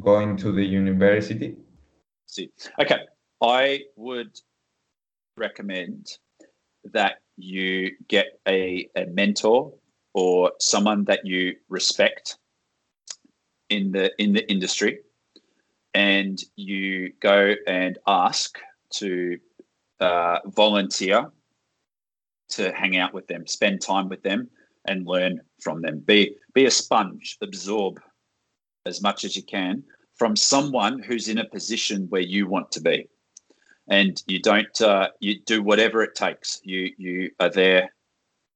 going 0.00 0.36
to 0.38 0.50
the 0.50 0.64
university, 0.64 1.54
See, 2.26 2.50
okay, 2.80 3.06
I 3.40 3.82
would 3.94 4.40
recommend 5.36 6.18
that 6.92 7.20
you 7.36 7.92
get 8.08 8.40
a, 8.48 8.88
a 8.96 9.06
mentor 9.06 9.72
or 10.12 10.52
someone 10.58 11.04
that 11.04 11.24
you 11.24 11.54
respect 11.68 12.38
in 13.68 13.92
the 13.92 14.10
in 14.18 14.32
the 14.32 14.50
industry, 14.50 14.98
and 15.94 16.42
you 16.56 17.12
go 17.20 17.54
and 17.68 17.98
ask 18.08 18.58
to 18.94 19.38
uh, 20.00 20.38
volunteer 20.46 21.30
to 22.50 22.72
hang 22.72 22.96
out 22.96 23.14
with 23.14 23.26
them, 23.26 23.46
spend 23.46 23.80
time 23.80 24.08
with 24.08 24.22
them, 24.22 24.48
and 24.86 25.06
learn 25.06 25.40
from 25.60 25.82
them. 25.82 26.00
Be 26.00 26.36
be 26.54 26.66
a 26.66 26.70
sponge, 26.70 27.38
absorb 27.42 28.00
as 28.86 29.02
much 29.02 29.24
as 29.24 29.36
you 29.36 29.42
can 29.42 29.84
from 30.14 30.36
someone 30.36 30.98
who's 30.98 31.28
in 31.28 31.38
a 31.38 31.48
position 31.48 32.06
where 32.10 32.20
you 32.20 32.46
want 32.46 32.70
to 32.72 32.80
be. 32.80 33.08
And 33.88 34.22
you 34.26 34.40
don't 34.40 34.80
uh, 34.80 35.08
you 35.20 35.40
do 35.40 35.62
whatever 35.62 36.02
it 36.02 36.14
takes. 36.14 36.60
You 36.62 36.90
you 36.96 37.30
are 37.40 37.50
there 37.50 37.92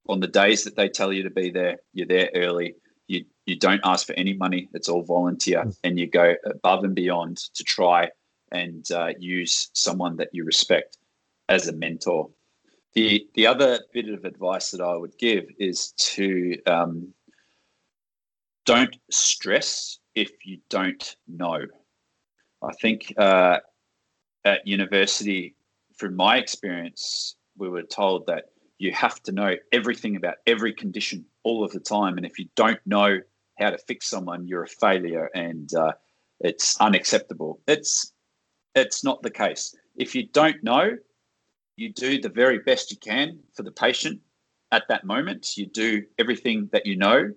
on 0.08 0.20
the 0.20 0.28
days 0.28 0.64
that 0.64 0.76
they 0.76 0.88
tell 0.88 1.12
you 1.12 1.22
to 1.22 1.30
be 1.30 1.50
there 1.50 1.78
you're 1.92 2.06
there 2.06 2.30
early. 2.34 2.74
You 3.08 3.24
you 3.46 3.56
don't 3.56 3.80
ask 3.84 4.06
for 4.06 4.12
any 4.14 4.34
money. 4.34 4.68
It's 4.74 4.88
all 4.88 5.02
volunteer. 5.02 5.64
And 5.82 5.98
you 5.98 6.06
go 6.06 6.34
above 6.44 6.84
and 6.84 6.94
beyond 6.94 7.38
to 7.54 7.64
try 7.64 8.10
and 8.52 8.88
uh, 8.92 9.10
use 9.18 9.70
someone 9.72 10.16
that 10.16 10.30
you 10.32 10.44
respect 10.44 10.98
as 11.48 11.68
a 11.68 11.72
mentor 11.72 12.30
the 12.94 13.26
the 13.34 13.46
other 13.46 13.80
bit 13.92 14.08
of 14.08 14.24
advice 14.24 14.70
that 14.70 14.80
I 14.80 14.96
would 14.96 15.16
give 15.18 15.46
is 15.58 15.92
to 15.92 16.56
um, 16.66 17.12
don't 18.64 18.96
stress 19.10 19.98
if 20.14 20.30
you 20.44 20.58
don't 20.70 21.16
know. 21.26 21.60
I 22.62 22.72
think 22.80 23.12
uh, 23.18 23.58
at 24.44 24.66
university, 24.66 25.54
from 25.96 26.16
my 26.16 26.38
experience, 26.38 27.36
we 27.58 27.68
were 27.68 27.82
told 27.82 28.26
that 28.26 28.44
you 28.78 28.92
have 28.92 29.22
to 29.24 29.32
know 29.32 29.56
everything 29.72 30.16
about 30.16 30.36
every 30.46 30.72
condition 30.72 31.24
all 31.42 31.64
of 31.64 31.72
the 31.72 31.80
time, 31.80 32.16
and 32.16 32.24
if 32.24 32.38
you 32.38 32.46
don't 32.54 32.80
know 32.86 33.18
how 33.58 33.70
to 33.70 33.78
fix 33.78 34.08
someone, 34.08 34.46
you're 34.46 34.64
a 34.64 34.68
failure, 34.68 35.30
and 35.34 35.74
uh, 35.74 35.92
it's 36.40 36.80
unacceptable. 36.80 37.60
It's 37.66 38.12
it's 38.74 39.04
not 39.04 39.22
the 39.22 39.30
case. 39.30 39.74
If 39.96 40.14
you 40.14 40.26
don't 40.28 40.62
know, 40.62 40.96
you 41.76 41.92
do 41.92 42.20
the 42.20 42.28
very 42.28 42.58
best 42.58 42.90
you 42.90 42.96
can 42.96 43.38
for 43.54 43.62
the 43.62 43.72
patient 43.72 44.20
at 44.72 44.84
that 44.88 45.04
moment. 45.04 45.56
You 45.56 45.66
do 45.66 46.04
everything 46.18 46.68
that 46.72 46.86
you 46.86 46.96
know, 46.96 47.32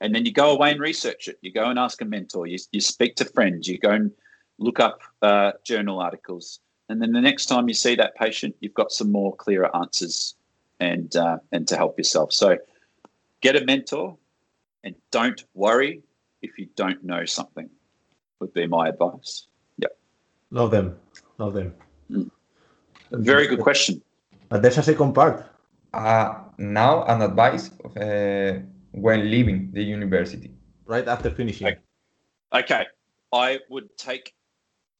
and 0.00 0.14
then 0.14 0.24
you 0.24 0.32
go 0.32 0.50
away 0.50 0.70
and 0.70 0.80
research 0.80 1.28
it. 1.28 1.38
You 1.40 1.52
go 1.52 1.64
and 1.64 1.78
ask 1.78 2.00
a 2.00 2.04
mentor. 2.04 2.46
You, 2.46 2.58
you 2.72 2.80
speak 2.80 3.16
to 3.16 3.24
friends. 3.24 3.68
You 3.68 3.78
go 3.78 3.90
and 3.90 4.12
look 4.58 4.80
up 4.80 5.00
uh, 5.22 5.52
journal 5.64 6.00
articles, 6.00 6.60
and 6.88 7.02
then 7.02 7.12
the 7.12 7.20
next 7.20 7.46
time 7.46 7.68
you 7.68 7.74
see 7.74 7.94
that 7.96 8.14
patient, 8.16 8.54
you've 8.60 8.74
got 8.74 8.92
some 8.92 9.10
more 9.10 9.34
clearer 9.36 9.74
answers 9.76 10.34
and 10.80 11.14
uh, 11.16 11.38
and 11.52 11.66
to 11.68 11.76
help 11.76 11.98
yourself. 11.98 12.32
So, 12.32 12.58
get 13.40 13.56
a 13.56 13.64
mentor, 13.64 14.16
and 14.84 14.94
don't 15.10 15.44
worry 15.54 16.02
if 16.42 16.58
you 16.58 16.68
don't 16.76 17.02
know 17.04 17.24
something. 17.24 17.68
Would 18.40 18.54
be 18.54 18.68
my 18.68 18.88
advice. 18.88 19.48
Yep. 19.78 19.98
Love 20.52 20.70
them. 20.70 20.96
Love 21.38 21.54
them. 21.54 21.74
Very 23.10 23.46
good 23.46 23.60
question. 23.60 24.02
But 24.48 24.62
there's 24.62 24.78
a 24.78 24.82
second 24.82 25.12
part. 25.12 25.44
Uh, 25.92 26.34
now, 26.58 27.04
an 27.04 27.22
advice 27.22 27.70
uh, 27.96 28.60
when 28.92 29.30
leaving 29.30 29.70
the 29.72 29.82
university. 29.82 30.50
Right 30.86 31.06
after 31.06 31.30
finishing. 31.30 31.66
Okay. 31.66 31.78
okay. 32.54 32.86
I 33.32 33.58
would 33.68 33.96
take 33.98 34.34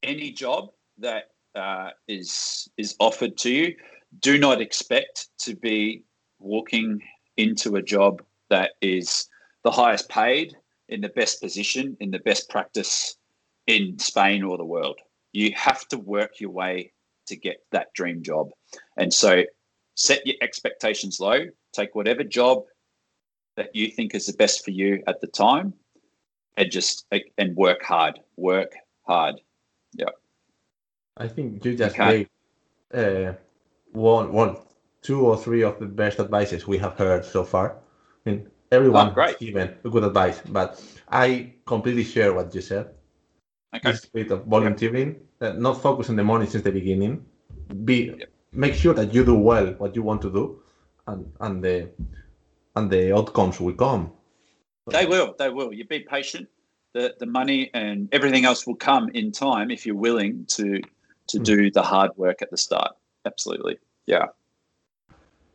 any 0.03 0.31
job 0.31 0.71
that 0.99 1.31
uh, 1.55 1.89
is 2.07 2.69
is 2.77 2.95
offered 2.99 3.37
to 3.37 3.51
you. 3.51 3.75
Do 4.19 4.37
not 4.37 4.61
expect 4.61 5.29
to 5.39 5.55
be 5.55 6.03
walking 6.39 7.01
into 7.37 7.75
a 7.75 7.81
job 7.81 8.21
that 8.49 8.71
is 8.81 9.27
the 9.63 9.71
highest 9.71 10.09
paid, 10.09 10.55
in 10.89 11.01
the 11.01 11.09
best 11.09 11.41
position, 11.41 11.95
in 11.99 12.11
the 12.11 12.19
best 12.19 12.49
practice 12.49 13.15
in 13.67 13.97
Spain 13.99 14.43
or 14.43 14.57
the 14.57 14.65
world. 14.65 14.99
You 15.33 15.51
have 15.55 15.87
to 15.89 15.97
work 15.97 16.39
your 16.39 16.49
way 16.49 16.91
to 17.29 17.35
get 17.35 17.57
that 17.71 17.93
dream 17.93 18.21
job. 18.21 18.49
And 18.97 19.13
so 19.13 19.43
set 19.95 20.25
your 20.25 20.35
expectations 20.41 21.19
low, 21.19 21.45
take 21.73 21.95
whatever 21.95 22.23
job 22.23 22.63
that 23.55 23.75
you 23.75 23.89
think 23.91 24.15
is 24.15 24.25
the 24.25 24.33
best 24.33 24.63
for 24.63 24.71
you 24.71 25.03
at 25.07 25.19
the 25.21 25.27
time 25.27 25.73
and 26.57 26.71
just 26.71 27.05
and 27.37 27.55
work 27.55 27.81
hard. 27.83 28.19
Work 28.37 28.73
hard. 29.03 29.41
Yeah. 29.93 30.13
I 31.17 31.27
think 31.27 31.65
you 31.65 31.75
just 31.75 31.95
gave 31.95 32.29
uh, 32.93 33.33
one, 33.91 34.31
one, 34.31 34.57
two 35.01 35.25
or 35.25 35.37
three 35.37 35.63
of 35.63 35.79
the 35.79 35.85
best 35.85 36.19
advices 36.19 36.67
we 36.67 36.77
have 36.77 36.93
heard 36.93 37.25
so 37.25 37.43
far. 37.43 37.77
I 38.25 38.29
mean, 38.29 38.47
everyone 38.71 39.13
oh, 39.15 39.21
has 39.21 39.35
given 39.35 39.75
good 39.83 40.03
advice, 40.03 40.41
but 40.47 40.81
I 41.09 41.53
completely 41.65 42.03
share 42.03 42.33
what 42.33 42.53
you 42.55 42.61
said. 42.61 42.91
Okay. 43.75 43.91
This 43.91 44.05
bit 44.05 44.31
of 44.31 44.45
volunteering, 44.45 45.15
uh, 45.41 45.53
not 45.53 45.81
focus 45.81 46.09
on 46.09 46.15
the 46.15 46.23
money 46.23 46.45
since 46.45 46.63
the 46.63 46.71
beginning. 46.71 47.25
Be 47.85 48.15
yep. 48.17 48.29
make 48.51 48.73
sure 48.73 48.93
that 48.93 49.13
you 49.13 49.23
do 49.23 49.35
well 49.35 49.67
what 49.77 49.95
you 49.95 50.03
want 50.03 50.21
to 50.23 50.31
do, 50.31 50.61
and 51.07 51.31
and 51.39 51.63
the 51.63 51.89
and 52.75 52.89
the 52.89 53.15
outcomes 53.15 53.59
will 53.59 53.73
come. 53.73 54.11
They 54.87 55.05
will. 55.05 55.35
They 55.37 55.49
will. 55.49 55.73
You 55.73 55.85
be 55.85 55.99
patient. 55.99 56.47
The 56.93 57.15
the 57.19 57.25
money 57.25 57.69
and 57.73 58.09
everything 58.11 58.45
else 58.45 58.65
will 58.65 58.75
come 58.75 59.09
in 59.13 59.31
time 59.31 59.69
if 59.71 59.85
you're 59.85 59.95
willing 59.95 60.45
to 60.57 60.81
to 61.27 61.39
mm. 61.39 61.43
do 61.43 61.71
the 61.71 61.83
hard 61.83 62.11
work 62.17 62.41
at 62.41 62.49
the 62.49 62.57
start. 62.57 62.95
Absolutely. 63.25 63.77
Yeah. 64.07 64.27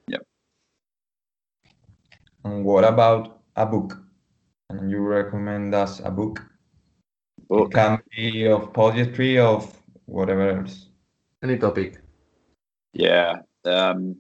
Yep. 0.07 0.27
And 2.45 2.65
what 2.65 2.85
about 2.85 3.41
a 3.57 3.67
book? 3.67 3.99
And 4.71 4.91
you 4.91 5.01
recommend 5.01 5.75
us 5.75 6.01
a 6.01 6.11
book? 6.11 6.41
Book. 7.49 7.71
It 7.71 7.75
can 7.75 8.03
be 8.15 8.47
of 8.47 8.73
poetry, 8.73 9.39
of 9.39 9.75
whatever 10.07 10.59
else. 10.59 10.87
Any 11.43 11.59
topic. 11.59 12.01
Yeah. 12.93 13.41
Um, 13.65 14.17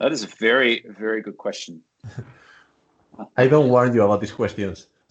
that 0.00 0.12
is 0.12 0.24
a 0.24 0.28
very, 0.38 0.84
very 0.98 1.22
good 1.22 1.36
question. 1.36 1.82
I 3.36 3.46
don't 3.46 3.68
warn 3.68 3.94
you 3.94 4.02
about 4.02 4.20
these 4.20 4.32
questions. 4.32 4.88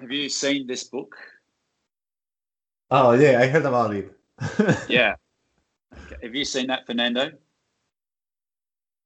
Have 0.00 0.10
you 0.10 0.28
seen 0.28 0.66
this 0.66 0.84
book? 0.84 1.14
Oh 2.90 3.12
yeah, 3.12 3.38
I 3.40 3.46
heard 3.46 3.66
about 3.66 3.94
it. 3.94 4.16
yeah. 4.88 5.14
Have 6.22 6.34
you 6.34 6.44
seen 6.44 6.66
that, 6.68 6.86
Fernando? 6.86 7.32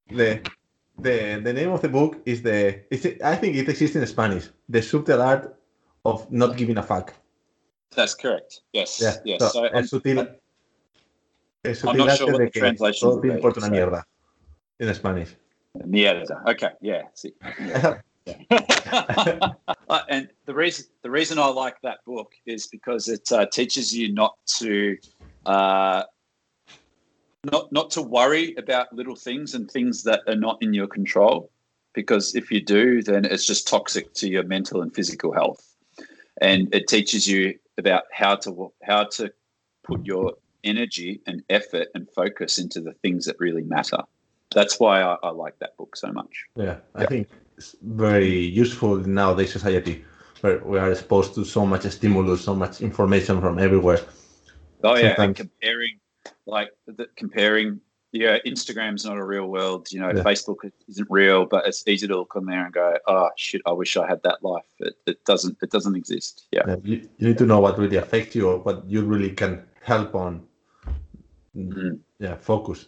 The 0.09 0.41
the 0.99 1.41
the 1.43 1.53
name 1.53 1.71
of 1.71 1.81
the 1.81 1.89
book 1.89 2.21
is 2.25 2.41
the 2.41 2.81
it's, 2.89 3.05
I 3.23 3.35
think 3.35 3.55
it 3.55 3.67
exists 3.69 3.95
in 3.95 4.05
Spanish. 4.07 4.49
The 4.69 4.81
subtle 4.81 5.21
art 5.21 5.55
of 6.03 6.31
not 6.31 6.57
giving 6.57 6.77
a 6.77 6.83
fuck. 6.83 7.13
That's 7.95 8.13
correct. 8.13 8.61
Yes. 8.73 8.99
Yeah. 9.01 9.15
Yes. 9.25 9.53
So, 9.53 9.63
el 9.63 9.83
sutil, 9.83 10.37
el 11.63 11.75
sutil 11.75 11.89
I'm 11.89 11.97
not 11.97 12.17
sure 12.17 12.31
what 12.31 12.41
the 12.41 12.59
translation 12.59 13.09
todo 13.09 13.21
be, 13.21 13.29
importa 13.29 13.59
una 13.59 13.69
mierda 13.69 14.03
in 14.79 14.93
Spanish. 14.93 15.35
Mierda. 15.85 16.45
Okay. 16.47 16.69
Yeah. 16.81 17.03
See. 17.13 17.33
Yeah. 17.59 18.01
Uh, 19.87 20.01
and 20.09 20.29
the 20.45 20.53
reason 20.53 20.87
the 21.03 21.11
reason 21.11 21.37
I 21.37 21.45
like 21.45 21.79
that 21.83 22.03
book 22.05 22.33
is 22.47 22.65
because 22.65 23.07
it 23.07 23.31
uh, 23.31 23.45
teaches 23.45 23.95
you 23.95 24.11
not 24.11 24.35
to 24.57 24.97
uh, 25.45 26.03
not 27.51 27.71
not 27.71 27.89
to 27.91 28.01
worry 28.01 28.55
about 28.57 28.93
little 28.93 29.15
things 29.15 29.53
and 29.55 29.69
things 29.69 30.03
that 30.03 30.21
are 30.27 30.35
not 30.35 30.57
in 30.61 30.73
your 30.73 30.87
control. 30.87 31.51
Because 31.93 32.35
if 32.35 32.51
you 32.51 32.61
do, 32.61 33.01
then 33.01 33.23
it's 33.23 33.45
just 33.47 33.67
toxic 33.67 34.13
to 34.15 34.29
your 34.29 34.43
mental 34.43 34.81
and 34.81 34.93
physical 34.93 35.31
health. 35.31 35.63
And 36.41 36.73
it 36.75 36.87
teaches 36.87 37.25
you 37.27 37.57
about 37.77 38.03
how 38.11 38.35
to 38.37 38.71
how 38.83 39.05
to 39.17 39.31
put 39.83 40.05
your 40.05 40.33
energy 40.63 41.21
and 41.27 41.43
effort 41.49 41.87
and 41.95 42.09
focus 42.09 42.57
into 42.57 42.81
the 42.81 42.93
things 42.93 43.25
that 43.25 43.35
really 43.39 43.61
matter. 43.63 43.99
That's 44.53 44.79
why 44.79 45.01
I, 45.01 45.15
I 45.23 45.29
like 45.29 45.57
that 45.59 45.77
book 45.77 45.95
so 45.95 46.11
much. 46.11 46.33
Yeah, 46.55 46.77
I 46.95 47.01
Yeah. 47.01 47.07
think 47.07 47.27
it's 47.57 47.75
very 47.81 48.37
useful 48.39 49.03
in 49.03 49.13
nowadays 49.13 49.53
society 49.53 50.03
where 50.41 50.59
we 50.65 50.77
are 50.79 50.91
exposed 50.91 51.33
to 51.35 51.45
so 51.45 51.65
much 51.65 51.83
stimulus, 51.83 52.43
so 52.43 52.55
much 52.55 52.81
information 52.81 53.39
from 53.41 53.57
everywhere. 53.59 53.99
Oh 54.83 54.95
yeah, 54.95 55.07
and 55.07 55.15
Sometimes- 55.15 55.37
comparing, 55.37 55.99
like 56.45 56.69
the, 56.87 57.07
comparing. 57.15 57.81
Yeah, 58.11 58.37
Instagram's 58.45 59.03
not 59.03 59.17
a 59.17 59.25
real 59.25 59.47
world. 59.47 59.91
You 59.91 59.99
know, 59.99 60.07
Yeah. 60.07 60.23
Facebook 60.23 60.57
isn't 60.87 61.07
real, 61.09 61.45
but 61.45 61.67
it's 61.67 61.85
easy 61.85 62.07
to 62.07 62.15
look 62.15 62.35
on 62.37 62.45
there 62.45 62.63
and 62.63 62.73
go, 62.73 62.97
"Oh 63.07 63.29
shit, 63.35 63.61
I 63.65 63.73
wish 63.73 63.97
I 63.97 64.07
had 64.07 64.23
that 64.23 64.41
life." 64.41 64.63
It, 64.79 64.93
it 65.05 65.25
doesn't. 65.25 65.57
It 65.61 65.69
doesn't 65.69 65.95
exist. 65.95 66.47
Yeah, 66.51 66.63
Yeah, 66.67 66.75
you, 66.83 67.09
you 67.17 67.27
need 67.27 67.37
to 67.39 67.45
know 67.45 67.59
what 67.59 67.77
really 67.77 67.97
affects 67.97 68.35
you 68.35 68.47
or 68.49 68.59
what 68.59 68.89
you 68.89 69.03
really 69.03 69.31
can 69.31 69.65
help 69.81 70.15
on. 70.15 70.47
Mhm. 71.55 71.99
Yeah, 72.19 72.35
focus. 72.35 72.87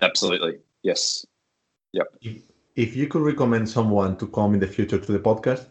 absolutely. 0.00 0.58
Yes. 0.82 1.24
If, 2.20 2.42
if 2.74 2.96
you 2.96 3.06
could 3.06 3.22
recommend 3.22 3.68
someone 3.68 4.16
to 4.16 4.26
come 4.26 4.54
in 4.54 4.60
the 4.60 4.66
future 4.66 4.98
to 4.98 5.12
the 5.12 5.18
podcast, 5.18 5.66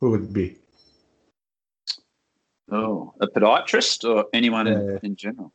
who 0.00 0.10
would 0.10 0.24
it 0.24 0.32
be? 0.32 0.56
Oh, 2.70 3.14
a 3.20 3.26
podiatrist 3.28 4.08
or 4.08 4.26
anyone 4.32 4.66
in, 4.66 4.98
in 5.02 5.16
general? 5.16 5.52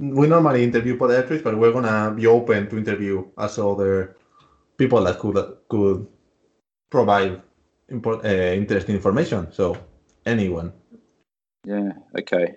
We 0.00 0.28
normally 0.28 0.62
interview 0.62 0.96
podiatrists, 0.96 1.42
but 1.42 1.58
we're 1.58 1.72
gonna 1.72 2.14
be 2.14 2.28
open 2.28 2.68
to 2.70 2.78
interview 2.78 3.26
also 3.36 3.72
other 3.74 4.16
people 4.76 5.02
that 5.02 5.18
could 5.18 5.56
could 5.68 6.06
provide 6.88 7.42
import, 7.88 8.24
uh, 8.24 8.28
interesting 8.54 8.94
information. 8.94 9.50
So 9.50 9.76
anyone. 10.24 10.72
Yeah. 11.64 11.90
Okay. 12.16 12.54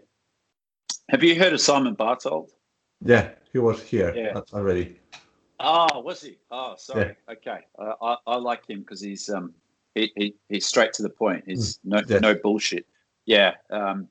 Have 1.09 1.23
you 1.23 1.33
heard 1.33 1.53
of 1.53 1.61
Simon 1.61 1.95
Bartold? 1.95 2.51
Yeah, 3.03 3.31
he 3.51 3.57
was 3.57 3.81
here 3.81 4.13
Yeah. 4.15 4.41
already. 4.53 4.99
Oh, 5.59 5.99
was 6.01 6.21
he? 6.21 6.37
Oh, 6.51 6.75
sorry. 6.77 7.15
Yeah. 7.27 7.33
Okay, 7.33 7.59
uh, 7.79 7.95
I 8.03 8.17
I 8.27 8.35
like 8.35 8.67
him 8.69 8.81
because 8.81 9.01
he's 9.01 9.29
um 9.29 9.55
he, 9.95 10.11
he 10.15 10.35
he's 10.47 10.67
straight 10.67 10.93
to 10.93 11.01
the 11.01 11.09
point. 11.09 11.45
He's 11.47 11.79
no 11.83 12.01
Mm, 12.01 12.09
Yes. 12.09 12.21
no 12.21 12.35
bullshit. 12.35 12.85
Yeah, 13.25 13.55
um, 13.71 14.09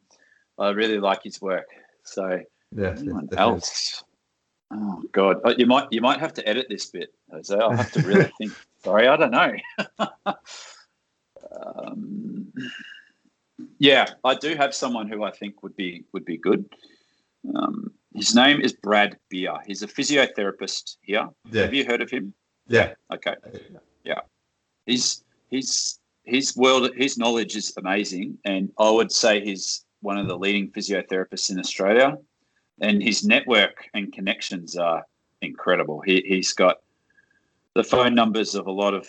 I 0.59 0.70
really 0.70 0.99
like 0.99 1.22
his 1.22 1.41
work. 1.41 1.68
So 2.05 2.43
Yes, 2.73 2.93
yes, 2.97 3.01
anyone 3.03 3.27
definitely. 3.27 3.55
else? 3.55 4.05
Oh 4.73 5.03
God, 5.12 5.41
Uh, 5.45 5.55
you 5.59 5.66
might 5.66 5.89
you 5.91 6.01
might 6.01 6.21
have 6.21 6.33
to 6.35 6.49
edit 6.49 6.66
this 6.68 6.87
bit, 6.87 7.12
Jose. 7.33 7.55
I'll 7.55 7.77
have 7.77 7.91
to 7.93 8.03
really 8.03 8.31
think. 8.39 8.53
Sorry, 8.85 9.09
I 9.09 9.16
don't 9.16 9.33
know. 9.33 9.53
um, 11.75 12.53
yeah, 13.79 14.07
I 14.25 14.35
do 14.35 14.55
have 14.55 14.75
someone 14.75 15.09
who 15.09 15.23
I 15.25 15.31
think 15.33 15.62
would 15.62 15.77
be 15.77 16.05
would 16.12 16.25
be 16.25 16.37
good. 16.37 16.64
Um, 17.55 17.93
His 18.14 18.35
name 18.35 18.61
is 18.61 18.73
Brad 18.73 19.16
Beer. 19.29 19.55
He's 19.66 19.83
a 19.83 19.87
physiotherapist 19.89 20.97
here. 21.03 21.29
Yeah. 21.51 21.62
Have 21.62 21.75
you 21.75 21.85
heard 21.85 22.03
of 22.03 22.11
him? 22.11 22.35
Yeah. 22.68 22.95
Okay. 23.12 23.35
Yeah. 24.05 24.21
He's 24.87 25.25
he's 25.49 25.99
his 26.25 26.57
world 26.57 26.91
his 26.97 27.18
knowledge 27.18 27.57
is 27.57 27.73
amazing 27.77 28.39
and 28.45 28.71
I 28.79 28.91
would 28.91 29.11
say 29.11 29.41
he's 29.43 29.85
one 30.01 30.16
of 30.18 30.29
the 30.29 30.37
leading 30.39 30.71
physiotherapists 30.71 31.51
in 31.51 31.59
Australia 31.59 32.16
and 32.81 33.03
his 33.03 33.24
network 33.24 33.89
and 33.95 34.12
connections 34.12 34.76
are 34.76 35.05
incredible. 35.43 36.01
He 36.01 36.22
he's 36.26 36.53
got 36.53 36.78
the 37.74 37.85
phone 37.85 38.14
numbers 38.14 38.55
of 38.55 38.66
a 38.66 38.72
lot 38.72 38.95
of 38.95 39.09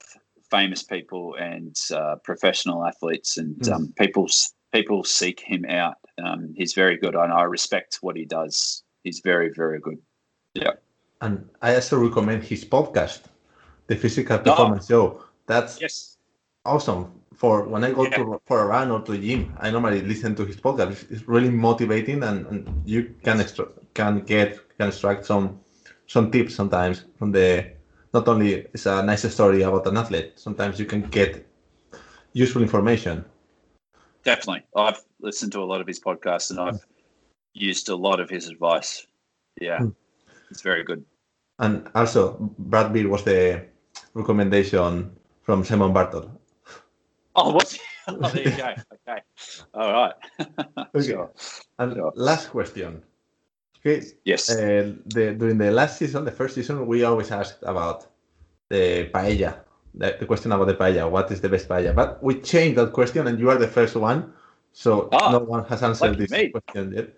famous 0.50 0.84
people 0.84 1.36
and 1.36 1.76
uh, 1.94 2.16
professional 2.24 2.86
athletes 2.86 3.38
and 3.38 3.56
Mm. 3.62 3.74
um, 3.74 3.94
people 3.98 4.28
people 4.74 5.04
seek 5.04 5.40
him 5.40 5.66
out. 5.66 5.96
Um, 6.24 6.54
he's 6.56 6.74
very 6.74 6.98
good 6.98 7.16
and 7.16 7.32
I 7.34 7.44
respect 7.44 8.00
what 8.02 8.16
he 8.16 8.26
does. 8.26 8.84
He's 9.04 9.22
very 9.24 9.50
very 9.56 9.80
good. 9.80 9.98
Yeah, 10.54 10.74
and 11.22 11.50
I 11.62 11.76
also 11.76 11.98
recommend 12.00 12.44
his 12.44 12.66
podcast, 12.66 13.22
the 13.88 13.96
Physical 13.96 14.38
Performance 14.40 14.88
Show. 14.88 15.24
That's 15.48 15.80
Yes. 15.82 16.18
awesome. 16.66 17.21
For 17.42 17.64
when 17.64 17.84
I 17.84 17.92
go 17.92 18.04
Yeah. 18.04 18.18
to 18.18 18.40
for 18.46 18.62
a 18.62 18.68
run 18.68 18.92
or 18.92 19.02
to 19.02 19.12
the 19.14 19.22
gym, 19.28 19.42
I 19.58 19.72
normally 19.72 20.02
listen 20.04 20.36
to 20.36 20.46
his 20.46 20.58
podcast. 20.58 20.92
It's, 20.92 21.04
it's 21.14 21.28
really 21.28 21.50
motivating, 21.50 22.22
and, 22.22 22.46
and 22.46 22.60
you 22.86 23.16
can 23.26 23.42
extra, 23.42 23.66
can 23.96 24.14
get 24.34 24.50
can 24.78 24.90
extract 24.90 25.26
some 25.26 25.46
some 26.06 26.30
tips 26.30 26.54
sometimes 26.54 27.06
from 27.18 27.32
the. 27.32 27.48
Not 28.14 28.28
only 28.28 28.50
it's 28.74 28.86
a 28.86 29.02
nice 29.02 29.26
story 29.34 29.64
about 29.64 29.88
an 29.88 29.98
athlete. 29.98 30.34
Sometimes 30.36 30.80
you 30.80 30.86
can 30.86 31.02
get 31.20 31.32
useful 32.34 32.62
information. 32.62 33.26
Definitely. 34.24 34.64
I've 34.76 35.02
listened 35.20 35.52
to 35.54 35.64
a 35.64 35.68
lot 35.72 35.82
of 35.82 35.88
his 35.88 36.00
podcasts 36.00 36.52
and 36.52 36.60
I've 36.60 36.86
used 37.54 37.90
a 37.90 37.96
lot 37.96 38.20
of 38.20 38.30
his 38.30 38.50
advice. 38.50 39.08
Yeah. 39.60 39.80
Hmm. 39.80 39.90
It's 40.52 40.62
very 40.62 40.84
good. 40.84 41.06
And 41.58 41.90
also, 41.96 42.54
Brad 42.60 42.94
Beer 42.94 43.08
was 43.10 43.24
the 43.24 43.66
recommendation 44.14 45.16
from 45.42 45.64
Simon 45.64 45.92
Bartold. 45.94 46.30
Oh, 47.36 47.54
what's 47.54 47.78
oh, 48.08 48.30
there 48.30 48.50
you 48.50 48.58
go. 48.58 48.74
Okay. 49.08 49.22
All 49.74 49.92
right. 49.94 50.14
And 51.80 51.96
Sure. 51.96 52.12
last 52.16 52.50
question. 52.50 53.04
Okay, 53.80 54.06
Yes. 54.26 54.50
Uh, 54.50 54.94
the, 55.08 55.34
during 55.34 55.58
the 55.58 55.72
last 55.72 55.98
season, 55.98 56.26
the 56.26 56.32
first 56.32 56.56
season, 56.56 56.86
we 56.86 57.04
always 57.04 57.32
asked 57.32 57.64
about 57.64 58.08
the 58.70 59.10
paella. 59.14 59.60
The, 59.96 60.18
the 60.20 60.26
question 60.26 60.52
about 60.52 60.68
the 60.68 60.76
paella. 60.76 61.10
What 61.10 61.32
is 61.32 61.42
the 61.42 61.50
best 61.50 61.68
paella? 61.68 61.96
But 61.96 62.22
we 62.24 62.40
changed 62.42 62.78
that 62.78 62.94
question, 62.94 63.28
and 63.28 63.40
you 63.40 63.50
are 63.50 63.58
the 63.58 63.68
first 63.68 63.96
one. 63.96 64.34
So 64.74 65.10
Ah, 65.12 65.32
no 65.32 65.40
one 65.40 65.66
has 65.66 65.82
answered 65.84 66.18
this 66.18 66.32
me. 66.32 66.50
question 66.50 66.94
yet. 66.94 67.10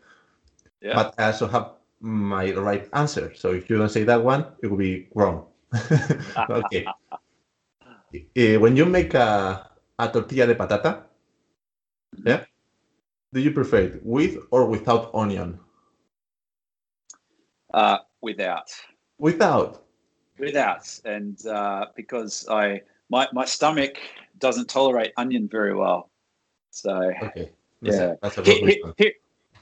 yeah. 0.81 0.95
But 0.95 1.15
I 1.17 1.25
also 1.27 1.47
have 1.47 1.73
my 1.99 2.51
right 2.53 2.87
answer. 2.93 3.33
So 3.35 3.51
if 3.53 3.69
you 3.69 3.77
don't 3.77 3.89
say 3.89 4.03
that 4.05 4.23
one, 4.23 4.45
it 4.61 4.67
will 4.67 4.77
be 4.77 5.07
wrong. 5.13 5.45
okay. 6.49 6.85
Uh, 8.13 8.59
when 8.59 8.75
you 8.77 8.85
make 8.85 9.13
a, 9.13 9.69
a 9.99 10.07
tortilla 10.09 10.45
de 10.47 10.55
patata, 10.55 11.03
yeah, 12.25 12.45
do 13.33 13.39
you 13.39 13.51
prefer 13.51 13.77
it 13.77 14.01
with 14.03 14.37
or 14.51 14.65
without 14.67 15.09
onion? 15.13 15.59
uh, 17.73 17.97
without. 18.21 18.71
Without. 19.19 19.83
Without. 20.39 20.99
And 21.05 21.45
uh, 21.45 21.87
because 21.95 22.47
I 22.49 22.81
my, 23.09 23.27
my 23.33 23.45
stomach 23.45 23.97
doesn't 24.39 24.69
tolerate 24.69 25.13
onion 25.17 25.47
very 25.47 25.75
well. 25.75 26.09
So 26.71 27.11
Okay. 27.21 27.51
That's, 27.81 27.97
Yeah. 27.97 28.13
that's 28.21 28.37
a 28.37 28.43
Here, 28.43 28.93
here, 28.97 29.11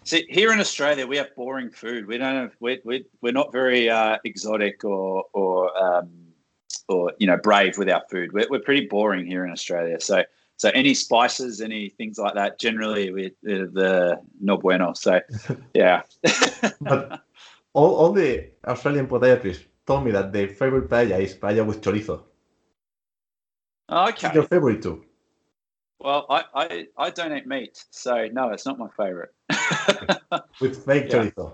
see, 0.03 0.25
here 0.29 0.53
in 0.53 0.59
Australia, 0.59 1.07
we 1.07 1.17
have 1.17 1.35
boring 1.35 1.71
food. 1.71 2.05
We 2.05 2.17
don't 2.17 2.35
have 2.35 2.55
we 2.59 2.79
we 2.85 3.05
we're 3.21 3.33
not 3.33 3.51
very 3.51 3.89
uh, 3.89 4.17
exotic 4.25 4.83
or 4.83 5.25
or 5.33 5.75
um, 5.77 6.09
or 6.91 7.13
you 7.19 7.27
know 7.27 7.37
brave 7.37 7.77
with 7.77 7.89
our 7.89 8.03
food. 8.09 8.31
We're, 8.33 8.47
we're 8.49 8.59
pretty 8.59 8.87
boring 8.87 9.25
here 9.25 9.45
in 9.45 9.51
Australia. 9.51 9.99
So 9.99 10.23
so 10.57 10.69
any 10.75 10.93
spices, 10.93 11.59
any 11.61 11.89
things 11.89 12.17
like 12.19 12.35
that, 12.35 12.59
generally 12.59 13.11
we 13.11 13.31
the, 13.41 14.21
no 14.39 14.57
bueno. 14.57 14.93
So 14.93 15.19
yeah, 15.73 16.03
But 16.81 17.23
all, 17.73 17.95
all 17.95 18.11
the 18.11 18.49
Australian 18.67 19.07
podiatrists 19.07 19.65
told 19.87 20.05
me 20.05 20.11
that 20.11 20.31
their 20.31 20.47
favorite 20.47 20.89
paella 20.89 21.19
is 21.19 21.33
paella 21.35 21.65
with 21.65 21.81
chorizo. 21.81 22.23
Oh, 23.89 24.03
What's 24.03 24.23
okay. 24.23 24.33
your 24.33 24.43
favorite 24.43 24.81
too? 24.81 25.03
Well, 25.99 26.25
I, 26.29 26.43
I 26.55 26.87
I 26.97 27.09
don't 27.11 27.35
eat 27.37 27.45
meat, 27.47 27.83
so 27.91 28.27
no, 28.31 28.49
it's 28.49 28.65
not 28.65 28.79
my 28.79 28.87
favorite. 28.97 29.33
With 30.59 30.85
fake 30.85 31.09
Yeah. 31.09 31.29
chorizo. 31.29 31.53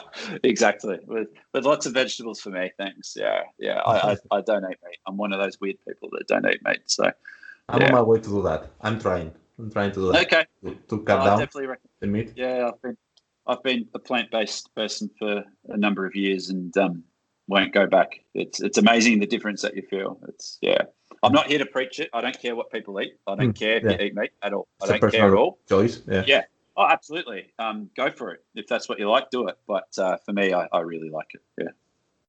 exactly. 0.44 0.98
With 1.06 1.28
with 1.52 1.64
lots 1.64 1.86
of 1.86 1.94
vegetables 1.94 2.40
for 2.40 2.50
me, 2.50 2.70
thanks. 2.78 3.14
Yeah, 3.16 3.42
yeah. 3.58 3.80
I, 3.86 4.12
I, 4.12 4.16
I 4.38 4.40
don't 4.40 4.64
eat 4.64 4.78
meat. 4.84 4.98
I'm 5.06 5.16
one 5.16 5.32
of 5.32 5.40
those 5.40 5.60
weird 5.60 5.76
people 5.86 6.08
that 6.12 6.26
don't 6.28 6.46
eat 6.46 6.60
meat. 6.64 6.80
So 6.86 7.10
I'm 7.68 7.80
Yeah. 7.80 7.86
on 7.88 7.92
my 7.92 8.02
way 8.02 8.18
to 8.18 8.28
do 8.28 8.42
that. 8.42 8.70
I'm 8.80 8.98
trying. 9.00 9.32
I'm 9.58 9.70
trying 9.70 9.92
to 9.92 10.00
do 10.00 10.12
that. 10.12 10.26
okay, 10.26 10.46
To, 10.64 10.74
to 10.88 11.02
cut 11.02 11.20
I 11.20 11.24
down 11.26 11.38
recommend. 11.40 11.78
the 12.00 12.06
meat. 12.06 12.32
Yeah, 12.36 12.68
I've 12.68 12.82
been 12.82 12.96
I've 13.46 13.62
been 13.62 13.88
a 13.94 13.98
plant 13.98 14.30
based 14.30 14.74
person 14.74 15.10
for 15.18 15.44
a 15.68 15.76
number 15.76 16.06
of 16.06 16.14
years 16.14 16.48
and 16.50 16.76
um, 16.78 17.04
won't 17.48 17.72
go 17.72 17.86
back. 17.86 18.20
It's 18.34 18.60
it's 18.60 18.78
amazing 18.78 19.20
the 19.20 19.26
difference 19.26 19.62
that 19.62 19.76
you 19.76 19.82
feel. 19.82 20.18
It's 20.28 20.58
yeah. 20.62 20.82
I'm 21.24 21.32
not 21.32 21.46
here 21.46 21.58
to 21.58 21.66
preach 21.66 22.00
it. 22.00 22.08
I 22.12 22.20
don't 22.20 22.38
care 22.40 22.56
what 22.56 22.70
people 22.72 23.00
eat. 23.00 23.12
I 23.28 23.36
don't 23.36 23.52
Mm, 23.52 23.58
care 23.58 23.76
if 23.76 23.84
yeah. 23.84 23.90
you 23.92 24.06
eat 24.06 24.14
meat 24.16 24.30
at 24.42 24.52
all. 24.52 24.66
I 24.80 24.84
It's 24.86 24.90
a 24.90 24.98
don't 24.98 25.12
care 25.12 25.26
at 25.28 25.34
all. 25.34 25.58
choice. 25.68 26.00
Yeah. 26.08 26.24
Yeah. 26.26 26.42
Oh, 26.76 26.86
absolutely. 26.86 27.52
Um, 27.58 27.90
go 27.96 28.10
for 28.10 28.32
it. 28.32 28.44
If 28.54 28.66
that's 28.66 28.88
what 28.88 28.98
you 28.98 29.08
like, 29.10 29.30
do 29.30 29.46
it. 29.48 29.58
But 29.66 29.88
uh, 29.98 30.16
for 30.24 30.32
me, 30.32 30.54
I, 30.54 30.68
I 30.72 30.80
really 30.80 31.10
like 31.10 31.34
it. 31.34 31.42
Yeah. 31.58 31.72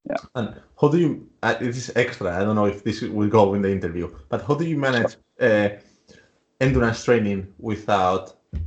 Yeah. 0.09 0.17
And 0.35 0.61
how 0.79 0.89
do 0.89 0.97
you? 0.97 1.29
Uh, 1.41 1.53
this 1.53 1.77
is 1.77 1.91
extra. 1.95 2.35
I 2.35 2.43
don't 2.43 2.55
know 2.55 2.65
if 2.65 2.83
this 2.83 3.01
will 3.01 3.29
go 3.29 3.53
in 3.53 3.61
the 3.61 3.71
interview, 3.71 4.13
but 4.27 4.45
how 4.45 4.55
do 4.55 4.65
you 4.65 4.77
manage 4.77 5.15
uh, 5.39 5.69
endurance 6.59 7.05
training 7.05 7.53
without 7.57 8.33
uh, 8.53 8.59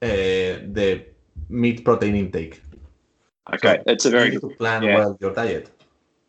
the 0.00 1.04
meat 1.48 1.84
protein 1.84 2.14
intake? 2.14 2.62
Okay. 3.52 3.78
So 3.78 3.82
it's 3.86 4.04
a 4.04 4.10
very 4.10 4.30
good 4.30 4.56
plan 4.56 4.84
yeah. 4.84 4.98
well 4.98 5.18
your 5.20 5.34
diet. 5.34 5.68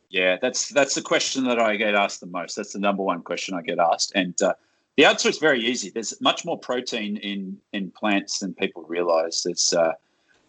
Yeah, 0.10 0.38
that's 0.42 0.70
that's 0.70 0.96
the 0.96 1.02
question 1.02 1.44
that 1.46 1.60
I 1.60 1.76
get 1.76 1.94
asked 1.94 2.20
the 2.20 2.28
most. 2.28 2.56
That's 2.56 2.74
the 2.74 2.80
number 2.80 3.04
one 3.04 3.22
question 3.22 3.54
I 3.56 3.62
get 3.62 3.78
asked, 3.78 4.14
and 4.16 4.40
uh, 4.42 4.54
the 4.98 5.06
answer 5.06 5.30
is 5.30 5.39
very 5.39 5.66
easy. 5.66 5.89
There's 5.89 6.20
much 6.22 6.46
more 6.46 6.58
protein 6.60 7.18
in 7.18 7.58
in 7.74 7.91
plants 7.91 8.39
than 8.39 8.54
people 8.54 8.84
realize. 8.84 9.41
There's 9.44 9.74
uh, 9.74 9.94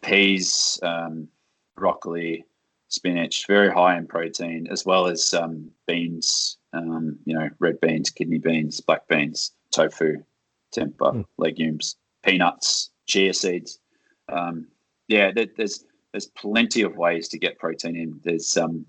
peas, 0.03 0.79
um, 0.83 1.29
broccoli, 1.77 2.45
spinach, 2.89 3.47
very 3.47 3.71
high 3.73 3.97
in 3.97 4.07
protein, 4.07 4.67
as 4.71 4.85
well 4.85 5.07
as 5.07 5.33
um, 5.35 5.71
beans. 5.87 6.59
Um, 6.73 7.19
you 7.25 7.35
know, 7.35 7.49
red 7.61 7.81
beans, 7.81 8.11
kidney 8.11 8.39
beans, 8.39 8.81
black 8.81 9.07
beans, 9.09 9.53
tofu, 9.71 10.23
tempeh, 10.75 10.97
Mm. 10.99 11.25
legumes, 11.39 11.97
peanuts, 12.25 12.91
chia 13.07 13.33
seeds. 13.33 13.79
Um, 14.29 14.67
yeah, 15.09 15.31
there, 15.33 15.47
there's 15.57 15.85
there's 16.13 16.27
plenty 16.27 16.83
of 16.83 16.97
ways 16.97 17.29
to 17.29 17.39
get 17.39 17.59
protein 17.59 17.97
in. 17.97 18.21
There's 18.25 18.57
um, 18.57 18.85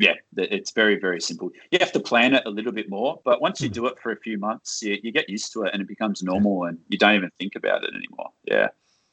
yeah, 0.00 0.14
it's 0.36 0.72
very, 0.72 0.96
very 0.98 1.20
simple. 1.20 1.50
You 1.70 1.78
have 1.80 1.92
to 1.92 2.00
plan 2.00 2.34
it 2.34 2.42
a 2.46 2.50
little 2.50 2.72
bit 2.72 2.88
more, 2.88 3.20
but 3.24 3.40
once 3.40 3.60
you 3.60 3.68
Mhm. 3.68 3.74
do 3.74 3.86
it 3.86 3.96
for 4.02 4.12
a 4.12 4.16
few 4.16 4.38
months, 4.38 4.82
you, 4.82 4.98
you 5.04 5.12
get 5.12 5.28
used 5.28 5.52
to 5.52 5.64
it 5.64 5.70
and 5.72 5.82
it 5.82 5.88
becomes 5.88 6.22
normal 6.22 6.64
and 6.64 6.78
you 6.88 6.98
don't 6.98 7.14
even 7.14 7.30
think 7.38 7.54
about 7.54 7.84
it 7.84 7.92
anymore. 7.94 8.30
Yeah. 8.44 8.68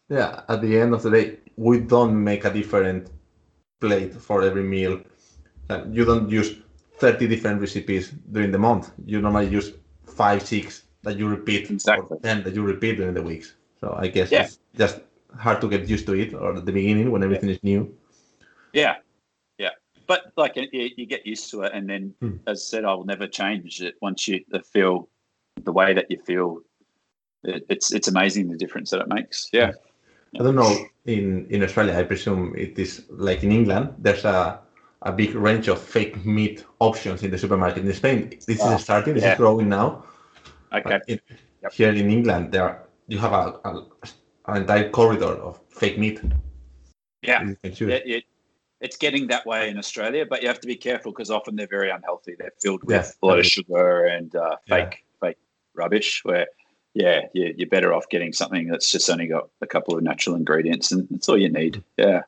Yeah, 0.09 0.41
at 0.47 0.61
the 0.61 0.79
end 0.79 0.93
of 0.93 1.01
the 1.03 1.11
day, 1.11 1.37
we 1.57 1.79
don't 1.79 2.15
make 2.23 2.45
a 2.45 2.53
different 2.53 3.09
plate 3.81 4.13
for 4.27 4.41
every 4.41 4.63
meal. 4.63 5.01
Uh, 5.69 5.83
You 5.91 6.05
don't 6.05 6.29
use 6.29 6.49
30 6.99 7.27
different 7.27 7.59
recipes 7.61 8.11
during 8.31 8.51
the 8.51 8.57
month. 8.57 8.91
You 9.05 9.21
normally 9.21 9.47
use 9.59 9.73
five, 10.05 10.41
six 10.41 10.83
that 11.03 11.17
you 11.19 11.27
repeat, 11.27 11.69
Exactly. 11.69 12.17
or 12.17 12.21
10 12.21 12.43
that 12.43 12.53
you 12.55 12.63
repeat 12.63 12.95
during 12.97 13.13
the 13.13 13.21
weeks. 13.21 13.55
So 13.81 13.93
I 14.03 14.07
guess 14.07 14.31
Yeah. 14.31 14.43
it's 14.43 14.59
just 14.77 15.01
hard 15.37 15.59
to 15.61 15.67
get 15.67 15.89
used 15.89 16.05
to 16.07 16.13
it 16.13 16.33
or 16.33 16.55
at 16.55 16.65
the 16.65 16.71
beginning 16.71 17.11
when 17.11 17.21
everything 17.23 17.49
is 17.49 17.59
new. 17.61 17.93
Yeah. 18.73 18.95
Yeah. 20.09 20.15
But 20.15 20.33
like 20.37 20.55
you, 20.55 20.89
you 20.95 21.05
get 21.05 21.25
used 21.25 21.49
to 21.51 21.63
it. 21.63 21.71
And 21.73 21.89
then, 21.89 22.13
Hmm. 22.21 22.37
as 22.47 22.59
I 22.59 22.63
said, 22.63 22.85
I 22.85 22.93
will 22.93 23.05
never 23.05 23.27
change 23.27 23.81
it 23.81 23.95
once 24.01 24.27
you 24.27 24.43
feel 24.73 25.09
the 25.63 25.71
way 25.71 25.93
that 25.93 26.09
you 26.09 26.17
feel. 26.25 26.61
It, 27.43 27.65
it's 27.69 27.93
it's 27.93 28.07
amazing 28.07 28.49
the 28.49 28.57
difference 28.57 28.89
that 28.91 29.01
it 29.01 29.07
makes. 29.07 29.49
Yeah. 29.53 29.71
I 30.39 30.43
don't 30.43 30.55
know 30.55 30.75
in, 31.05 31.47
in 31.49 31.63
Australia, 31.63 31.97
I 31.97 32.03
presume 32.03 32.53
it 32.55 32.77
is 32.77 33.05
like 33.09 33.43
in 33.43 33.51
England, 33.51 33.95
there's 33.97 34.25
a, 34.25 34.59
a 35.01 35.11
big 35.11 35.33
range 35.35 35.67
of 35.69 35.81
fake 35.81 36.25
meat 36.25 36.65
options 36.79 37.23
in 37.23 37.31
the 37.31 37.37
supermarket. 37.37 37.85
In 37.85 37.93
Spain, 37.93 38.29
this 38.45 38.61
Ah, 38.61 38.75
is 38.75 38.83
starting, 38.83 39.13
this 39.13 39.23
yeah. 39.23 39.31
is 39.31 39.37
growing 39.37 39.69
now. 39.69 40.03
Okay. 40.73 40.99
In, 41.07 41.19
Yep. 41.63 41.73
Here 41.73 41.89
in 41.89 42.11
England, 42.11 42.51
there 42.51 42.63
are, 42.63 42.83
you 43.07 43.17
have 43.17 43.33
a, 43.33 43.59
a, 43.65 43.83
an 44.45 44.57
entire 44.57 44.89
corridor 44.89 45.33
of 45.41 45.59
fake 45.69 45.97
meat. 45.97 46.21
Yeah. 47.23 47.43
You 47.43 47.55
can 47.55 47.73
choose. 47.73 47.91
It, 47.93 48.03
it, 48.05 48.23
it's 48.79 48.97
getting 48.97 49.27
that 49.27 49.45
way 49.45 49.69
in 49.69 49.77
Australia, 49.77 50.25
but 50.25 50.41
you 50.41 50.47
have 50.47 50.59
to 50.59 50.67
be 50.67 50.75
careful 50.75 51.11
because 51.11 51.31
often 51.31 51.55
they're 51.55 51.67
very 51.67 51.89
unhealthy. 51.89 52.35
They're 52.37 52.53
filled 52.61 52.83
with 52.83 52.95
Yeah, 52.95 53.11
a 53.21 53.25
lot 53.25 53.39
of 53.39 53.45
sugar 53.45 54.05
and 54.05 54.35
uh, 54.35 54.57
Yeah. 54.67 54.75
fake 54.75 55.05
fake 55.19 55.37
rubbish. 55.73 56.21
Where 56.23 56.47
yeah, 56.93 57.27
you, 57.33 57.53
you're 57.57 57.69
better 57.69 57.93
off 57.93 58.09
getting 58.09 58.33
something 58.33 58.67
that's 58.67 58.91
just 58.91 59.09
only 59.09 59.27
got 59.27 59.49
a 59.61 59.67
couple 59.67 59.95
of 59.97 60.03
natural 60.03 60.35
ingredients, 60.35 60.91
and 60.91 61.07
that's 61.09 61.27
all 61.29 61.37
you 61.37 61.49
need. 61.49 61.83
Yeah, 61.97 62.21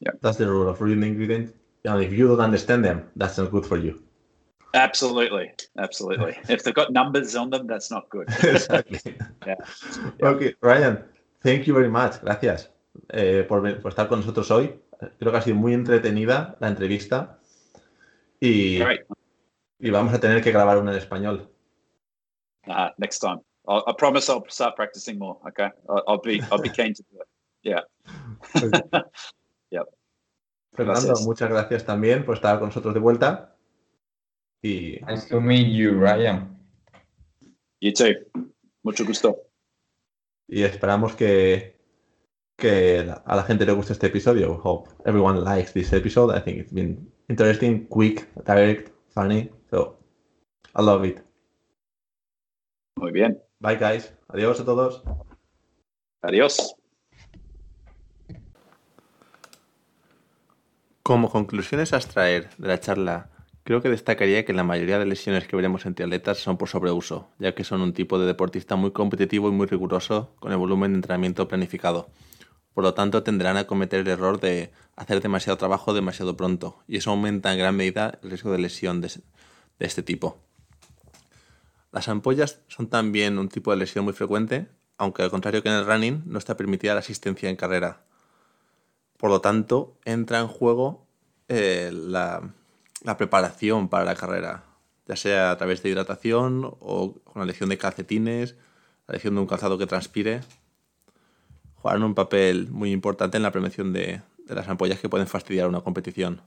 yeah. 0.00 0.12
That's 0.20 0.38
the 0.38 0.48
rule 0.50 0.68
of 0.68 0.80
reading 0.80 1.02
ingredients. 1.04 1.52
And 1.84 2.02
if 2.02 2.12
you 2.12 2.28
don't 2.28 2.40
understand 2.40 2.84
them, 2.84 3.10
that's 3.16 3.38
not 3.38 3.50
good 3.50 3.66
for 3.66 3.76
you. 3.76 4.02
absolutely, 4.74 5.52
absolutely. 5.78 6.36
if 6.48 6.62
they've 6.62 6.74
got 6.74 6.92
numbers 6.92 7.34
on 7.36 7.50
them, 7.50 7.66
that's 7.66 7.90
not 7.90 8.08
good. 8.10 8.28
exactly. 8.42 9.00
Yeah. 9.46 9.56
Ok, 10.22 10.54
Ryan, 10.60 11.02
thank 11.40 11.66
you 11.66 11.74
very 11.74 11.88
much. 11.88 12.20
Gracias 12.20 12.70
eh, 13.10 13.44
por, 13.48 13.60
por 13.80 13.90
estar 13.90 14.08
con 14.08 14.20
nosotros 14.20 14.48
hoy. 14.52 14.72
Creo 15.18 15.32
que 15.32 15.38
ha 15.38 15.42
sido 15.42 15.56
muy 15.56 15.74
entretenida 15.74 16.56
la 16.60 16.68
entrevista 16.68 17.38
y, 18.40 18.78
y 19.78 19.90
vamos 19.90 20.14
a 20.14 20.20
tener 20.20 20.42
que 20.42 20.52
grabar 20.52 20.78
una 20.78 20.92
en 20.92 20.98
español. 20.98 21.50
Uh, 22.66 22.90
next 22.98 23.20
time, 23.20 23.40
I'll, 23.66 23.82
I 23.86 23.92
promise 23.96 24.30
I'll 24.30 24.44
start 24.48 24.76
practicing 24.76 25.18
more. 25.18 25.38
Okay, 25.48 25.70
I'll, 25.88 26.02
I'll 26.06 26.20
be 26.22 26.40
I'll 26.50 26.62
be 26.62 26.70
keen 26.70 26.94
to 26.94 27.02
do 27.10 27.20
it. 27.20 27.28
Yeah. 27.62 27.82
Fernando, 30.74 31.08
Gracias. 31.08 31.26
muchas 31.26 31.50
gracias 31.50 31.84
también 31.84 32.24
por 32.24 32.36
estar 32.36 32.58
con 32.58 32.68
nosotros 32.68 32.94
de 32.94 33.00
vuelta. 33.00 33.56
Y 34.62 35.00
Nice 35.06 35.28
to 35.28 35.40
meet 35.40 35.68
you, 35.68 35.92
Ryan. 35.92 36.56
You 37.80 37.92
too. 37.92 38.14
Mucho 38.82 39.04
gusto. 39.04 39.36
y 40.48 40.62
esperamos 40.64 41.14
que, 41.14 41.81
que 42.62 43.12
a 43.24 43.34
la 43.36 43.42
gente 43.42 43.66
le 43.66 43.72
guste 43.72 43.92
este 43.92 44.06
episodio. 44.06 44.60
Hope 44.62 44.88
everyone 45.04 45.40
likes 45.40 45.72
this 45.72 45.92
episode. 45.92 46.32
I 46.32 46.40
think 46.40 46.58
it's 46.58 46.72
been 46.72 47.10
interesting, 47.28 47.88
quick, 47.88 48.28
direct, 48.46 48.92
funny. 49.12 49.50
So 49.68 49.98
I 50.76 50.82
love 50.82 51.04
it. 51.04 51.18
Muy 52.96 53.10
bien. 53.10 53.42
Bye 53.58 53.78
guys. 53.78 54.14
Adiós 54.28 54.60
a 54.60 54.64
todos. 54.64 55.02
Adiós. 56.22 56.76
Como 61.02 61.30
conclusiones 61.30 61.92
a 61.92 61.96
extraer 61.96 62.48
de 62.58 62.68
la 62.68 62.78
charla, 62.78 63.30
creo 63.64 63.82
que 63.82 63.88
destacaría 63.88 64.44
que 64.44 64.52
la 64.52 64.62
mayoría 64.62 65.00
de 65.00 65.06
lesiones 65.06 65.48
que 65.48 65.56
veremos 65.56 65.84
en 65.84 65.94
atletas 65.94 66.38
son 66.38 66.56
por 66.56 66.68
sobreuso, 66.68 67.28
ya 67.40 67.56
que 67.56 67.64
son 67.64 67.80
un 67.80 67.92
tipo 67.92 68.20
de 68.20 68.26
deportista 68.26 68.76
muy 68.76 68.92
competitivo 68.92 69.48
y 69.48 69.50
muy 69.52 69.66
riguroso 69.66 70.36
con 70.38 70.52
el 70.52 70.58
volumen 70.58 70.92
de 70.92 70.98
entrenamiento 70.98 71.48
planificado. 71.48 72.06
Por 72.74 72.84
lo 72.84 72.94
tanto, 72.94 73.22
tendrán 73.22 73.56
a 73.56 73.66
cometer 73.66 74.00
el 74.00 74.08
error 74.08 74.40
de 74.40 74.72
hacer 74.96 75.20
demasiado 75.20 75.58
trabajo 75.58 75.94
demasiado 75.94 76.36
pronto, 76.36 76.82
y 76.86 76.96
eso 76.96 77.10
aumenta 77.10 77.52
en 77.52 77.58
gran 77.58 77.76
medida 77.76 78.18
el 78.22 78.30
riesgo 78.30 78.52
de 78.52 78.58
lesión 78.58 79.00
de, 79.00 79.10
este 79.78 80.02
tipo. 80.02 80.38
Las 81.90 82.08
ampollas 82.08 82.60
son 82.68 82.88
también 82.88 83.38
un 83.38 83.48
tipo 83.48 83.70
de 83.70 83.76
lesión 83.76 84.04
muy 84.04 84.14
frecuente, 84.14 84.68
aunque 84.96 85.22
al 85.22 85.30
contrario 85.30 85.62
que 85.62 85.68
en 85.68 85.74
el 85.74 85.86
running, 85.86 86.22
no 86.26 86.38
está 86.38 86.56
permitida 86.56 86.94
la 86.94 87.00
asistencia 87.00 87.50
en 87.50 87.56
carrera. 87.56 88.04
Por 89.18 89.30
lo 89.30 89.40
tanto, 89.40 89.98
entra 90.04 90.40
en 90.40 90.48
juego 90.48 91.06
eh, 91.48 91.90
la, 91.92 92.54
preparación 93.18 93.88
para 93.88 94.04
la 94.04 94.14
carrera, 94.14 94.64
ya 95.06 95.16
sea 95.16 95.50
a 95.50 95.56
través 95.58 95.82
de 95.82 95.90
hidratación 95.90 96.64
o 96.64 97.14
con 97.24 97.40
la 97.40 97.44
elección 97.44 97.68
de 97.68 97.78
calcetines, 97.78 98.56
la 99.06 99.12
elección 99.12 99.34
de 99.34 99.40
un 99.40 99.46
calzado 99.46 99.76
que 99.76 99.86
transpire. 99.86 100.40
Jugarán 101.82 102.04
un 102.04 102.14
papel 102.14 102.68
muy 102.70 102.92
importante 102.92 103.36
en 103.36 103.42
la 103.42 103.50
prevención 103.50 103.92
de, 103.92 104.22
de 104.46 104.54
las 104.54 104.68
ampollas 104.68 105.00
que 105.00 105.08
pueden 105.08 105.26
fastidiar 105.26 105.68
una 105.68 105.80
competición. 105.80 106.40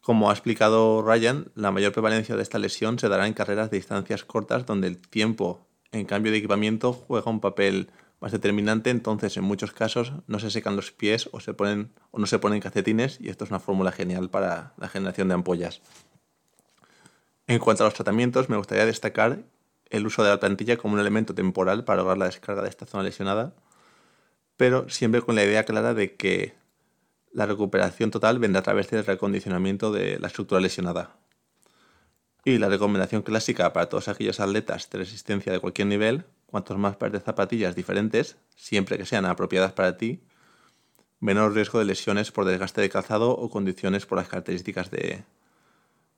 Como 0.00 0.30
ha 0.30 0.32
explicado 0.32 1.02
Ryan, 1.02 1.50
la 1.54 1.70
mayor 1.70 1.92
prevalencia 1.92 2.34
de 2.34 2.42
esta 2.42 2.58
lesión 2.58 2.98
se 2.98 3.08
dará 3.08 3.26
en 3.26 3.34
carreras 3.34 3.70
de 3.70 3.76
distancias 3.76 4.24
cortas 4.24 4.64
donde 4.64 4.88
el 4.88 4.98
tiempo 4.98 5.66
en 5.92 6.06
cambio 6.06 6.32
de 6.32 6.38
equipamiento 6.38 6.92
juega 6.92 7.30
un 7.30 7.40
papel 7.40 7.90
más 8.20 8.32
determinante, 8.32 8.90
entonces 8.90 9.36
en 9.36 9.44
muchos 9.44 9.72
casos 9.72 10.12
no 10.26 10.38
se 10.38 10.50
secan 10.50 10.76
los 10.76 10.90
pies 10.90 11.28
o, 11.32 11.40
se 11.40 11.52
ponen, 11.52 11.92
o 12.10 12.18
no 12.18 12.26
se 12.26 12.38
ponen 12.38 12.60
calcetines 12.60 13.20
y 13.20 13.28
esto 13.28 13.44
es 13.44 13.50
una 13.50 13.60
fórmula 13.60 13.92
genial 13.92 14.30
para 14.30 14.72
la 14.78 14.88
generación 14.88 15.28
de 15.28 15.34
ampollas. 15.34 15.82
En 17.46 17.58
cuanto 17.58 17.84
a 17.84 17.86
los 17.86 17.94
tratamientos, 17.94 18.48
me 18.48 18.56
gustaría 18.56 18.86
destacar 18.86 19.40
el 19.90 20.06
uso 20.06 20.22
de 20.22 20.30
la 20.30 20.40
plantilla 20.40 20.76
como 20.76 20.94
un 20.94 21.00
elemento 21.00 21.34
temporal 21.34 21.84
para 21.84 21.98
lograr 21.98 22.18
la 22.18 22.26
descarga 22.26 22.62
de 22.62 22.68
esta 22.68 22.86
zona 22.86 23.04
lesionada, 23.04 23.54
pero 24.56 24.88
siempre 24.88 25.22
con 25.22 25.34
la 25.34 25.44
idea 25.44 25.64
clara 25.64 25.94
de 25.94 26.16
que 26.16 26.54
la 27.32 27.46
recuperación 27.46 28.10
total 28.10 28.38
vendrá 28.38 28.60
a 28.60 28.62
través 28.62 28.88
del 28.90 29.04
recondicionamiento 29.04 29.92
de 29.92 30.18
la 30.18 30.28
estructura 30.28 30.60
lesionada. 30.60 31.16
Y 32.44 32.58
la 32.58 32.68
recomendación 32.68 33.22
clásica 33.22 33.72
para 33.72 33.88
todos 33.88 34.08
aquellos 34.08 34.40
atletas 34.40 34.88
de 34.88 34.98
resistencia 34.98 35.52
de 35.52 35.60
cualquier 35.60 35.88
nivel, 35.88 36.24
cuantos 36.46 36.78
más 36.78 36.96
pares 36.96 37.12
de 37.12 37.20
zapatillas 37.20 37.74
diferentes, 37.74 38.36
siempre 38.54 38.96
que 38.96 39.04
sean 39.04 39.26
apropiadas 39.26 39.72
para 39.72 39.96
ti, 39.96 40.22
menor 41.20 41.54
riesgo 41.54 41.78
de 41.78 41.84
lesiones 41.84 42.30
por 42.30 42.44
desgaste 42.44 42.80
de 42.80 42.88
calzado 42.88 43.30
o 43.32 43.50
condiciones 43.50 44.06
por 44.06 44.16
las 44.16 44.28
características 44.28 44.90
de, 44.90 45.24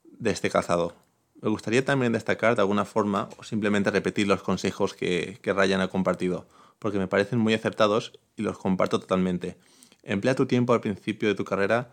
de 0.04 0.30
este 0.30 0.50
calzado. 0.50 0.94
Me 1.40 1.48
gustaría 1.50 1.84
también 1.84 2.12
destacar 2.12 2.56
de 2.56 2.62
alguna 2.62 2.84
forma 2.84 3.28
o 3.38 3.44
simplemente 3.44 3.90
repetir 3.90 4.26
los 4.26 4.42
consejos 4.42 4.94
que, 4.94 5.38
que 5.40 5.52
Ryan 5.52 5.80
ha 5.80 5.88
compartido, 5.88 6.48
porque 6.80 6.98
me 6.98 7.06
parecen 7.06 7.38
muy 7.38 7.54
acertados 7.54 8.18
y 8.36 8.42
los 8.42 8.58
comparto 8.58 8.98
totalmente. 8.98 9.56
Emplea 10.02 10.34
tu 10.34 10.46
tiempo 10.46 10.72
al 10.72 10.80
principio 10.80 11.28
de 11.28 11.36
tu 11.36 11.44
carrera 11.44 11.90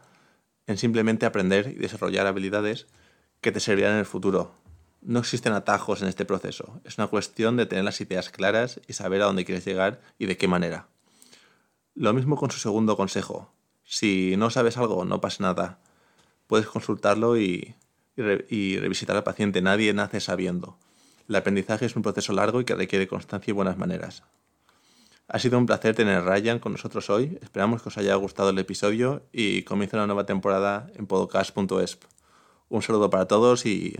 en 0.65 0.77
simplemente 0.77 1.27
aprender 1.27 1.67
y 1.67 1.75
desarrollar 1.75 2.25
habilidades 2.25 2.87
que 3.41 3.51
te 3.51 3.59
servirán 3.59 3.93
en 3.93 3.99
el 3.99 4.05
futuro. 4.05 4.51
No 5.01 5.19
existen 5.19 5.53
atajos 5.53 6.01
en 6.01 6.07
este 6.07 6.25
proceso, 6.25 6.81
es 6.83 6.97
una 6.97 7.05
cuestión 7.05 7.57
de 7.57 7.67
tener 7.67 7.83
las 7.83 8.01
ideas 8.01 8.31
claras 8.31 8.81
y 8.87 8.93
saber 8.93 9.21
a 9.21 9.25
dónde 9.25 9.45
quieres 9.45 9.63
llegar 9.63 10.01
y 10.17 10.25
de 10.25 10.37
qué 10.37 10.47
manera. 10.47 10.87
Lo 11.93 12.11
mismo 12.13 12.35
con 12.35 12.49
su 12.49 12.59
segundo 12.59 12.97
consejo. 12.97 13.53
Si 13.83 14.35
no 14.37 14.49
sabes 14.49 14.77
algo, 14.77 15.05
no 15.05 15.21
pasa 15.21 15.43
nada. 15.43 15.79
Puedes 16.47 16.65
consultarlo 16.65 17.37
y, 17.37 17.75
y, 18.16 18.22
re- 18.22 18.45
y 18.49 18.78
revisitar 18.78 19.16
al 19.16 19.24
paciente. 19.24 19.61
Nadie 19.61 19.93
nace 19.93 20.20
sabiendo. 20.20 20.78
El 21.28 21.36
aprendizaje 21.36 21.86
es 21.86 21.95
un 21.95 22.01
proceso 22.03 22.34
largo 22.34 22.61
y 22.61 22.66
que 22.66 22.76
requiere 22.76 23.07
constancia 23.07 23.51
y 23.51 23.53
buenas 23.53 23.78
maneras. 23.78 24.24
Ha 25.28 25.39
sido 25.39 25.57
un 25.57 25.66
placer 25.66 25.95
tener 25.95 26.18
a 26.18 26.22
Ryan 26.22 26.59
con 26.59 26.74
nosotros 26.74 27.09
hoy. 27.09 27.39
Esperamos 27.41 27.82
que 27.82 27.89
os 27.89 27.97
haya 27.97 28.13
gustado 28.16 28.51
el 28.51 28.59
episodio 28.59 29.24
y 29.34 29.63
comienza 29.63 29.97
una 29.97 30.05
nueva 30.05 30.26
temporada 30.28 30.88
en 30.95 31.07
podcast.es. 31.07 31.97
Un 32.70 32.82
saludo 32.84 33.09
para 33.09 33.28
todos 33.28 33.66
y 33.66 33.95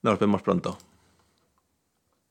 nos 0.00 0.18
vemos 0.18 0.40
pronto. 0.42 0.78